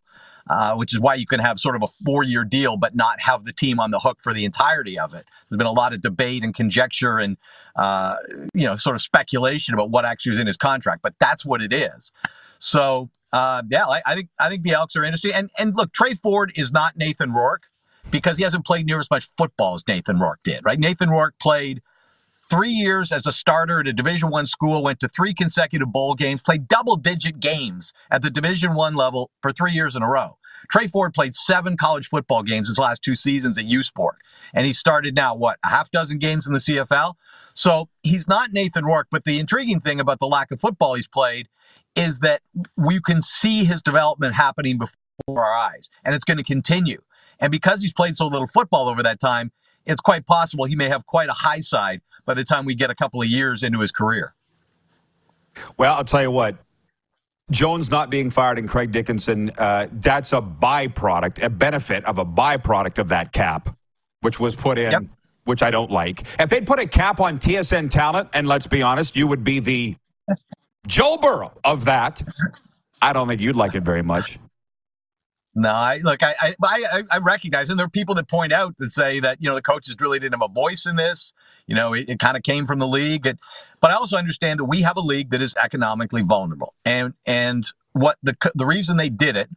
Uh, 0.49 0.75
which 0.75 0.93
is 0.93 0.99
why 0.99 1.15
you 1.15 1.25
can 1.25 1.39
have 1.39 1.61
sort 1.61 1.77
of 1.77 1.83
a 1.83 1.87
four 1.87 2.25
year 2.25 2.45
deal, 2.45 2.77
but 2.77 2.97
not 2.97 3.21
have 3.21 3.45
the 3.45 3.53
team 3.53 3.79
on 3.79 3.93
the 3.93 4.01
hook 4.01 4.19
for 4.21 4.35
the 4.35 4.45
entirety 4.45 4.99
of 4.99 5.15
it. 5.15 5.25
There's 5.49 5.57
been 5.57 5.69
a 5.69 5.73
lot 5.73 5.93
of 5.93 6.01
debate 6.01 6.43
and 6.43 6.53
conjecture 6.53 7.19
and, 7.19 7.37
uh, 7.77 8.17
you 8.53 8.65
know, 8.65 8.75
sort 8.75 8.97
of 8.97 9.03
speculation 9.03 9.73
about 9.73 9.91
what 9.91 10.05
actually 10.05 10.31
was 10.31 10.41
in 10.41 10.49
his 10.49 10.57
contract, 10.57 11.01
but 11.01 11.15
that's 11.21 11.45
what 11.45 11.63
it 11.63 11.73
is. 11.73 12.11
So, 12.59 13.11
uh, 13.33 13.63
yeah, 13.71 13.87
I, 13.87 14.03
I, 14.05 14.15
think 14.15 14.29
I 14.39 14.49
think 14.49 14.63
the 14.63 14.73
Elks 14.73 14.97
are 14.97 15.05
interesting. 15.05 15.33
And 15.33 15.51
and 15.59 15.77
look, 15.77 15.93
Tre 15.93 16.15
Ford 16.15 16.53
is 16.57 16.73
not 16.73 16.97
Nathan 16.97 17.33
Rourke 17.33 17.69
because 18.11 18.37
he 18.37 18.43
hasn't 18.43 18.67
played 18.67 18.87
near 18.87 18.99
as 18.99 19.11
much 19.11 19.29
football 19.39 19.75
as 19.75 19.85
Nathan 19.87 20.19
Rourke 20.19 20.41
did. 20.43 20.65
Right? 20.65 20.79
Nathan 20.79 21.09
Rourke 21.09 21.39
played 21.41 21.83
three 22.53 22.71
years 22.71 23.11
as 23.13 23.27
a 23.27 23.33
starter 23.33 23.81
at 23.81 23.89
a 23.89 23.95
division 23.95 24.29
one 24.29 24.45
school 24.45 24.83
went 24.83 25.01
to 25.01 25.09
three 25.09 25.33
consecutive 25.33 25.91
bowl 25.91 26.15
games 26.15 26.43
played 26.43 26.69
double 26.69 26.97
digit 26.97 27.41
games 27.41 27.95
at 28.11 28.21
the 28.21 28.29
division 28.29 28.75
one 28.75 28.95
level 28.95 29.31
for 29.41 29.53
three 29.53 29.73
years 29.73 29.97
in 29.97 30.03
a 30.03 30.09
row. 30.09 30.37
Tre 30.71 30.87
ford 30.87 31.15
played 31.15 31.33
seven 31.33 31.79
college 31.79 32.07
football 32.07 32.43
games 32.43 32.69
his 32.69 32.79
last 32.79 33.03
two 33.03 33.15
seasons 33.15 33.57
at 33.57 33.65
u 33.65 33.83
sport 33.83 34.17
and 34.53 34.67
he 34.67 34.73
started 34.73 35.17
now 35.17 35.35
what 35.35 35.59
a 35.65 35.71
half 35.71 35.91
dozen 35.91 36.19
games 36.19 36.47
in 36.47 36.53
the 36.53 36.59
cfl 36.59 37.15
so 37.55 37.89
he's 38.03 38.29
not 38.29 38.53
nathan 38.53 38.85
rourke 38.85 39.09
but 39.11 39.25
the 39.25 39.41
intriguing 39.41 39.81
thing 39.81 39.99
about 39.99 40.21
the 40.21 40.27
lack 40.27 40.51
of 40.51 40.61
football 40.61 40.95
he's 40.95 41.09
played 41.09 41.49
is 41.95 42.21
that 42.21 42.43
we 42.77 43.01
can 43.01 43.21
see 43.21 43.65
his 43.65 43.83
development 43.83 44.35
happening 44.35 44.79
before 44.79 45.45
our 45.45 45.53
eyes 45.53 45.89
and 46.05 46.15
it's 46.15 46.25
going 46.25 46.39
to 46.39 46.45
continue. 46.45 47.03
And 47.41 47.51
because 47.51 47.83
he's 47.83 47.93
played 47.93 48.17
so 48.17 48.27
little 48.27 48.47
football 48.47 48.89
over 48.89 49.03
that 49.03 49.21
time 49.21 49.53
it's 49.87 50.01
quite 50.01 50.27
possible 50.27 50.65
he 50.65 50.77
may 50.77 50.89
have 50.89 51.07
quite 51.07 51.29
a 51.29 51.35
high 51.35 51.61
side 51.61 52.01
by 52.25 52.35
the 52.35 52.45
time 52.45 52.65
we 52.65 52.75
get 52.75 52.91
a 52.91 52.95
couple 52.95 53.21
of 53.21 53.29
years 53.29 53.63
into 53.63 53.81
his 53.81 53.93
career. 53.93 54.35
Well, 55.77 55.95
I'll 55.95 56.05
tell 56.05 56.23
you 56.23 56.31
what. 56.31 56.57
Jones 57.51 57.91
not 57.91 58.09
being 58.09 58.31
fired 58.31 58.59
and 58.59 58.69
Craig 58.69 58.93
Dickenson, 58.93 59.51
uh, 59.59 59.89
that's 59.93 60.33
a 60.33 60.41
byproduct, 60.41 61.43
a 61.43 61.51
benefit 61.51 62.05
of 62.07 62.19
a 62.19 62.25
byproduct 62.25 62.99
of 62.99 63.09
that 63.09 63.33
cap, 63.33 63.77
which 64.21 64.41
was 64.41 64.55
put 64.55 64.79
in, 64.79 64.91
yep. 64.91 65.03
which 65.45 65.63
I 65.63 65.71
don't 65.71 65.91
like. 65.91 66.23
If 66.39 66.49
they'd 66.49 66.67
put 66.67 66.79
a 66.79 66.87
cap 66.87 67.21
on 67.21 67.39
TSN 67.39 67.91
talent, 67.91 68.31
and 68.33 68.49
let's 68.49 68.67
be 68.67 68.81
honest, 68.81 69.17
you 69.17 69.27
would 69.27 69.45
be 69.45 69.59
the 69.59 69.97
Joe 70.87 71.19
Burrow 71.19 71.53
of 71.65 71.85
that. 71.85 72.23
I 73.03 73.13
don't 73.13 73.29
think 73.29 73.41
you'd 73.41 73.57
like 73.57 73.75
it 73.75 73.83
very 73.83 74.03
much. 74.03 74.39
No, 75.55 75.71
I 75.71 75.99
look, 75.99 76.23
I, 76.23 76.35
I, 76.41 77.05
I, 77.11 77.19
recognize, 77.19 77.69
and 77.69 77.79
there 77.79 77.85
are 77.85 77.91
people 77.91 78.15
that 78.15 78.27
point 78.27 78.53
out 78.53 78.75
that 78.79 78.91
say 78.91 79.21
that 79.21 79.37
you 79.41 79.51
know 79.51 79.55
the 79.55 79.61
coaches 79.61 79.95
really 80.01 80.19
didn't 80.19 80.41
have 80.41 80.51
a 80.51 80.53
voice 80.53 80.87
in 80.87 80.97
this. 80.97 81.35
You 81.67 81.75
know, 81.75 81.93
it, 81.93 82.09
it 82.09 82.19
kind 82.19 82.39
of 82.39 82.43
came 82.43 82.65
from 82.65 82.79
the 82.79 82.87
league, 82.87 83.27
and, 83.27 83.39
but 83.81 83.91
I 83.91 83.95
also 83.95 84.17
understand 84.17 84.61
that 84.61 84.65
we 84.65 84.81
have 84.81 84.97
a 84.97 85.03
league 85.03 85.29
that 85.31 85.43
is 85.43 85.55
economically 85.63 86.23
vulnerable, 86.23 86.73
and 86.87 87.13
and 87.27 87.67
what 87.93 88.17
the 88.23 88.35
the 88.55 88.65
reason 88.65 88.97
they 88.97 89.11
did 89.11 89.37
it 89.37 89.51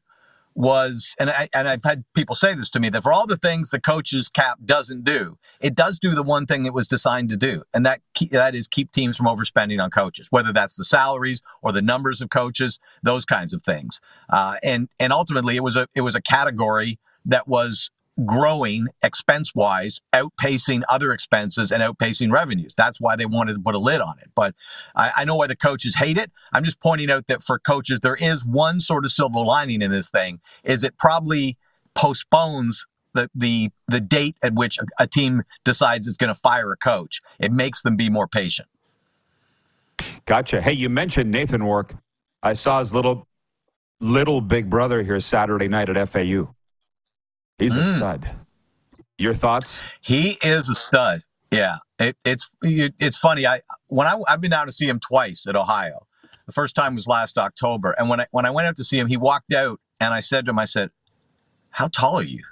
was, 0.55 1.15
and 1.19 1.29
I 1.29 1.49
and 1.53 1.67
I've 1.67 1.83
had 1.83 2.05
people 2.13 2.33
say 2.33 2.55
this 2.55 2.69
to 2.71 2.79
me 2.79 2.89
that 2.89 3.03
for 3.03 3.11
all 3.11 3.27
the 3.27 3.37
things 3.37 3.69
the 3.69 3.79
coaches 3.79 4.29
cap 4.29 4.59
doesn't 4.65 5.03
do, 5.03 5.37
it 5.59 5.75
does 5.75 5.99
do 5.99 6.11
the 6.11 6.23
one 6.23 6.45
thing 6.45 6.65
it 6.65 6.73
was 6.73 6.87
designed 6.87 7.29
to 7.29 7.37
do, 7.37 7.63
and 7.73 7.85
that 7.85 8.01
that 8.31 8.55
is 8.55 8.67
keep 8.67 8.91
teams 8.91 9.17
from 9.17 9.27
overspending 9.27 9.83
on 9.83 9.91
coaches, 9.91 10.27
whether 10.31 10.53
that's 10.53 10.75
the 10.75 10.85
salaries 10.85 11.41
or 11.61 11.71
the 11.71 11.81
numbers 11.81 12.21
of 12.21 12.29
coaches, 12.29 12.79
those 13.03 13.25
kinds 13.25 13.53
of 13.53 13.63
things. 13.63 13.99
Uh, 14.29 14.55
and 14.63 14.87
and 14.99 15.11
ultimately, 15.11 15.57
it 15.57 15.63
was 15.63 15.75
a 15.75 15.87
it 15.93 16.01
was 16.01 16.15
a 16.15 16.21
category 16.21 16.99
that 17.25 17.47
was 17.47 17.91
growing 18.23 18.87
expense 19.03 19.53
wise, 19.53 20.01
outpacing 20.13 20.83
other 20.87 21.11
expenses 21.11 21.71
and 21.71 21.83
outpacing 21.83 22.31
revenues. 22.31 22.73
That's 22.75 23.01
why 23.01 23.15
they 23.15 23.25
wanted 23.25 23.53
to 23.53 23.59
put 23.59 23.75
a 23.75 23.79
lid 23.79 23.99
on 23.99 24.17
it. 24.19 24.29
But 24.35 24.55
I, 24.95 25.11
I, 25.17 25.25
know 25.25 25.35
why 25.35 25.47
the 25.47 25.55
coaches 25.55 25.95
hate 25.95 26.17
it. 26.17 26.31
I'm 26.53 26.63
just 26.63 26.79
pointing 26.81 27.11
out 27.11 27.27
that 27.27 27.43
for 27.43 27.59
coaches, 27.59 27.99
there 28.01 28.15
is 28.15 28.45
one 28.45 28.79
sort 28.79 29.03
of 29.03 29.11
silver 29.11 29.39
lining 29.39 29.81
in 29.81 29.91
this 29.91 30.09
thing 30.09 30.39
is 30.63 30.83
it 30.83 30.97
probably 30.97 31.57
postpones 31.93 32.85
the 33.13 33.29
the 33.33 33.71
the 33.87 34.01
date 34.01 34.35
at 34.41 34.53
which 34.53 34.77
a, 34.77 34.85
a 34.99 35.07
team 35.07 35.43
decides 35.63 36.07
it's 36.07 36.17
going 36.17 36.33
to 36.33 36.39
fire 36.39 36.71
a 36.71 36.77
coach. 36.77 37.21
It 37.39 37.51
makes 37.51 37.81
them 37.81 37.95
be 37.95 38.09
more 38.09 38.27
patient. 38.27 38.67
Gotcha. 40.25 40.61
Hey, 40.61 40.73
you 40.73 40.89
mentioned 40.89 41.31
Nathan 41.31 41.63
Rourke. 41.63 41.95
I 42.43 42.53
saw 42.53 42.79
his 42.79 42.93
little 42.93 43.27
little 43.99 44.41
big 44.41 44.69
brother 44.69 45.03
here 45.03 45.19
Saturday 45.19 45.67
night 45.67 45.89
at 45.89 46.09
FAU. 46.09 46.54
He's 47.57 47.75
mm. 47.75 47.81
a 47.81 47.83
stud. 47.83 48.29
Your 49.17 49.33
thoughts? 49.33 49.83
He 50.01 50.37
is 50.43 50.67
a 50.69 50.75
stud. 50.75 51.23
Yeah, 51.51 51.77
it, 51.99 52.17
it's 52.25 52.51
it, 52.61 52.95
it's 52.99 53.17
funny. 53.17 53.47
I 53.47 53.61
when 53.87 54.07
I 54.07 54.19
I've 54.27 54.41
been 54.41 54.51
down 54.51 54.65
to 54.65 54.71
see 54.71 54.87
him 54.87 54.99
twice 54.99 55.45
at 55.47 55.55
Ohio. 55.55 56.05
The 56.47 56.51
first 56.51 56.75
time 56.75 56.95
was 56.95 57.07
last 57.07 57.37
October, 57.37 57.91
and 57.91 58.09
when 58.09 58.19
I 58.19 58.27
when 58.31 58.45
I 58.45 58.51
went 58.51 58.67
out 58.67 58.75
to 58.77 58.83
see 58.83 58.99
him, 58.99 59.07
he 59.07 59.17
walked 59.17 59.53
out, 59.53 59.79
and 59.99 60.13
I 60.13 60.19
said 60.19 60.45
to 60.45 60.51
him, 60.51 60.59
I 60.59 60.65
said, 60.65 60.89
"How 61.69 61.87
tall 61.87 62.19
are 62.19 62.23
you?" 62.23 62.43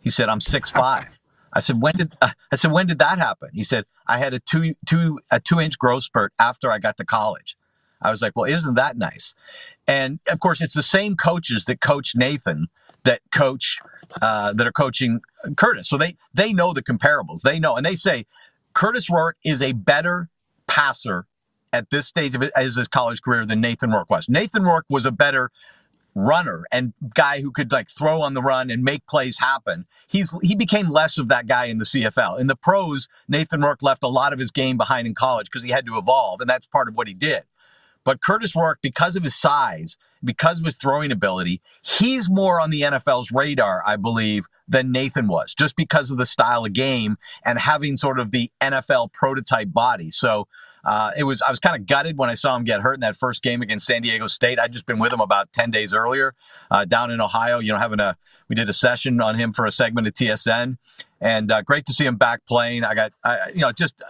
He 0.00 0.10
said, 0.10 0.28
"I'm 0.28 0.40
six 0.40 0.68
five. 0.82 1.18
I 1.52 1.60
said, 1.60 1.80
"When 1.80 1.94
did 1.96 2.16
uh, 2.20 2.30
I 2.50 2.56
said 2.56 2.72
when 2.72 2.86
did 2.86 2.98
that 2.98 3.18
happen?" 3.18 3.50
He 3.52 3.62
said, 3.62 3.84
"I 4.06 4.18
had 4.18 4.34
a 4.34 4.40
two 4.40 4.74
two 4.84 5.20
a 5.30 5.38
two 5.38 5.60
inch 5.60 5.78
growth 5.78 6.04
spurt 6.04 6.32
after 6.40 6.72
I 6.72 6.78
got 6.78 6.96
to 6.96 7.04
college." 7.04 7.56
I 8.02 8.10
was 8.10 8.20
like, 8.22 8.32
"Well, 8.34 8.50
isn't 8.50 8.74
that 8.74 8.96
nice?" 8.96 9.34
And 9.86 10.18
of 10.28 10.40
course, 10.40 10.60
it's 10.60 10.74
the 10.74 10.82
same 10.82 11.16
coaches 11.16 11.66
that 11.66 11.80
coach 11.80 12.16
Nathan 12.16 12.68
that 13.04 13.20
coach 13.32 13.78
uh, 14.20 14.52
that 14.52 14.66
are 14.66 14.72
coaching 14.72 15.20
Curtis. 15.56 15.88
So 15.88 15.96
they 15.96 16.16
they 16.34 16.52
know 16.52 16.72
the 16.72 16.82
comparables. 16.82 17.42
They 17.42 17.58
know, 17.58 17.76
and 17.76 17.84
they 17.84 17.94
say 17.94 18.26
Curtis 18.74 19.10
Rourke 19.10 19.36
is 19.44 19.62
a 19.62 19.72
better 19.72 20.28
passer 20.66 21.26
at 21.72 21.90
this 21.90 22.06
stage 22.06 22.34
of 22.34 22.42
his 22.56 22.88
college 22.88 23.22
career 23.22 23.44
than 23.44 23.60
Nathan 23.60 23.90
Rourke 23.90 24.10
was. 24.10 24.28
Nathan 24.28 24.64
Rourke 24.64 24.86
was 24.88 25.06
a 25.06 25.12
better 25.12 25.50
runner 26.14 26.64
and 26.72 26.92
guy 27.14 27.40
who 27.40 27.52
could 27.52 27.70
like 27.70 27.88
throw 27.88 28.20
on 28.20 28.34
the 28.34 28.42
run 28.42 28.70
and 28.70 28.82
make 28.82 29.06
plays 29.06 29.38
happen. 29.38 29.86
He's 30.08 30.36
he 30.42 30.54
became 30.54 30.90
less 30.90 31.18
of 31.18 31.28
that 31.28 31.46
guy 31.46 31.66
in 31.66 31.78
the 31.78 31.84
CFL. 31.84 32.38
In 32.38 32.46
the 32.48 32.56
pros, 32.56 33.08
Nathan 33.28 33.60
Rourke 33.60 33.82
left 33.82 34.02
a 34.02 34.08
lot 34.08 34.32
of 34.32 34.38
his 34.38 34.50
game 34.50 34.76
behind 34.76 35.06
in 35.06 35.14
college 35.14 35.46
because 35.46 35.62
he 35.62 35.70
had 35.70 35.86
to 35.86 35.96
evolve, 35.96 36.40
and 36.40 36.50
that's 36.50 36.66
part 36.66 36.88
of 36.88 36.94
what 36.94 37.08
he 37.08 37.14
did. 37.14 37.42
But 38.04 38.20
Curtis 38.20 38.56
Rourke, 38.56 38.78
because 38.82 39.14
of 39.16 39.22
his 39.22 39.36
size, 39.36 39.96
because 40.22 40.60
of 40.60 40.64
his 40.64 40.76
throwing 40.76 41.12
ability, 41.12 41.60
he's 41.82 42.28
more 42.30 42.60
on 42.60 42.70
the 42.70 42.82
NFL's 42.82 43.30
radar, 43.32 43.82
I 43.86 43.96
believe, 43.96 44.46
than 44.68 44.92
Nathan 44.92 45.26
was, 45.26 45.54
just 45.54 45.76
because 45.76 46.10
of 46.10 46.18
the 46.18 46.26
style 46.26 46.64
of 46.64 46.72
game 46.72 47.16
and 47.44 47.58
having 47.58 47.96
sort 47.96 48.20
of 48.20 48.30
the 48.30 48.50
NFL 48.60 49.12
prototype 49.12 49.72
body. 49.72 50.10
So 50.10 50.46
uh, 50.84 51.10
it 51.16 51.24
was 51.24 51.42
I 51.42 51.50
was 51.50 51.58
kind 51.58 51.76
of 51.76 51.86
gutted 51.86 52.18
when 52.18 52.30
I 52.30 52.34
saw 52.34 52.56
him 52.56 52.64
get 52.64 52.80
hurt 52.80 52.94
in 52.94 53.00
that 53.00 53.16
first 53.16 53.42
game 53.42 53.62
against 53.62 53.86
San 53.86 54.02
Diego 54.02 54.26
State. 54.26 54.58
I'd 54.58 54.72
just 54.72 54.86
been 54.86 54.98
with 54.98 55.12
him 55.12 55.20
about 55.20 55.52
ten 55.52 55.70
days 55.70 55.92
earlier 55.92 56.34
uh, 56.70 56.84
down 56.84 57.10
in 57.10 57.20
Ohio. 57.20 57.58
You 57.58 57.72
know, 57.72 57.78
having 57.78 58.00
a 58.00 58.16
we 58.48 58.56
did 58.56 58.68
a 58.68 58.72
session 58.72 59.20
on 59.20 59.36
him 59.36 59.52
for 59.52 59.66
a 59.66 59.70
segment 59.70 60.06
of 60.06 60.14
TSN, 60.14 60.78
and 61.20 61.52
uh, 61.52 61.62
great 61.62 61.84
to 61.86 61.92
see 61.92 62.06
him 62.06 62.16
back 62.16 62.46
playing. 62.46 62.84
I 62.84 62.94
got 62.94 63.12
you 63.54 63.60
know 63.60 63.72
just 63.72 64.00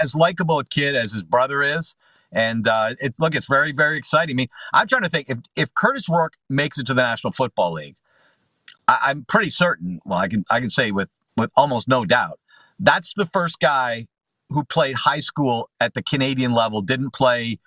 as 0.00 0.14
likable 0.14 0.58
a 0.58 0.64
kid 0.64 0.94
as 0.94 1.12
his 1.12 1.22
brother 1.22 1.62
is. 1.62 1.96
And 2.32 2.66
uh, 2.66 2.94
it's 3.00 3.18
look, 3.18 3.34
it's 3.34 3.46
very, 3.46 3.72
very 3.72 3.98
exciting. 3.98 4.34
I 4.34 4.36
mean, 4.36 4.48
I'm 4.72 4.86
trying 4.86 5.02
to 5.02 5.08
think 5.08 5.28
if 5.28 5.38
if 5.56 5.74
Curtis 5.74 6.08
Rourke 6.08 6.34
makes 6.48 6.78
it 6.78 6.86
to 6.86 6.94
the 6.94 7.02
National 7.02 7.32
Football 7.32 7.72
League, 7.72 7.96
I, 8.86 9.10
am 9.10 9.24
pretty 9.26 9.50
certain. 9.50 10.00
Well, 10.04 10.18
I 10.18 10.28
can 10.28 10.44
I 10.50 10.60
can 10.60 10.70
say 10.70 10.90
with 10.90 11.08
with 11.36 11.50
almost 11.56 11.88
no 11.88 12.04
doubt, 12.04 12.38
that's 12.78 13.12
the 13.14 13.26
first 13.26 13.58
guy 13.60 14.06
who 14.50 14.64
played 14.64 14.96
high 14.96 15.20
school 15.20 15.70
at 15.80 15.94
the 15.94 16.02
Canadian 16.02 16.52
level, 16.52 16.82
didn't 16.82 17.12
play 17.12 17.58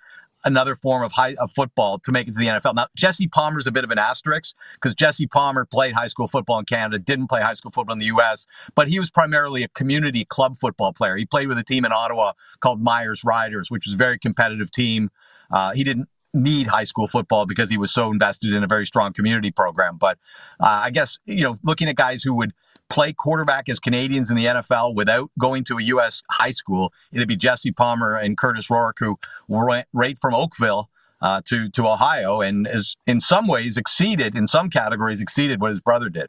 another 0.44 0.76
form 0.76 1.02
of 1.02 1.12
high 1.12 1.34
of 1.40 1.50
football 1.50 1.98
to 2.00 2.12
make 2.12 2.28
it 2.28 2.34
to 2.34 2.38
the 2.38 2.46
NFL. 2.46 2.74
Now, 2.74 2.86
Jesse 2.96 3.26
Palmer 3.26 3.58
is 3.58 3.66
a 3.66 3.72
bit 3.72 3.84
of 3.84 3.90
an 3.90 3.98
asterisk 3.98 4.54
because 4.74 4.94
Jesse 4.94 5.26
Palmer 5.26 5.64
played 5.64 5.94
high 5.94 6.06
school 6.06 6.28
football 6.28 6.58
in 6.58 6.64
Canada, 6.64 6.98
didn't 6.98 7.28
play 7.28 7.40
high 7.40 7.54
school 7.54 7.70
football 7.70 7.94
in 7.94 7.98
the 7.98 8.06
U.S., 8.06 8.46
but 8.74 8.88
he 8.88 8.98
was 8.98 9.10
primarily 9.10 9.62
a 9.62 9.68
community 9.68 10.24
club 10.24 10.56
football 10.56 10.92
player. 10.92 11.16
He 11.16 11.24
played 11.24 11.48
with 11.48 11.58
a 11.58 11.64
team 11.64 11.84
in 11.84 11.92
Ottawa 11.92 12.32
called 12.60 12.82
Myers 12.82 13.22
Riders, 13.24 13.70
which 13.70 13.86
was 13.86 13.94
a 13.94 13.98
very 13.98 14.18
competitive 14.18 14.70
team. 14.70 15.10
Uh, 15.50 15.72
he 15.72 15.84
didn't 15.84 16.08
need 16.34 16.66
high 16.66 16.84
school 16.84 17.06
football 17.06 17.46
because 17.46 17.70
he 17.70 17.78
was 17.78 17.92
so 17.92 18.10
invested 18.10 18.52
in 18.52 18.62
a 18.64 18.66
very 18.66 18.84
strong 18.84 19.12
community 19.12 19.50
program. 19.50 19.96
But 19.96 20.18
uh, 20.60 20.82
I 20.84 20.90
guess 20.90 21.18
you 21.24 21.44
know, 21.44 21.54
looking 21.62 21.88
at 21.88 21.96
guys 21.96 22.22
who 22.22 22.34
would 22.34 22.52
play 22.88 23.12
quarterback 23.12 23.68
as 23.68 23.78
Canadians 23.78 24.30
in 24.30 24.36
the 24.36 24.46
NFL 24.46 24.94
without 24.94 25.30
going 25.38 25.64
to 25.64 25.78
a 25.78 25.82
U.S. 25.82 26.22
high 26.30 26.50
school, 26.50 26.92
it'd 27.12 27.28
be 27.28 27.36
Jesse 27.36 27.72
Palmer 27.72 28.16
and 28.16 28.36
Curtis 28.36 28.70
Rourke, 28.70 28.98
who 29.00 29.18
were 29.48 29.84
right 29.92 30.18
from 30.18 30.34
Oakville 30.34 30.90
uh, 31.20 31.40
to 31.46 31.70
to 31.70 31.88
Ohio, 31.88 32.40
and 32.40 32.66
is 32.66 32.96
in 33.06 33.18
some 33.20 33.46
ways 33.46 33.76
exceeded 33.76 34.36
in 34.36 34.46
some 34.46 34.70
categories 34.70 35.20
exceeded 35.20 35.60
what 35.60 35.70
his 35.70 35.80
brother 35.80 36.08
did. 36.08 36.28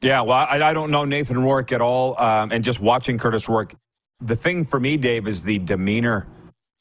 Yeah, 0.00 0.22
well, 0.22 0.46
I, 0.50 0.60
I 0.62 0.72
don't 0.72 0.90
know 0.90 1.04
Nathan 1.04 1.42
Rourke 1.42 1.72
at 1.72 1.82
all, 1.82 2.18
um, 2.18 2.52
and 2.52 2.64
just 2.64 2.80
watching 2.80 3.18
Curtis 3.18 3.48
Rourke, 3.50 3.74
the 4.20 4.34
thing 4.34 4.64
for 4.64 4.80
me, 4.80 4.96
Dave, 4.96 5.28
is 5.28 5.42
the 5.42 5.58
demeanor 5.58 6.26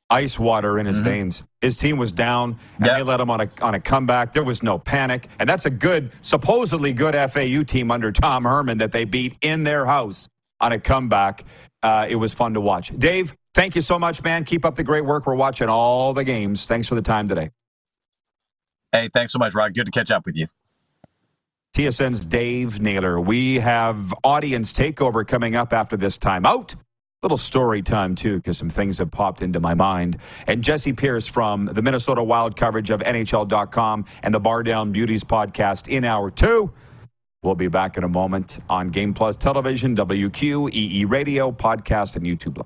ice 0.09 0.39
water 0.39 0.79
in 0.79 0.85
his 0.85 0.97
mm-hmm. 0.97 1.05
veins. 1.05 1.43
His 1.61 1.75
team 1.75 1.97
was 1.97 2.11
down, 2.11 2.57
and 2.77 2.85
yep. 2.85 2.97
they 2.97 3.03
let 3.03 3.19
him 3.19 3.29
on 3.29 3.41
a 3.41 3.49
on 3.61 3.75
a 3.75 3.79
comeback. 3.79 4.33
There 4.33 4.43
was 4.43 4.63
no 4.63 4.79
panic, 4.79 5.27
and 5.39 5.47
that's 5.47 5.65
a 5.65 5.69
good, 5.69 6.11
supposedly 6.21 6.93
good 6.93 7.15
FAU 7.31 7.63
team 7.63 7.91
under 7.91 8.11
Tom 8.11 8.43
Herman 8.43 8.79
that 8.79 8.91
they 8.91 9.05
beat 9.05 9.37
in 9.41 9.63
their 9.63 9.85
house 9.85 10.27
on 10.59 10.71
a 10.71 10.79
comeback. 10.79 11.43
Uh, 11.81 12.07
it 12.09 12.15
was 12.15 12.33
fun 12.33 12.53
to 12.53 12.61
watch. 12.61 12.97
Dave, 12.97 13.35
thank 13.53 13.75
you 13.75 13.81
so 13.81 13.97
much, 13.99 14.23
man. 14.23 14.43
Keep 14.43 14.65
up 14.65 14.75
the 14.75 14.83
great 14.83 15.05
work. 15.05 15.25
We're 15.25 15.35
watching 15.35 15.69
all 15.69 16.13
the 16.13 16.23
games. 16.23 16.67
Thanks 16.67 16.87
for 16.87 16.95
the 16.95 17.01
time 17.01 17.27
today. 17.27 17.51
Hey, 18.91 19.09
thanks 19.13 19.31
so 19.31 19.39
much, 19.39 19.53
Rod. 19.53 19.73
Good 19.73 19.85
to 19.85 19.91
catch 19.91 20.11
up 20.11 20.25
with 20.25 20.35
you. 20.35 20.47
TSN's 21.77 22.25
Dave 22.25 22.81
Naylor. 22.81 23.19
We 23.19 23.59
have 23.59 24.13
audience 24.23 24.73
takeover 24.73 25.25
coming 25.25 25.55
up 25.55 25.71
after 25.71 25.95
this 25.95 26.17
timeout 26.17 26.75
little 27.21 27.37
story 27.37 27.81
time 27.81 28.15
too 28.15 28.37
because 28.37 28.57
some 28.57 28.69
things 28.69 28.97
have 28.97 29.11
popped 29.11 29.41
into 29.41 29.59
my 29.59 29.73
mind. 29.73 30.17
And 30.47 30.63
jessi 30.63 30.95
pierce 30.95 31.27
from 31.27 31.65
the 31.65 31.81
minnesota 31.81 32.23
wild 32.23 32.55
coverage 32.55 32.89
of 32.89 33.01
nhl.com 33.01 34.05
and 34.23 34.33
the 34.33 34.39
bar 34.39 34.63
down 34.63 34.91
beauties 34.91 35.23
podcast 35.23 35.87
in 35.89 36.05
hour 36.05 36.31
two. 36.31 36.71
We'll 37.43 37.55
be 37.55 37.67
back 37.67 37.97
in 37.97 38.03
a 38.03 38.09
moment 38.09 38.59
on 38.69 38.89
game 38.89 39.13
plus 39.13 39.35
television 39.35 39.95
wq 39.95 40.73
ee 40.73 41.05
radio 41.05 41.51
podcast 41.51 42.15
and 42.15 42.25
youtube 42.25 42.65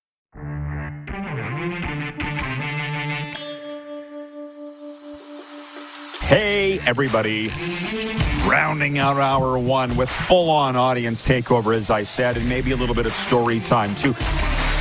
Everybody. 6.85 7.49
Rounding 8.47 8.97
out 8.97 9.17
hour 9.17 9.57
one 9.57 9.95
with 9.95 10.09
full 10.09 10.49
on 10.49 10.75
audience 10.75 11.21
takeover, 11.21 11.75
as 11.75 11.89
I 11.89 12.03
said, 12.03 12.37
and 12.37 12.47
maybe 12.47 12.71
a 12.71 12.75
little 12.75 12.95
bit 12.95 13.05
of 13.05 13.13
story 13.13 13.59
time, 13.59 13.95
too. 13.95 14.15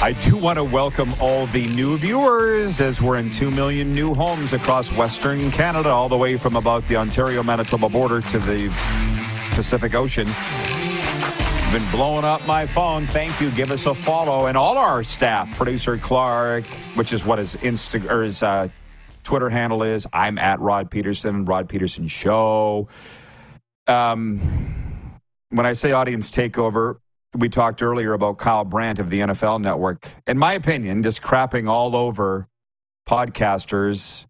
I 0.02 0.16
do 0.24 0.36
want 0.36 0.56
to 0.58 0.64
welcome 0.64 1.12
all 1.20 1.46
the 1.48 1.66
new 1.68 1.98
viewers 1.98 2.80
as 2.80 3.02
we're 3.02 3.18
in 3.18 3.30
2 3.30 3.50
million 3.50 3.94
new 3.94 4.14
homes 4.14 4.54
across 4.54 4.90
Western 4.92 5.50
Canada, 5.50 5.90
all 5.90 6.08
the 6.08 6.16
way 6.16 6.36
from 6.38 6.56
about 6.56 6.86
the 6.88 6.96
Ontario 6.96 7.42
Manitoba 7.42 7.88
border 7.88 8.20
to 8.22 8.38
the 8.38 8.68
Pacific 9.54 9.94
Ocean. 9.94 10.26
Been 11.72 11.90
blowing 11.92 12.24
up 12.24 12.44
my 12.48 12.66
phone. 12.66 13.06
Thank 13.06 13.40
you. 13.40 13.50
Give 13.52 13.70
us 13.70 13.86
a 13.86 13.94
follow. 13.94 14.46
And 14.46 14.56
all 14.56 14.76
our 14.76 15.04
staff, 15.04 15.54
producer 15.56 15.96
Clark, 15.98 16.64
which 16.94 17.12
is 17.12 17.24
what 17.24 17.38
his 17.38 17.54
Insta 17.56 18.10
or 18.10 18.24
his 18.24 18.42
uh, 18.42 18.68
Twitter 19.30 19.48
handle 19.48 19.84
is. 19.84 20.08
I'm 20.12 20.38
at 20.38 20.58
Rod 20.58 20.90
Pedersen, 20.90 21.44
Rod 21.44 21.68
Pedersen 21.68 22.08
Show. 22.08 22.88
Um, 23.86 24.40
when 25.50 25.64
I 25.64 25.72
say 25.72 25.92
audience 25.92 26.30
takeover, 26.30 26.96
we 27.36 27.48
talked 27.48 27.80
earlier 27.80 28.12
about 28.12 28.38
Kyle 28.38 28.64
Brandt 28.64 28.98
of 28.98 29.08
the 29.08 29.20
NFL 29.20 29.60
Network. 29.60 30.10
In 30.26 30.36
my 30.36 30.54
opinion, 30.54 31.04
just 31.04 31.22
crapping 31.22 31.68
all 31.68 31.94
over 31.94 32.48
podcasters, 33.08 34.26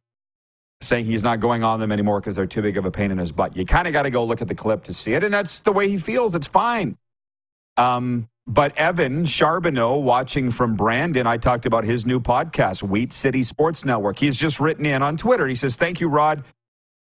saying 0.82 1.07
he's 1.07 1.22
not 1.22 1.40
going 1.40 1.64
on 1.64 1.80
them 1.80 1.92
anymore 1.92 2.20
because 2.20 2.36
they're 2.36 2.46
too 2.46 2.61
big 2.61 2.76
of 2.76 2.84
a 2.84 2.90
pain 2.90 3.11
in 3.11 3.16
his 3.16 3.32
butt. 3.32 3.57
You 3.57 3.64
kind 3.64 3.86
of 3.86 3.94
got 3.94 4.03
to 4.03 4.11
go 4.11 4.22
look 4.22 4.42
at 4.42 4.48
the 4.48 4.55
clip 4.55 4.84
to 4.84 4.92
see 4.92 5.14
it, 5.14 5.24
and 5.24 5.32
that's 5.32 5.62
the 5.62 5.72
way 5.72 5.88
he 5.88 5.96
feels. 5.96 6.34
It's 6.34 6.46
fine. 6.46 6.98
Um, 7.78 8.28
but 8.47 8.76
Evan 8.76 9.24
Charbonneau, 9.26 9.97
watching 9.97 10.51
from 10.51 10.74
Brandon, 10.74 11.26
I 11.26 11.36
talked 11.36 11.66
about 11.66 11.84
his 11.84 12.07
new 12.07 12.20
podcast, 12.20 12.82
Wheat 12.82 13.12
City 13.12 13.43
Sports 13.43 13.84
Network. 13.84 14.18
He's 14.18 14.36
just 14.36 14.59
written 14.59 14.86
in 14.86 15.03
on 15.03 15.16
Twitter. 15.16 15.47
He 15.47 15.55
says, 15.55 15.76
Thank 15.76 16.01
you, 16.01 16.09
Rod, 16.09 16.45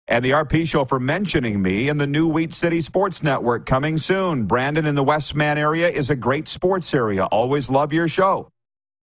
and 0.07 0.23
the 0.23 0.31
RP 0.31 0.67
show 0.67 0.85
for 0.85 0.99
mentioning 0.99 1.61
me 1.61 1.89
and 1.89 1.99
the 1.99 2.07
new 2.07 2.27
Wheat 2.27 2.53
City 2.53 2.81
Sports 2.81 3.21
Network 3.23 3.65
coming 3.65 3.97
soon. 3.97 4.45
Brandon 4.45 4.85
in 4.85 4.95
the 4.95 5.03
Westman 5.03 5.57
area 5.57 5.89
is 5.89 6.09
a 6.09 6.15
great 6.15 6.47
sports 6.47 6.93
area. 6.93 7.25
Always 7.25 7.69
love 7.69 7.91
your 7.91 8.07
show. 8.07 8.49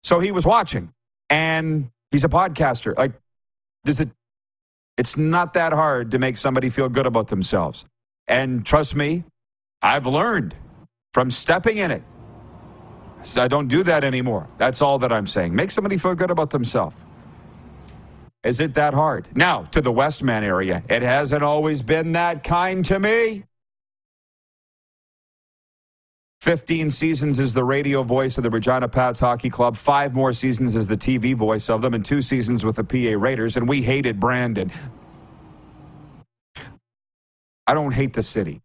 So 0.03 0.19
he 0.19 0.31
was 0.31 0.45
watching, 0.45 0.91
and 1.29 1.89
he's 2.11 2.23
a 2.23 2.29
podcaster. 2.29 2.95
Like, 2.97 3.13
does 3.83 3.99
it? 3.99 4.09
It's 4.97 5.17
not 5.17 5.53
that 5.53 5.73
hard 5.73 6.11
to 6.11 6.19
make 6.19 6.37
somebody 6.37 6.69
feel 6.69 6.87
good 6.87 7.05
about 7.05 7.27
themselves. 7.27 7.85
And 8.27 8.65
trust 8.65 8.95
me, 8.95 9.25
I've 9.81 10.07
learned 10.07 10.55
from 11.15 11.31
stepping 11.31 11.77
in 11.77 11.91
it. 11.91 12.03
I 13.37 13.47
don't 13.47 13.69
do 13.69 13.83
that 13.83 14.03
anymore. 14.03 14.49
That's 14.57 14.81
all 14.81 14.99
that 14.99 15.13
I'm 15.13 15.25
saying. 15.25 15.55
Make 15.55 15.71
somebody 15.71 15.95
feel 15.95 16.13
good 16.13 16.29
about 16.29 16.49
themselves. 16.49 16.93
Is 18.43 18.59
it 18.59 18.73
that 18.73 18.93
hard? 18.93 19.29
Now, 19.33 19.63
to 19.71 19.79
the 19.79 19.93
Westman 19.93 20.43
area, 20.43 20.83
it 20.89 21.01
hasn't 21.01 21.41
always 21.41 21.81
been 21.81 22.11
that 22.11 22.43
kind 22.43 22.83
to 22.83 22.99
me. 22.99 23.45
15 26.41 26.89
seasons 26.89 27.39
as 27.39 27.53
the 27.53 27.63
radio 27.63 28.03
voice 28.03 28.37
of 28.37 28.43
the 28.43 28.49
Regina 28.49 28.89
Pats 28.89 29.21
Hockey 29.21 29.49
Club, 29.49 29.77
five 29.77 30.13
more 30.13 30.33
seasons 30.33 30.75
as 30.75 30.85
the 30.85 30.97
TV 30.97 31.33
voice 31.33 31.69
of 31.69 31.81
them, 31.81 31.93
and 31.93 32.03
two 32.03 32.21
seasons 32.21 32.65
with 32.65 32.75
the 32.75 32.83
PA 32.83 33.17
Raiders, 33.17 33.55
and 33.55 33.69
we 33.69 33.81
hated 33.81 34.19
Brandon. 34.19 34.69
I 37.65 37.73
don't 37.73 37.93
hate 37.93 38.11
the 38.11 38.21
city. 38.21 38.61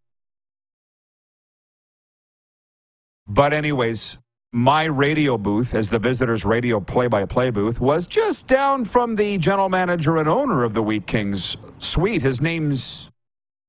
But, 3.30 3.52
anyways, 3.52 4.18
my 4.52 4.82
radio 4.82 5.38
booth, 5.38 5.72
as 5.72 5.88
the 5.88 6.00
visitors' 6.00 6.44
radio 6.44 6.80
play 6.80 7.06
by 7.06 7.26
play 7.26 7.50
booth, 7.50 7.80
was 7.80 8.08
just 8.08 8.48
down 8.48 8.84
from 8.84 9.14
the 9.14 9.38
general 9.38 9.68
manager 9.68 10.16
and 10.16 10.28
owner 10.28 10.64
of 10.64 10.74
the 10.74 10.82
Wheat 10.82 11.06
Kings 11.06 11.56
suite. 11.78 12.22
His 12.22 12.40
name's 12.40 13.08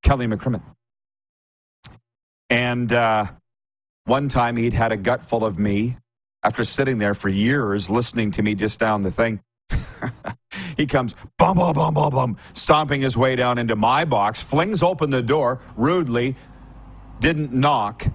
Kelly 0.02 0.26
McCrimmon. 0.26 0.64
And 2.50 2.92
uh, 2.92 3.26
one 4.06 4.30
time 4.30 4.56
he'd 4.56 4.74
had 4.74 4.92
a 4.92 4.98
gut 4.98 5.24
full 5.24 5.46
of 5.46 5.60
me 5.60 5.96
after 6.42 6.64
sitting 6.64 6.98
there 6.98 7.14
for 7.14 7.30
years 7.30 7.88
listening 7.88 8.32
to 8.32 8.42
me 8.42 8.56
just 8.56 8.80
down 8.80 9.04
the 9.04 9.12
thing. 9.12 9.42
he 10.76 10.88
comes, 10.88 11.14
bum, 11.38 11.58
bum, 11.58 11.74
bum, 11.74 11.94
bum, 11.94 12.10
bum, 12.10 12.38
stomping 12.54 13.00
his 13.00 13.16
way 13.16 13.36
down 13.36 13.60
into 13.60 13.76
my 13.76 14.06
box, 14.06 14.42
flings 14.42 14.82
open 14.82 15.12
the 15.12 15.22
door 15.22 15.60
rudely, 15.78 16.36
didn't 17.20 17.54
knock 17.54 18.08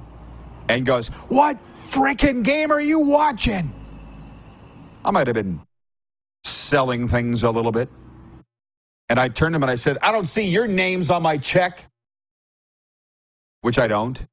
and 0.68 0.84
goes, 0.84 1.08
What 1.28 1.62
freaking 1.62 2.42
game 2.42 2.70
are 2.70 2.80
you 2.80 3.00
watching? 3.00 3.72
I 5.04 5.10
might 5.10 5.26
have 5.26 5.34
been 5.34 5.60
selling 6.44 7.08
things 7.08 7.42
a 7.42 7.50
little 7.50 7.72
bit. 7.72 7.88
And 9.08 9.20
I 9.20 9.28
turned 9.28 9.52
to 9.52 9.56
him 9.56 9.62
and 9.62 9.70
I 9.70 9.76
said, 9.76 9.98
I 10.02 10.10
don't 10.10 10.26
see 10.26 10.42
your 10.42 10.66
names 10.66 11.10
on 11.10 11.22
my 11.22 11.36
check, 11.36 11.84
which 13.60 13.78
I 13.78 13.86
don't. 13.86 14.24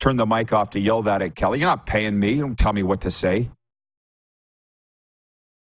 Turn 0.00 0.16
the 0.16 0.26
mic 0.26 0.52
off 0.52 0.70
to 0.70 0.80
yell 0.80 1.02
that 1.02 1.22
at 1.22 1.34
Kelly. 1.34 1.60
You're 1.60 1.68
not 1.68 1.86
paying 1.86 2.18
me. 2.18 2.32
You 2.32 2.40
don't 2.40 2.58
tell 2.58 2.72
me 2.72 2.82
what 2.82 3.02
to 3.02 3.10
say. 3.10 3.50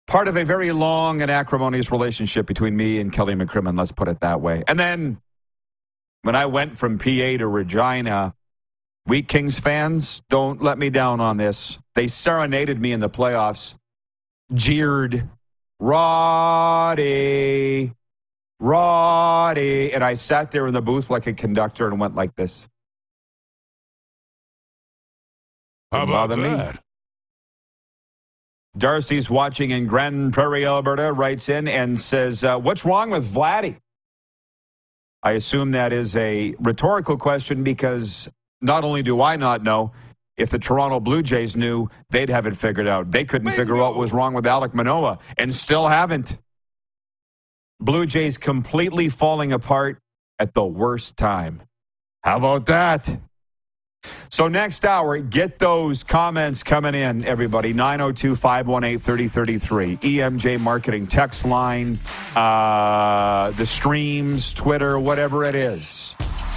Part 0.08 0.28
of 0.28 0.38
a 0.38 0.46
very 0.46 0.72
long 0.72 1.22
and 1.22 1.32
acrimonious 1.32 1.92
relationship 1.92 2.46
between 2.46 2.78
me 2.78 3.00
and 3.00 3.12
Kelly 3.12 3.34
McCrimmon, 3.34 3.78
let's 3.78 3.92
put 3.92 4.08
it 4.08 4.20
that 4.22 4.40
way. 4.40 4.64
And 4.68 4.80
then 4.80 5.20
when 6.22 6.36
I 6.36 6.46
went 6.46 6.78
from 6.78 7.00
PA 7.00 7.04
to 7.38 7.48
Regina, 7.48 8.36
Wheat 9.08 9.28
Kings 9.28 9.60
fans, 9.60 10.24
don't 10.30 10.64
let 10.64 10.80
me 10.80 10.90
down 10.90 11.20
on 11.20 11.38
this. 11.38 11.78
They 11.94 12.08
serenaded 12.08 12.82
me 12.82 12.92
in 12.92 13.00
the 13.00 13.10
playoffs, 13.10 13.76
jeered, 14.54 15.30
Roddy, 15.80 17.14
Roddy. 18.60 19.94
And 19.94 20.04
I 20.04 20.16
sat 20.16 20.50
there 20.50 20.66
in 20.66 20.74
the 20.74 20.82
booth 20.82 21.12
like 21.12 21.28
a 21.28 21.34
conductor 21.34 21.88
and 21.88 22.00
went 22.00 22.16
like 22.16 22.36
this. 22.36 22.68
How 25.92 26.04
about 26.04 26.30
that? 26.30 26.38
Me. 26.40 26.80
Darcy's 28.78 29.30
watching 29.30 29.70
in 29.72 29.86
Grande 29.86 30.34
Prairie, 30.34 30.66
Alberta, 30.66 31.14
writes 31.14 31.48
in 31.48 31.68
and 31.68 32.00
says, 32.00 32.44
uh, 32.44 32.58
What's 32.58 32.84
wrong 32.84 33.12
with 33.12 33.32
Vladdy? 33.32 33.78
I 35.24 35.32
assume 35.34 35.72
that 35.72 35.94
is 35.94 36.16
a 36.16 36.56
rhetorical 36.60 37.18
question 37.18 37.64
because 37.64 38.30
not 38.62 38.84
only 38.84 39.04
do 39.04 39.22
I 39.22 39.36
not 39.36 39.64
know, 39.64 39.92
if 40.38 40.50
the 40.50 40.60
Toronto 40.60 41.00
Blue 41.00 41.24
Jays 41.24 41.56
knew, 41.56 41.90
they'd 42.10 42.30
have 42.30 42.46
it 42.46 42.58
figured 42.58 42.88
out. 42.88 43.12
They 43.12 43.24
couldn't 43.24 43.46
Bingo. 43.46 43.58
figure 43.58 43.76
out 43.78 43.92
what 43.92 43.98
was 43.98 44.14
wrong 44.14 44.34
with 44.34 44.46
Alek 44.46 44.74
Manoah 44.74 45.20
and 45.38 45.54
still 45.54 45.88
haven't. 45.88 46.38
Blue 47.80 48.06
Jays 48.06 48.38
completely 48.38 49.10
falling 49.10 49.54
apart 49.54 50.00
at 50.40 50.54
the 50.54 50.66
worst 50.66 51.18
time. 51.18 51.62
How 52.24 52.38
about 52.38 52.66
that? 52.66 53.18
So, 54.30 54.48
next 54.48 54.86
hour, 54.86 55.18
get 55.20 55.58
those 55.58 56.04
comments 56.04 56.62
coming 56.62 56.94
in, 56.94 57.24
everybody. 57.26 57.74
902 57.74 58.36
518 58.36 59.00
3033. 59.00 59.98
EMJ 59.98 60.60
Marketing 60.60 61.08
text 61.08 61.46
line, 61.46 61.98
uh, 62.36 63.52
the 63.52 63.66
streams, 63.66 64.54
Twitter, 64.54 65.00
whatever 65.00 65.44
it 65.44 65.56
is. 65.56 66.16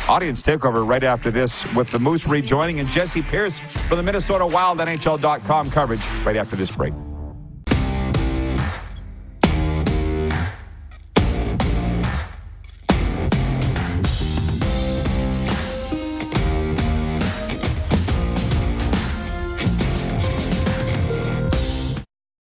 Audience 0.09 0.41
takeover 0.41 0.89
right 0.89 1.05
after 1.05 1.31
this 1.31 1.71
with 1.75 1.91
the 1.91 1.99
Moose 1.99 2.27
rejoining 2.27 2.81
and 2.81 2.89
Jessi 2.89 3.23
Pierce 3.23 3.61
for 3.61 3.95
the 3.95 4.03
Minnesota 4.03 4.47
Wild 4.47 4.79
NHL.com 4.79 5.71
coverage 5.71 6.01
right 6.25 6.37
after 6.37 6.57
this 6.57 6.75
break. 6.75 6.95